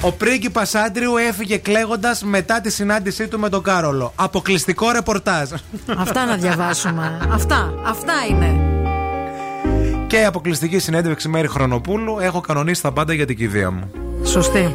[0.00, 4.12] Ο πρίγκιπας Άντριου έφυγε κλαίγοντας μετά τη συνάντησή του με τον Κάρολο.
[4.16, 5.50] Αποκλειστικό ρεπορτάζ.
[5.98, 7.28] Αυτά να διαβάσουμε.
[7.32, 7.74] Αυτά.
[7.86, 8.60] Αυτά είναι.
[10.06, 12.18] Και αποκλειστική συνέντευξη Μέρη Χρονοπούλου.
[12.18, 13.90] Έχω κανονίσει τα πάντα για την κηδεία μου.
[14.24, 14.74] Σωστή.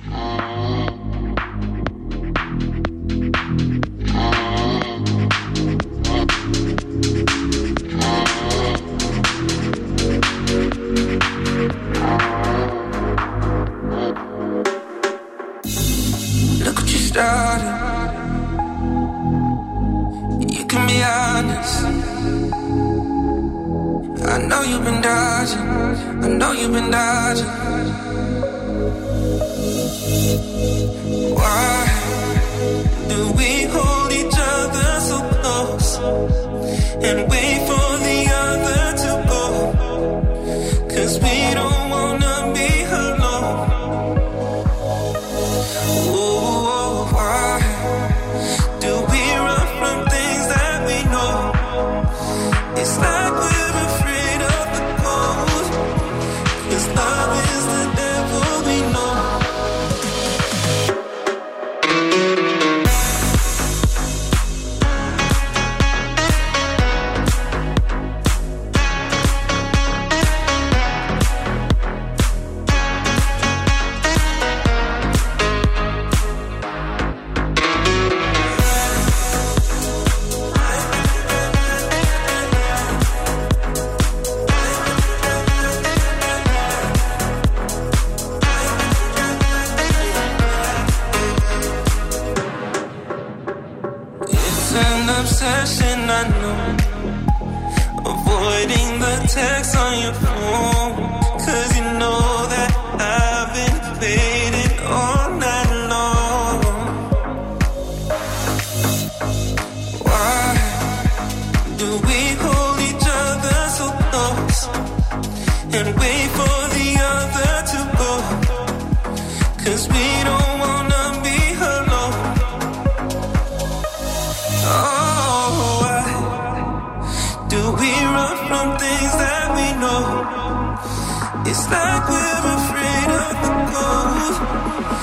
[130.33, 135.00] It's like we're afraid of the cold.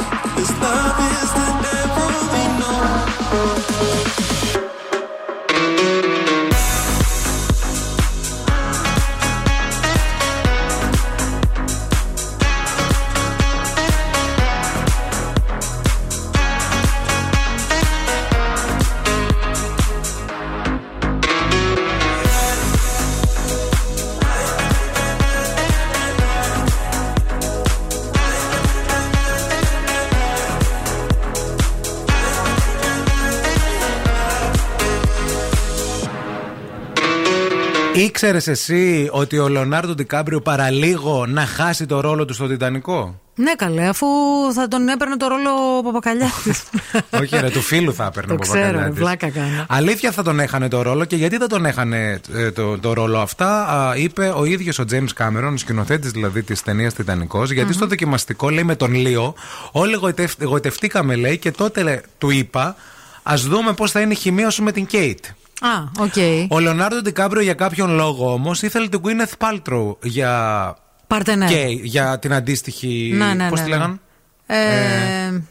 [38.20, 43.54] Ήξερε εσύ ότι ο Λεωνάρντο Ντικάμπριο παραλίγο να χάσει το ρόλο του στο Τιτανικό; Ναι,
[43.54, 44.06] καλέ, αφού
[44.54, 46.62] θα τον έπαιρνε το ρόλο ο Παπακαλιάτης.
[47.20, 48.98] Όχι, ρε, του φίλου θα έπαιρνε Το ο ξέρω, Παπακαλιάτης.
[48.98, 49.66] βλάκα κάνω.
[49.68, 53.18] Αλήθεια θα τον έχανε το ρόλο και γιατί δεν τον έχανε ε, το, το ρόλο
[53.18, 57.86] αυτά, α, είπε ο ίδιος ο James Κάμερον, σκηνοθέτης δηλαδή της ταινίας Τιτανικός, γιατί στο
[57.86, 59.34] δοκιμαστικό λέει με τον Λίο,
[59.72, 62.76] όλοι εγωιτευ- εγωιτευτήκαμε λέει και τότε λέει, του είπα,
[63.22, 65.24] ας δούμε πώς θα είναι η χημεία σου με την Kate.
[65.60, 66.12] Α, ΟΚ.
[66.48, 70.76] Ο Λεωνάρντο Ντικάμπριο για κάποιον λόγο όμως ήθελε την Gwyneth Paltrow για.
[71.06, 71.48] Παρτενέρ.
[71.48, 73.12] Και για την αντίστοιχη.
[73.16, 73.76] Ναι, ναι, Πώς ναι, τη ναι.
[73.76, 74.00] λέγαν.
[74.46, 74.56] Ε,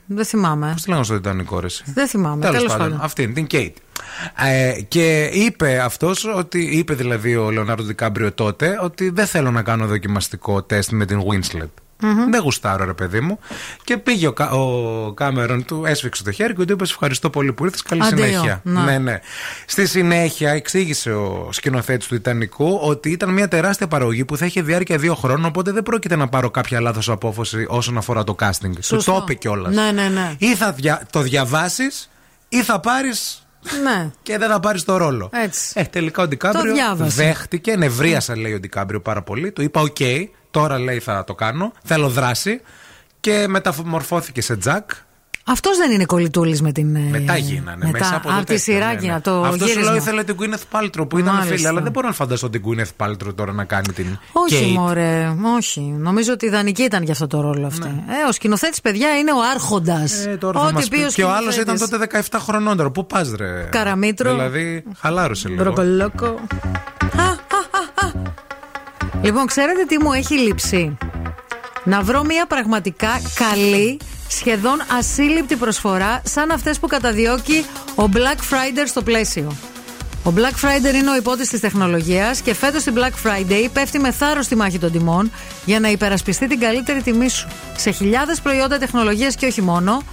[0.06, 0.72] Δεν θυμάμαι.
[0.72, 1.66] Πώς τη λέγανε στο Τιτανικό, ρε.
[1.66, 2.42] εσύ; Δεν θυμάμαι.
[2.42, 3.06] Τέλος Τέλος πάντων, πάντων.
[3.06, 3.78] αυτήν, την Kate.
[4.46, 9.62] Ε, και είπε αυτός ότι, είπε δηλαδή ο Λεονάρντο Ντικάπριο τότε, ότι δεν θέλω να
[9.62, 11.70] κάνω δοκιμαστικό τεστ με την Winslet.
[12.02, 12.30] Μμμ.
[12.32, 13.40] Δεν γουστάρω, ρε παιδί μου.
[13.84, 17.30] Και πήγε ο, Κα- ο Κάμερον, του έσφιξε το χέρι και του είπε: Σε ευχαριστώ
[17.30, 17.82] πολύ που ήρθες.
[17.82, 18.62] Καλή Αντίο, συνέχεια.
[18.64, 18.84] να.
[18.84, 19.20] Ναι, ναι.
[19.66, 24.62] Στη συνέχεια εξήγησε ο σκηνοθέτης του Τιτανικού ότι ήταν μια τεράστια παραγωγή που θα είχε
[24.62, 25.46] διάρκεια δύο χρόνων.
[25.46, 28.72] Οπότε δεν πρόκειται να πάρω κάποια λάθος απόφαση όσον αφορά το casting.
[28.76, 29.12] Του Σωστό.
[29.12, 29.76] το είπε κιόλας.
[29.76, 30.34] Ναι, ναι, ναι.
[30.38, 32.10] Ή θα δια- το διαβάσεις
[32.50, 33.47] ή θα πάρεις
[33.84, 34.10] Ναι.
[34.24, 35.30] και δεν θα πάρεις το ρόλο.
[35.34, 35.72] Έτσι.
[35.76, 37.24] Ε, τελικά ο Ντικάμπριο Το διάβασα.
[37.24, 39.52] δέχτηκε, νευρίασα λέει ο Ντικάμπριο πάρα πολύ.
[39.52, 39.98] Του είπα: Οκ,
[40.52, 41.72] τώρα λέει θα το κάνω.
[41.84, 42.62] Θέλω δράση.
[43.20, 44.90] Και μεταμορφώθηκε σε Τζακ.
[45.50, 46.96] Αυτός δεν είναι κολλητούλης με την.
[46.96, 47.86] ε, Μετά γίνανε.
[47.86, 47.98] μετά.
[48.00, 49.00] μέσα από, το από τη τέτοιο, σειρά ναι, ναι.
[49.00, 49.92] γίνανε, το Αυτό σου γύρισμα.
[49.92, 51.56] λέω ήθελε την Gwyneth Paltrow που ήταν Μάλιστα.
[51.56, 51.68] φίλη.
[51.68, 54.18] Αλλά δεν μπορώ να φανταστώ την Gwyneth Paltrow τώρα να κάνει την.
[54.32, 54.78] Όχι, Kate.
[54.80, 55.82] μωρέ, όχι.
[55.82, 57.88] Νομίζω ότι ιδανική ήταν για αυτό το ρόλο αυτή.
[58.24, 60.24] Ε, ο σκηνοθέτης, παιδιά, είναι ο Άρχοντας.
[60.26, 60.32] Ναι.
[60.32, 61.06] Ε, τώρα θα μας πει.
[61.14, 61.98] Και ο άλλος ήταν τότε
[62.30, 62.92] 17 χρονών τώρα.
[62.92, 64.32] Πού πας, ρε; Καραμήτρο.
[64.32, 65.64] Δηλαδή, χαλάρωσε λίγο.
[65.64, 66.26] Μπροκολόκο.
[66.26, 67.28] Α, α,
[68.02, 68.12] α, α.
[69.22, 70.98] Λοιπόν, ξέρετε τι μου έχει λείψει;
[71.84, 78.86] Να βρω μια πραγματικά καλή, σχεδόν ασύλληπτη προσφορά σαν αυτές που καταδιώκει ο Black Friday
[78.86, 79.56] στο πλαίσιο.
[80.24, 84.12] Ο Black Friday είναι ο υπότης της τεχνολογίας και φέτος στην Black Friday πέφτει με
[84.12, 85.32] θάρρος στη μάχη των τιμών
[85.66, 87.48] για να υπερασπιστεί την καλύτερη τιμή σου.
[87.76, 90.04] Σε χιλιάδες προϊόντα τεχνολογίας και όχι μόνο,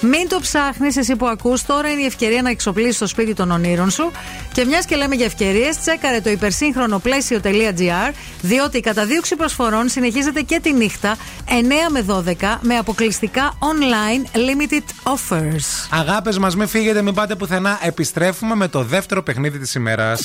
[0.00, 3.50] μην το ψάχνεις, εσύ που ακούς, τώρα είναι η ευκαιρία να εξοπλίσεις το σπίτι των
[3.50, 4.10] ονείρων σου.
[4.52, 10.40] Και μιας και λέμε για ευκαιρίες, τσέκαρε το υπερσύγχρονο πλαίσιο.gr, διότι η καταδίωξη προσφορών συνεχίζεται
[10.40, 11.16] και τη νύχτα
[11.48, 11.52] 9
[11.90, 15.88] με 12 με αποκλειστικά online limited offers.
[15.90, 17.78] Αγάπες μας, μην φύγετε, μην πάτε πουθενά.
[17.82, 20.24] Επιστρέφουμε με το δεύτερο παιχνίδι της ημέρας.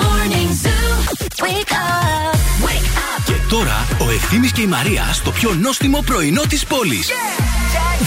[0.00, 0.94] Morning Zoo.
[1.44, 2.36] Wake up.
[2.66, 3.22] Wake up.
[3.24, 7.08] Και τώρα ο Ευθύμης και η Μαρία στο πιο νόστιμο πρωινό της πόλης.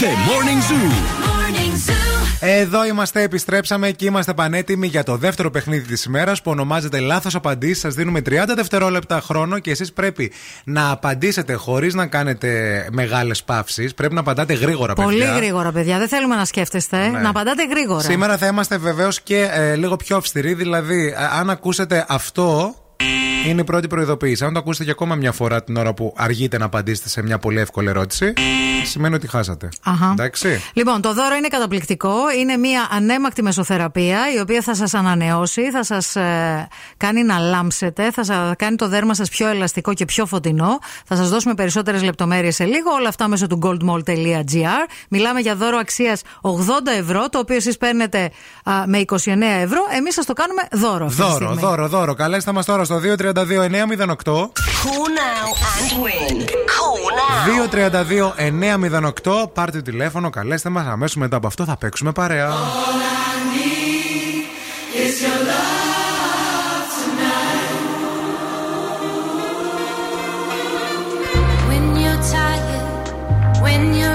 [0.02, 0.90] The Morning Zoo.
[1.28, 2.26] Morning Zoo.
[2.40, 7.34] Εδώ είμαστε, επιστρέψαμε και είμαστε πανέτοιμοι για το δεύτερο παιχνίδι της ημέρας που ονομάζεται Λάθος
[7.34, 7.78] Απαντήσεις.
[7.78, 10.32] Σας δίνουμε 30 δευτερόλεπτα χρόνο και εσείς πρέπει
[10.64, 12.48] να απαντήσετε χωρίς να κάνετε
[12.92, 13.94] μεγάλες παύσεις.
[13.94, 15.34] Πρέπει να απαντάτε γρήγορα, Πολύ παιδιά.
[15.36, 15.98] γρήγορα, παιδιά.
[15.98, 17.08] Δεν θέλουμε να σκέφτεστε.
[17.08, 17.18] Ναι.
[17.18, 18.00] Να απαντάτε γρήγορα.
[18.02, 20.54] Σήμερα θα είμαστε βεβαίως και ε, λίγο πιο αυστηροί.
[20.54, 22.74] Δηλαδή, ε, αν ακούσετε αυτό.
[23.48, 24.44] Είναι η πρώτη προειδοποίηση.
[24.44, 27.38] Αν το ακούσετε και ακόμα μια φορά την ώρα που αργείτε να απαντήσετε σε μια
[27.38, 28.32] πολύ εύκολη ερώτηση,
[28.84, 29.68] σημαίνει ότι χάσατε.
[29.82, 30.10] Αχα.
[30.10, 30.60] Εντάξει.
[30.72, 32.14] Λοιπόν, το δώρο είναι καταπληκτικό.
[32.40, 36.16] Είναι μια ανέμακτη μεσοθεραπεία η οποία θα σας ανανεώσει, θα σας
[36.96, 40.78] κάνει να λάμψετε, θα σα κάνει το δέρμα σας πιο ελαστικό και πιο φωτεινό.
[41.04, 42.90] Θα σας δώσουμε περισσότερες λεπτομέρειες σε λίγο.
[42.98, 44.88] Όλα αυτά μέσω του goldmall.gr.
[45.10, 46.50] Μιλάμε για δώρο αξίας 80
[46.98, 48.30] ευρώ, το οποίο εσείς παίρνετε
[48.64, 49.16] α, με 29
[49.62, 49.80] ευρώ.
[49.96, 51.04] Εμείς σας το κάνουμε δώρο.
[51.04, 51.60] αυτή τη Δώρο, στιγμή.
[51.60, 52.14] δώρο, δώρο.
[52.14, 54.50] Καλέστε μας τώρα στο 232-908.
[54.82, 56.36] Call now and win.
[56.74, 57.48] Call now.
[59.24, 59.50] 232-908.
[59.52, 60.86] Πάρτε τηλέφωνο, καλέστε μας.
[60.86, 62.50] Αμέσως μετά από αυτό θα παίξουμε παρέα.
[65.04, 67.76] Is your love tonight?
[73.64, 74.07] When you're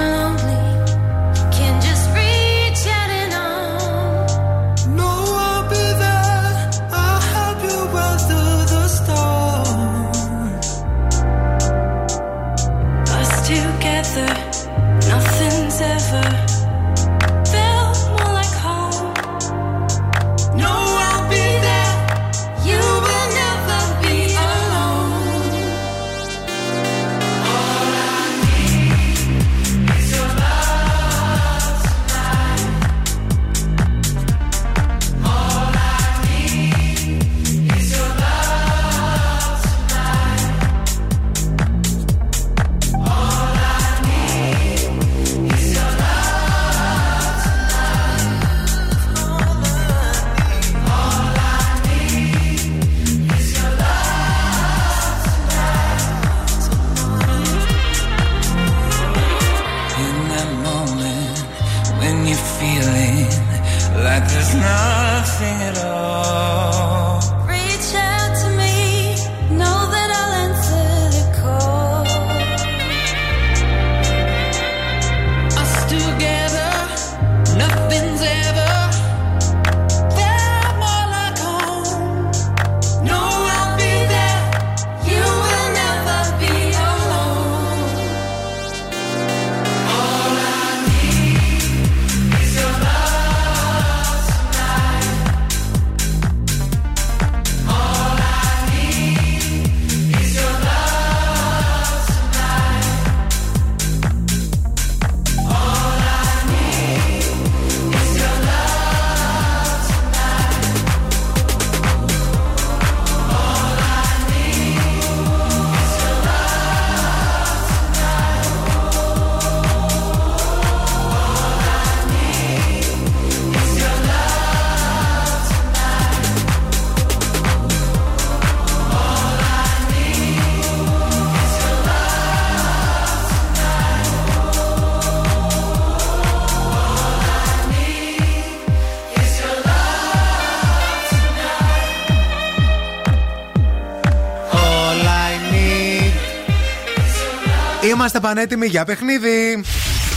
[148.04, 149.64] Είμαστε πανέτοιμοι για παιχνίδι.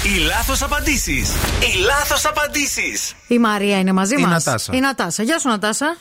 [0.04, 1.30] Οι λάθος απαντήσεις.
[1.60, 3.14] Οι λάθος απαντήσεις.
[3.28, 4.46] Η Μαρία είναι μαζί Η μας.
[4.46, 4.74] Νατάσα.
[4.76, 5.24] Η Νατάσα.
[5.24, 5.96] Γεια σου, Νατάσα.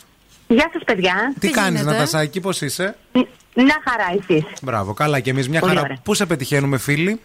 [0.49, 1.35] Γεια σας, παιδιά.
[1.41, 2.97] Τι, κάνεις, γίνεται; Νατασάκη, πώς είσαι;
[3.55, 4.45] Μια χαρά, εσείς.
[4.63, 5.85] Μπράβο, καλά και εμείς μια Πολύ χαρά.
[5.85, 5.99] ωραία.
[6.03, 7.21] Πού σε πετυχαίνουμε, φίλοι;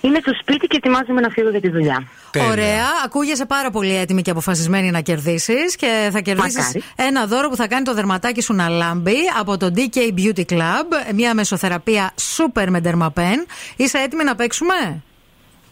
[0.00, 2.08] Είμαι στο σπίτι και ετοιμάζομαι να φύγω για τη δουλειά.
[2.32, 2.48] Τέλεια.
[2.48, 2.84] Ωραία.
[3.04, 5.76] Ακούγεσαι πάρα πολύ έτοιμη και αποφασισμένη να κερδίσεις.
[5.76, 6.82] Και θα κερδίσεις Μακάρι.
[6.96, 11.12] ένα δώρο που θα κάνει το δερματάκι σου να λάμπει από το DK Beauty Club.
[11.14, 13.46] Μια μεσοθεραπεία super με ντερμαπέν.
[13.76, 15.02] Είσαι έτοιμη να παίξουμε;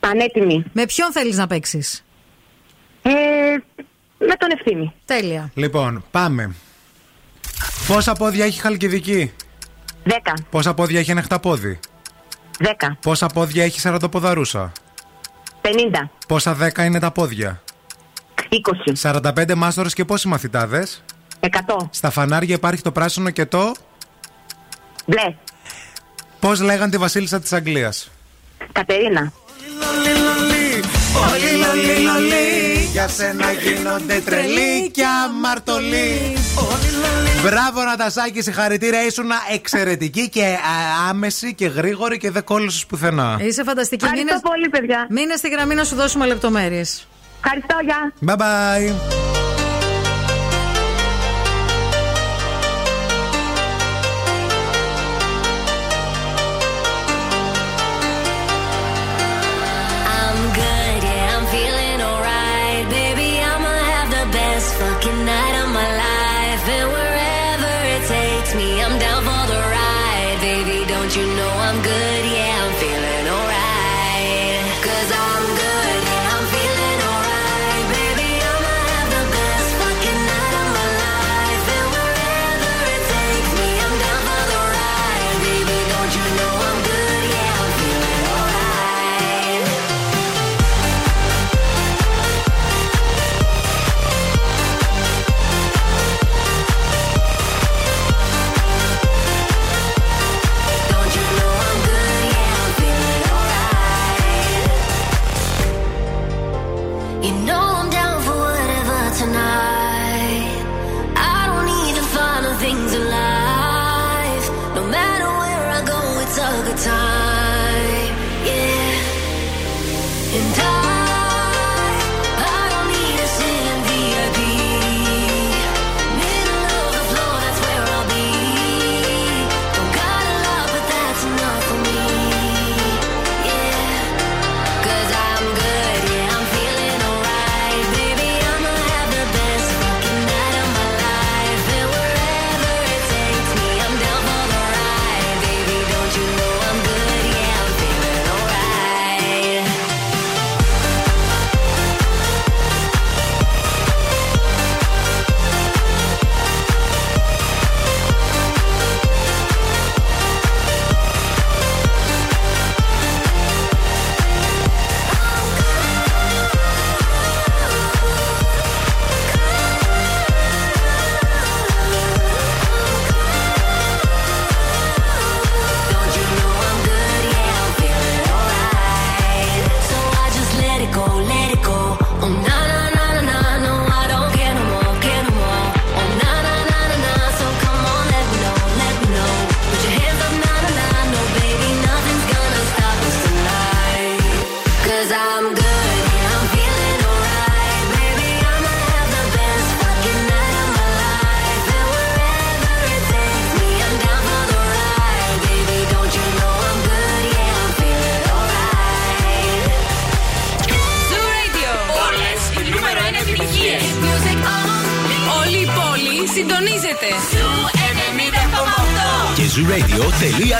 [0.01, 0.65] Πανέτοιμη.
[0.73, 2.05] Με ποιον θέλεις να παίξεις;
[3.03, 3.11] Ε,
[4.19, 4.93] με τον ευθύνη.
[5.05, 5.51] Τέλεια.
[5.55, 6.55] Λοιπόν, πάμε.
[7.87, 9.33] Πόσα πόδια έχει η χαλκιδική;
[10.05, 10.35] Δέκα.
[10.51, 11.79] Πόσα πόδια έχει ένα χταπόδι;
[12.59, 12.97] Δέκα.
[13.01, 14.73] Πόσα πόδια έχει σαραντοποδαρούσα.
[15.61, 16.11] Πενήντα.
[16.29, 17.63] Πόσα δέκα είναι τα πόδια;
[18.49, 18.93] Είκοσι.
[19.03, 21.03] 45 μάστορες και πόσοι μαθητάδες;
[21.41, 21.89] Εκατό.
[21.93, 23.73] Στα φανάρια υπάρχει το πράσινο και το.
[25.07, 25.35] Μπλε.
[26.41, 28.11] Πώς λέγαν τη βασίλισσα της Αγγλίας;
[28.73, 29.33] Κατερίνα.
[31.33, 36.37] Όλοι λολί λολί Για σένα γίνονται τρελοί και αμαρτωλοί
[37.43, 43.63] Μπράβο Νατασάκη, συγχαρητήρια Ήσουν εξαιρετική και α, άμεση και γρήγορη και δεν κόλλησες πουθενά Είσαι
[43.65, 44.05] φανταστική.
[44.05, 45.07] Ευχαριστώ Μείνε- πολύ, παιδιά.
[45.11, 47.07] Μείνε στη γραμμή να σου δώσουμε λεπτομέρειες.
[47.45, 48.13] Ευχαριστώ, γεια.
[48.27, 49.40] Bye bye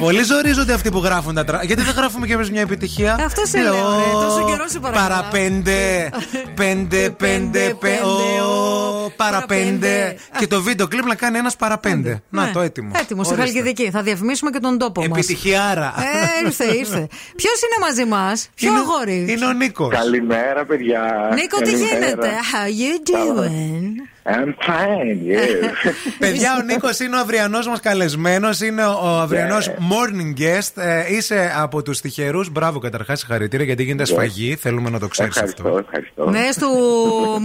[0.00, 1.74] Πολύ ζορίζονται αυτοί που γράφουν τα τραγούδια.
[1.74, 4.12] Γιατί δεν γράφουμε κι εμείς μια επιτυχία; Αυτό σε λέω, ρε.
[4.12, 5.08] Τόσο καιρό σε παρακαλώ.
[5.08, 6.10] Παραπέντε.
[6.54, 8.40] Πέντε, πέντε, πέντε.
[8.42, 10.16] ω, Παραπέντε.
[10.38, 12.22] Και το βίντεο κλειπ να κάνει ένας παραπέντε.
[12.28, 12.90] Να το έτοιμο.
[13.00, 13.58] Έτοιμος, στη Ορίστε.
[13.58, 13.90] Χαλκιδική.
[13.90, 15.18] Θα διαφημίσουμε και τον τόπο μας.
[15.18, 15.94] Επιτυχιάρα.
[16.42, 17.08] Ε, ήρθε, ήρθε.
[17.36, 19.94] Ποιος είναι μαζί μας, Ποιο αγόρι; Είναι ο Νίκος.
[19.94, 21.30] Καλημέρα, παιδιά.
[21.34, 21.96] Νίκο, τι Καλημέρα.
[21.98, 23.92] γίνεται; How you doing?
[24.24, 25.92] I'm fine, yes.
[26.18, 28.60] Παιδιά, ο Νίκος είναι ο αυριανός μας καλεσμένος.
[28.60, 30.82] Είναι ο αυριανός morning guest.
[30.82, 32.50] Ε, είσαι από τους τυχερούς.
[32.50, 34.56] Μπράβο, καταρχάς, συγχαρητήρια γιατί γίνεται σφαγή.
[34.56, 35.78] Θέλουμε να το ξέρεις αυτό.
[35.78, 36.30] Ευχαριστώ.
[36.30, 36.68] Ναι, του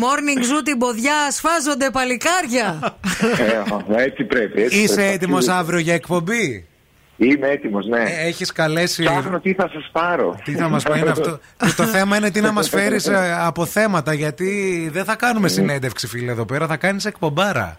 [0.04, 2.96] morning zoo την ποδιά σφάζονται παλικάρια.
[3.98, 4.62] Ε, έτσι πρέπει.
[4.62, 5.14] Έτσι Είσαι πρέπει.
[5.14, 6.68] έτοιμος αύριο για εκπομπή;
[7.18, 8.04] Είμαι έτοιμος, ναι.
[8.26, 9.04] Έχεις καλέσει.
[9.04, 10.40] Ψάχνω τι θα σας πάρω.
[10.44, 11.40] Τι θα μας πει είναι αυτό.
[11.58, 14.14] Και το θέμα είναι τι να μας φέρεις από θέματα.
[14.14, 16.68] Γιατί δεν θα κάνουμε συνέντευξη, φίλε, εδώ πέρα.
[16.68, 17.76] Θα κάνεις εκπομπάρα.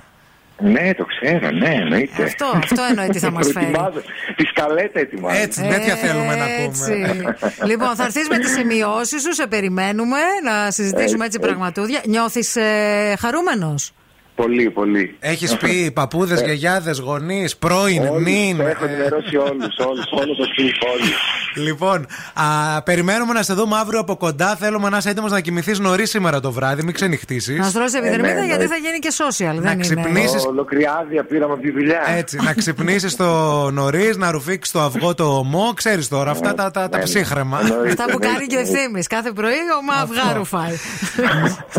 [0.58, 2.23] Ναι, το ξέρω, ναι, εννοείται.
[2.23, 3.66] Αυτό, αυτό εννοεί τι θα μας φέρει.
[3.66, 4.00] Προετοιμάζω.
[4.36, 5.40] Τη σκαλέτα ετοιμάζω.
[5.40, 6.92] Έτσι, τέτοια θέλουμε να Έτσι.
[6.92, 7.36] πούμε.
[7.65, 12.00] λοιπόν, θα έρθεις με τις σημειώσεις σου, σε περιμένουμε να συζητήσουμε έτσι Έτσι, πραγματούδια.
[12.06, 13.92] Νιώθεις ε, χαρούμενος;
[14.36, 15.16] Πολύ, πολύ.
[15.20, 18.60] Έχεις πει παππούδες, γιαγιάδες, γονείς, πρώην, Όλους, νυν.
[18.60, 21.15] Έχω ενημερώσει όλους, όλους, όλο το σπίτι, όλους.
[21.55, 24.56] Λοιπόν, α, περιμένουμε να σε δούμε αύριο από κοντά.
[24.56, 27.58] Θέλουμε να είσαι έτοιμος να κοιμηθείς νωρίς σήμερα το βράδυ, μην ξενυχτήσεις.
[27.58, 28.68] Να στρώσεις επιδερμίδα ναι, γιατί ναι.
[28.68, 29.60] θα γίνει και social.
[29.60, 29.76] δεν είναι.
[29.76, 30.44] ξυπνήσεις.
[30.44, 32.02] Ολοκριάδια πήραμε από τη δουλειά.
[32.16, 35.73] Έτσι, να ξυπνήσεις το νωρίς, να ρουφήξεις το αυγό το ομό.
[35.74, 37.58] Ξέρεις τώρα, αυτά τα, τα, τα ψύχρεμα.
[37.86, 39.02] Αυτά που κάνει και ο ευθύνη.
[39.02, 40.76] Κάθε πρωί ο μα αυγά ρουφάει.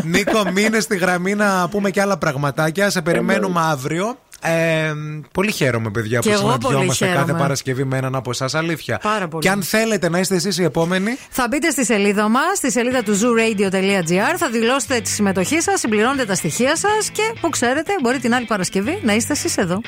[0.03, 2.17] Νίκο, μείνε στη γραμμή να πούμε και άλλα
[2.53, 2.89] πραγματάκια.
[2.89, 4.17] Σε περιμένουμε αύριο.
[4.41, 4.93] Ε,
[5.31, 7.39] πολύ χαίρομαι, παιδιά, Και που εγώ πολύ συναντιόμαστε κάθε χαίρομαι.
[7.39, 8.53] Παρασκευή με έναν από εσάς.
[8.53, 8.99] Αλήθεια.
[9.03, 9.43] Πάρα πολύ.
[9.43, 13.03] Και αν θέλετε να είστε εσείς οι επόμενοι, Θα μπείτε στη σελίδα μας, στη σελίδα
[13.03, 18.19] του zooradio.gr, θα δηλώσετε τη συμμετοχή σας, συμπληρώνετε τα στοιχεία σας και που ξέρετε, μπορεί
[18.19, 19.81] την άλλη Παρασκευή να είστε εσείς εδώ.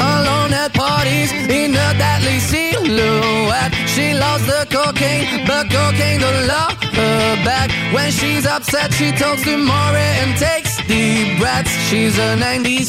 [0.00, 3.72] Alone at parties in a deadly silhouette.
[3.94, 7.68] She loves the cocaine, but cocaine don't love her back.
[7.94, 11.72] When she's upset, she talks to Maury and takes deep breaths.
[11.88, 12.88] She's a 90s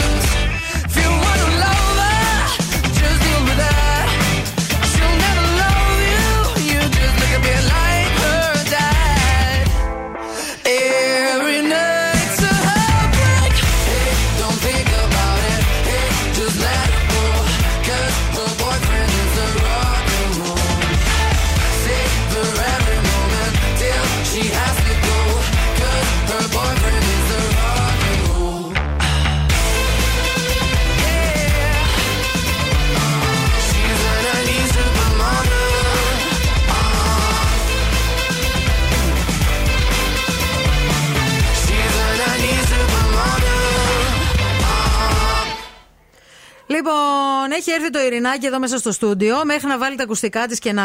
[46.83, 49.35] Λοιπόν, έχει έρθει το Ειρηνάκι εδώ μέσα στο στούντιο.
[49.45, 50.83] Μέχρι να βάλει τα ακουστικά της και να,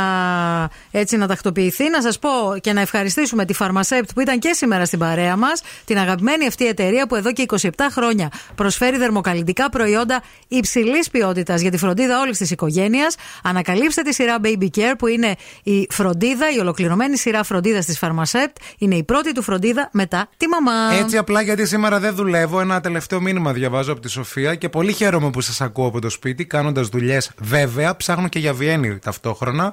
[0.91, 2.29] έτσι, να τακτοποιηθεί, να σας πω
[2.61, 5.63] και να ευχαριστήσουμε τη Φαρμασέπτ που ήταν και σήμερα στην παρέα μας.
[5.85, 11.71] Την αγαπημένη αυτή εταιρεία που εδώ και 27 χρόνια προσφέρει δερμοκαλλιντικά προϊόντα υψηλής ποιότητας για
[11.71, 13.15] τη φροντίδα όλης της οικογένειας.
[13.43, 18.57] Ανακαλύψτε τη σειρά Baby Care που είναι η φροντίδα, η ολοκληρωμένη σειρά φροντίδας της Φαρμασέπτ.
[18.79, 20.95] Είναι η πρώτη του φροντίδα μετά τη μαμά.
[20.95, 22.61] Έτσι απλά γιατί σήμερα δεν δουλεύω.
[22.61, 26.11] Ένα τελευταίο μήνυμα διαβάζω από τη Σοφία και πολύ χαίρομαι που σας ακούω από το
[26.11, 27.31] σπίτι, κάνοντας δουλειές.
[27.39, 29.73] Βέβαια, ψάχνω και για Βιέννη ταυτόχρονα.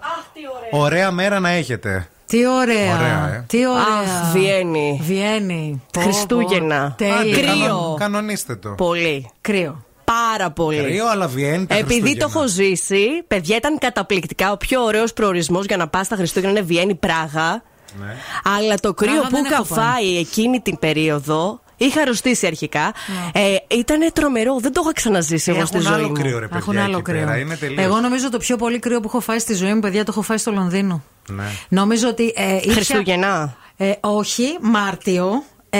[0.71, 1.11] ωραία.
[1.11, 2.07] μέρα να έχετε.
[2.25, 2.95] Τι ωραία.
[2.95, 3.43] Ωραία, ε.
[3.47, 3.81] Τι ωραία.
[3.83, 5.01] Αχ, Βιέννη.
[5.03, 5.81] Βιέννη.
[5.91, 6.95] Πω, Χριστούγεννα.
[6.97, 7.03] πω.
[7.03, 7.15] Τέλειο.
[7.19, 7.95] Άντε, κανον- Κρύο.
[7.99, 8.69] κανονίστε το.
[8.69, 9.29] Πολύ.
[9.41, 9.85] Κρύο.
[10.03, 10.81] Πάρα πολύ.
[10.83, 12.33] Κρύο, αλλά Βιέννη τα Επειδή το Χριστούγεννα.
[12.39, 14.51] έχω ζήσει, παιδιά ήταν καταπληκτικά.
[14.51, 17.63] Ο πιο ωραίος προορισμός για να πας στα Χριστούγεννα είναι Βιέννη Πράγα.
[17.99, 18.15] Ναι.
[18.57, 19.85] Αλλά το κρύο Πράγα που δεν είχα έχω πάει.
[19.85, 21.61] φάει εκείνη την περίοδο.
[21.77, 22.93] Είχα αρρωστήσει αρχικά.
[23.33, 24.59] Ε, ήταν τρομερό.
[24.59, 26.13] Δεν το είχα ξαναζήσει εγώ στη Έχουν ζωή άλλο μου.
[26.13, 26.57] κρύο, ρε παιδιά.
[26.57, 27.19] Έχουν άλλο εκεί κρύο.
[27.19, 27.37] πέρα.
[27.37, 27.83] Είναι τελείως.
[27.85, 30.21] Εγώ νομίζω το πιο πολύ κρύο που έχω φάει στη ζωή μου, παιδιά, το έχω
[30.21, 31.03] φάει στο Λονδίνο.
[31.29, 31.43] Ναι.
[31.69, 32.33] Νομίζω ότι.
[32.35, 33.55] Ε, ήπια- Χριστούγεννα.
[33.77, 35.43] Ε, όχι, Μάρτιο.
[35.69, 35.79] Ε,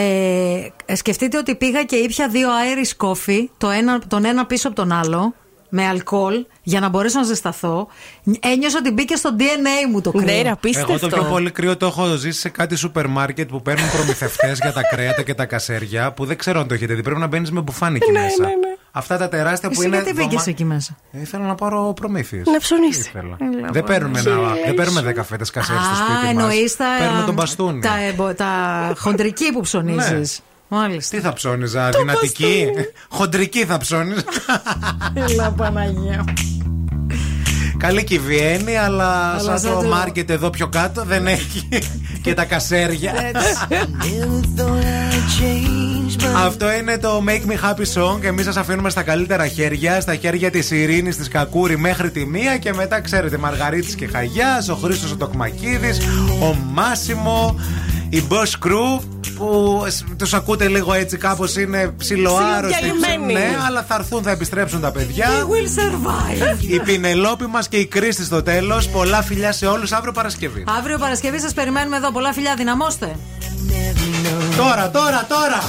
[0.86, 4.76] ε, σκεφτείτε ότι πήγα και ήπια δύο Irish coffee, το ένα, τον ένα πίσω από
[4.76, 5.34] τον άλλο,
[5.76, 7.88] με αλκοόλ, για να μπορέσω να ζεσταθώ.
[8.40, 10.22] Ένιωσα ότι μπήκε στο DNA μου το κρύο.
[10.26, 10.92] Ναι, ρε, απίστευτο.
[10.92, 14.60] Εγώ το πιο πολύ κρύο το έχω ζήσει σε κάτι σούπερ μάρκετ που παίρνουν προμηθευτές
[14.61, 17.02] για τα κρέατα και τα κασέρια που δεν ξέρω αν το έχετε δει.
[17.03, 18.50] Πρέπει να μπαίνεις με μπουφάνι εκεί μέσα.
[18.92, 19.95] Αυτά τα τεράστια που Εσύ είναι.
[19.95, 22.45] γιατί μπήκε δωμα- εκεί μέσα; Ε, Ήθελα να πάρω προμήθειες.
[22.45, 23.11] Να ψωνίσεις.
[23.72, 26.43] Δεν παίρνουμε, ένα, δεν παίρνουμε 10 φέτες κασέρι στο Α, σπίτι μας.
[26.43, 26.85] εννοείς τα.
[27.00, 27.82] Παίρνουμε τον μπαστούνι.
[27.82, 28.52] Τα, εμπο- τα
[28.98, 30.40] χοντρική που ψωνίζεις.
[30.67, 30.77] Ναι.
[30.77, 31.17] Μάλιστα.
[31.17, 32.67] Τι θα ψώνιζα, δυνατική;
[33.09, 34.24] Χοντρική θα ψώνιζα.
[35.30, 36.24] Έλα, Παναγία.
[37.77, 41.27] Καλή και η Βιέννη, αλλά, Αλλά σαν σαν το το- μάρκετ εδώ πιο κάτω δεν
[41.27, 41.67] έχει
[42.24, 43.14] και τα κασέρια.
[46.45, 50.16] Αυτό είναι το Make Me Happy Song και εμείς σας αφήνουμε στα καλύτερα χέρια, στα
[50.16, 54.75] χέρια της Ειρήνης της Κακούρη μέχρι τη μία και μετά ξέρετε Μαργαρίτης και Χαγιάς, ο
[54.75, 55.98] Χρήστος ο Τοκμακίδης,
[56.42, 57.59] ο Μάσιμο,
[58.14, 59.01] η Boss Crew
[59.38, 59.82] που
[60.17, 62.80] τους ακούτε λίγο έτσι κάπως είναι ψιλοάρρωστοι.
[62.82, 63.33] Ψιλοδιαλυμένοι.
[63.33, 65.27] Ναι, αλλά θα έρθουν, θα επιστρέψουν τα παιδιά.
[65.30, 66.64] We will survive.
[66.72, 68.90] Η Πινελόπη μας και η Κρίστη στο τέλος.
[68.90, 70.64] Πολλά φιλιά σε όλους αύριο Παρασκευή.
[70.77, 72.11] Αύριο Παρασκευή σας περιμένουμε εδώ.
[72.11, 73.16] Πολλά φιλιά, δυναμώστε.
[74.58, 75.64] Τώρα, τώρα, τώρα!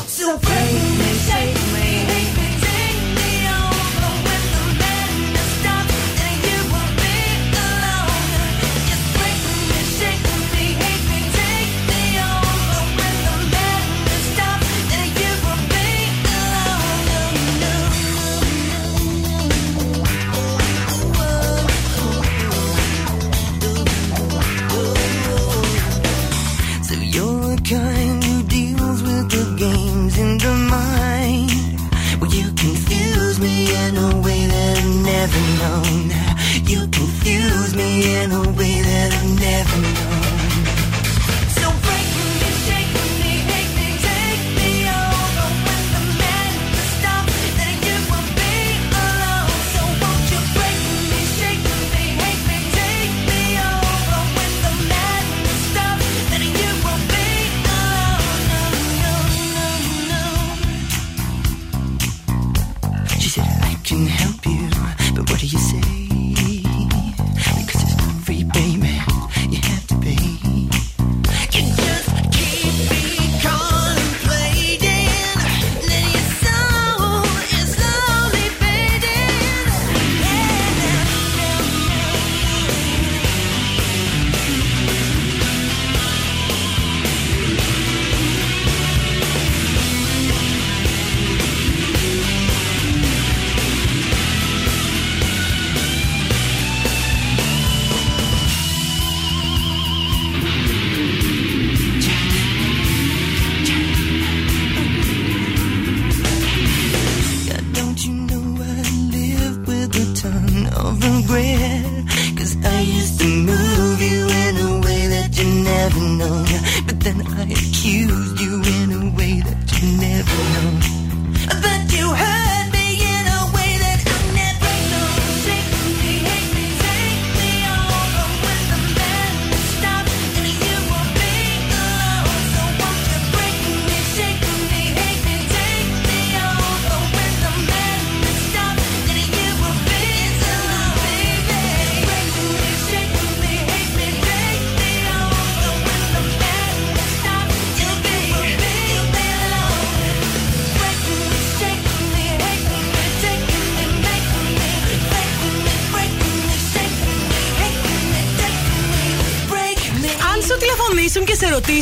[38.28, 40.13] man who'll be there to never know.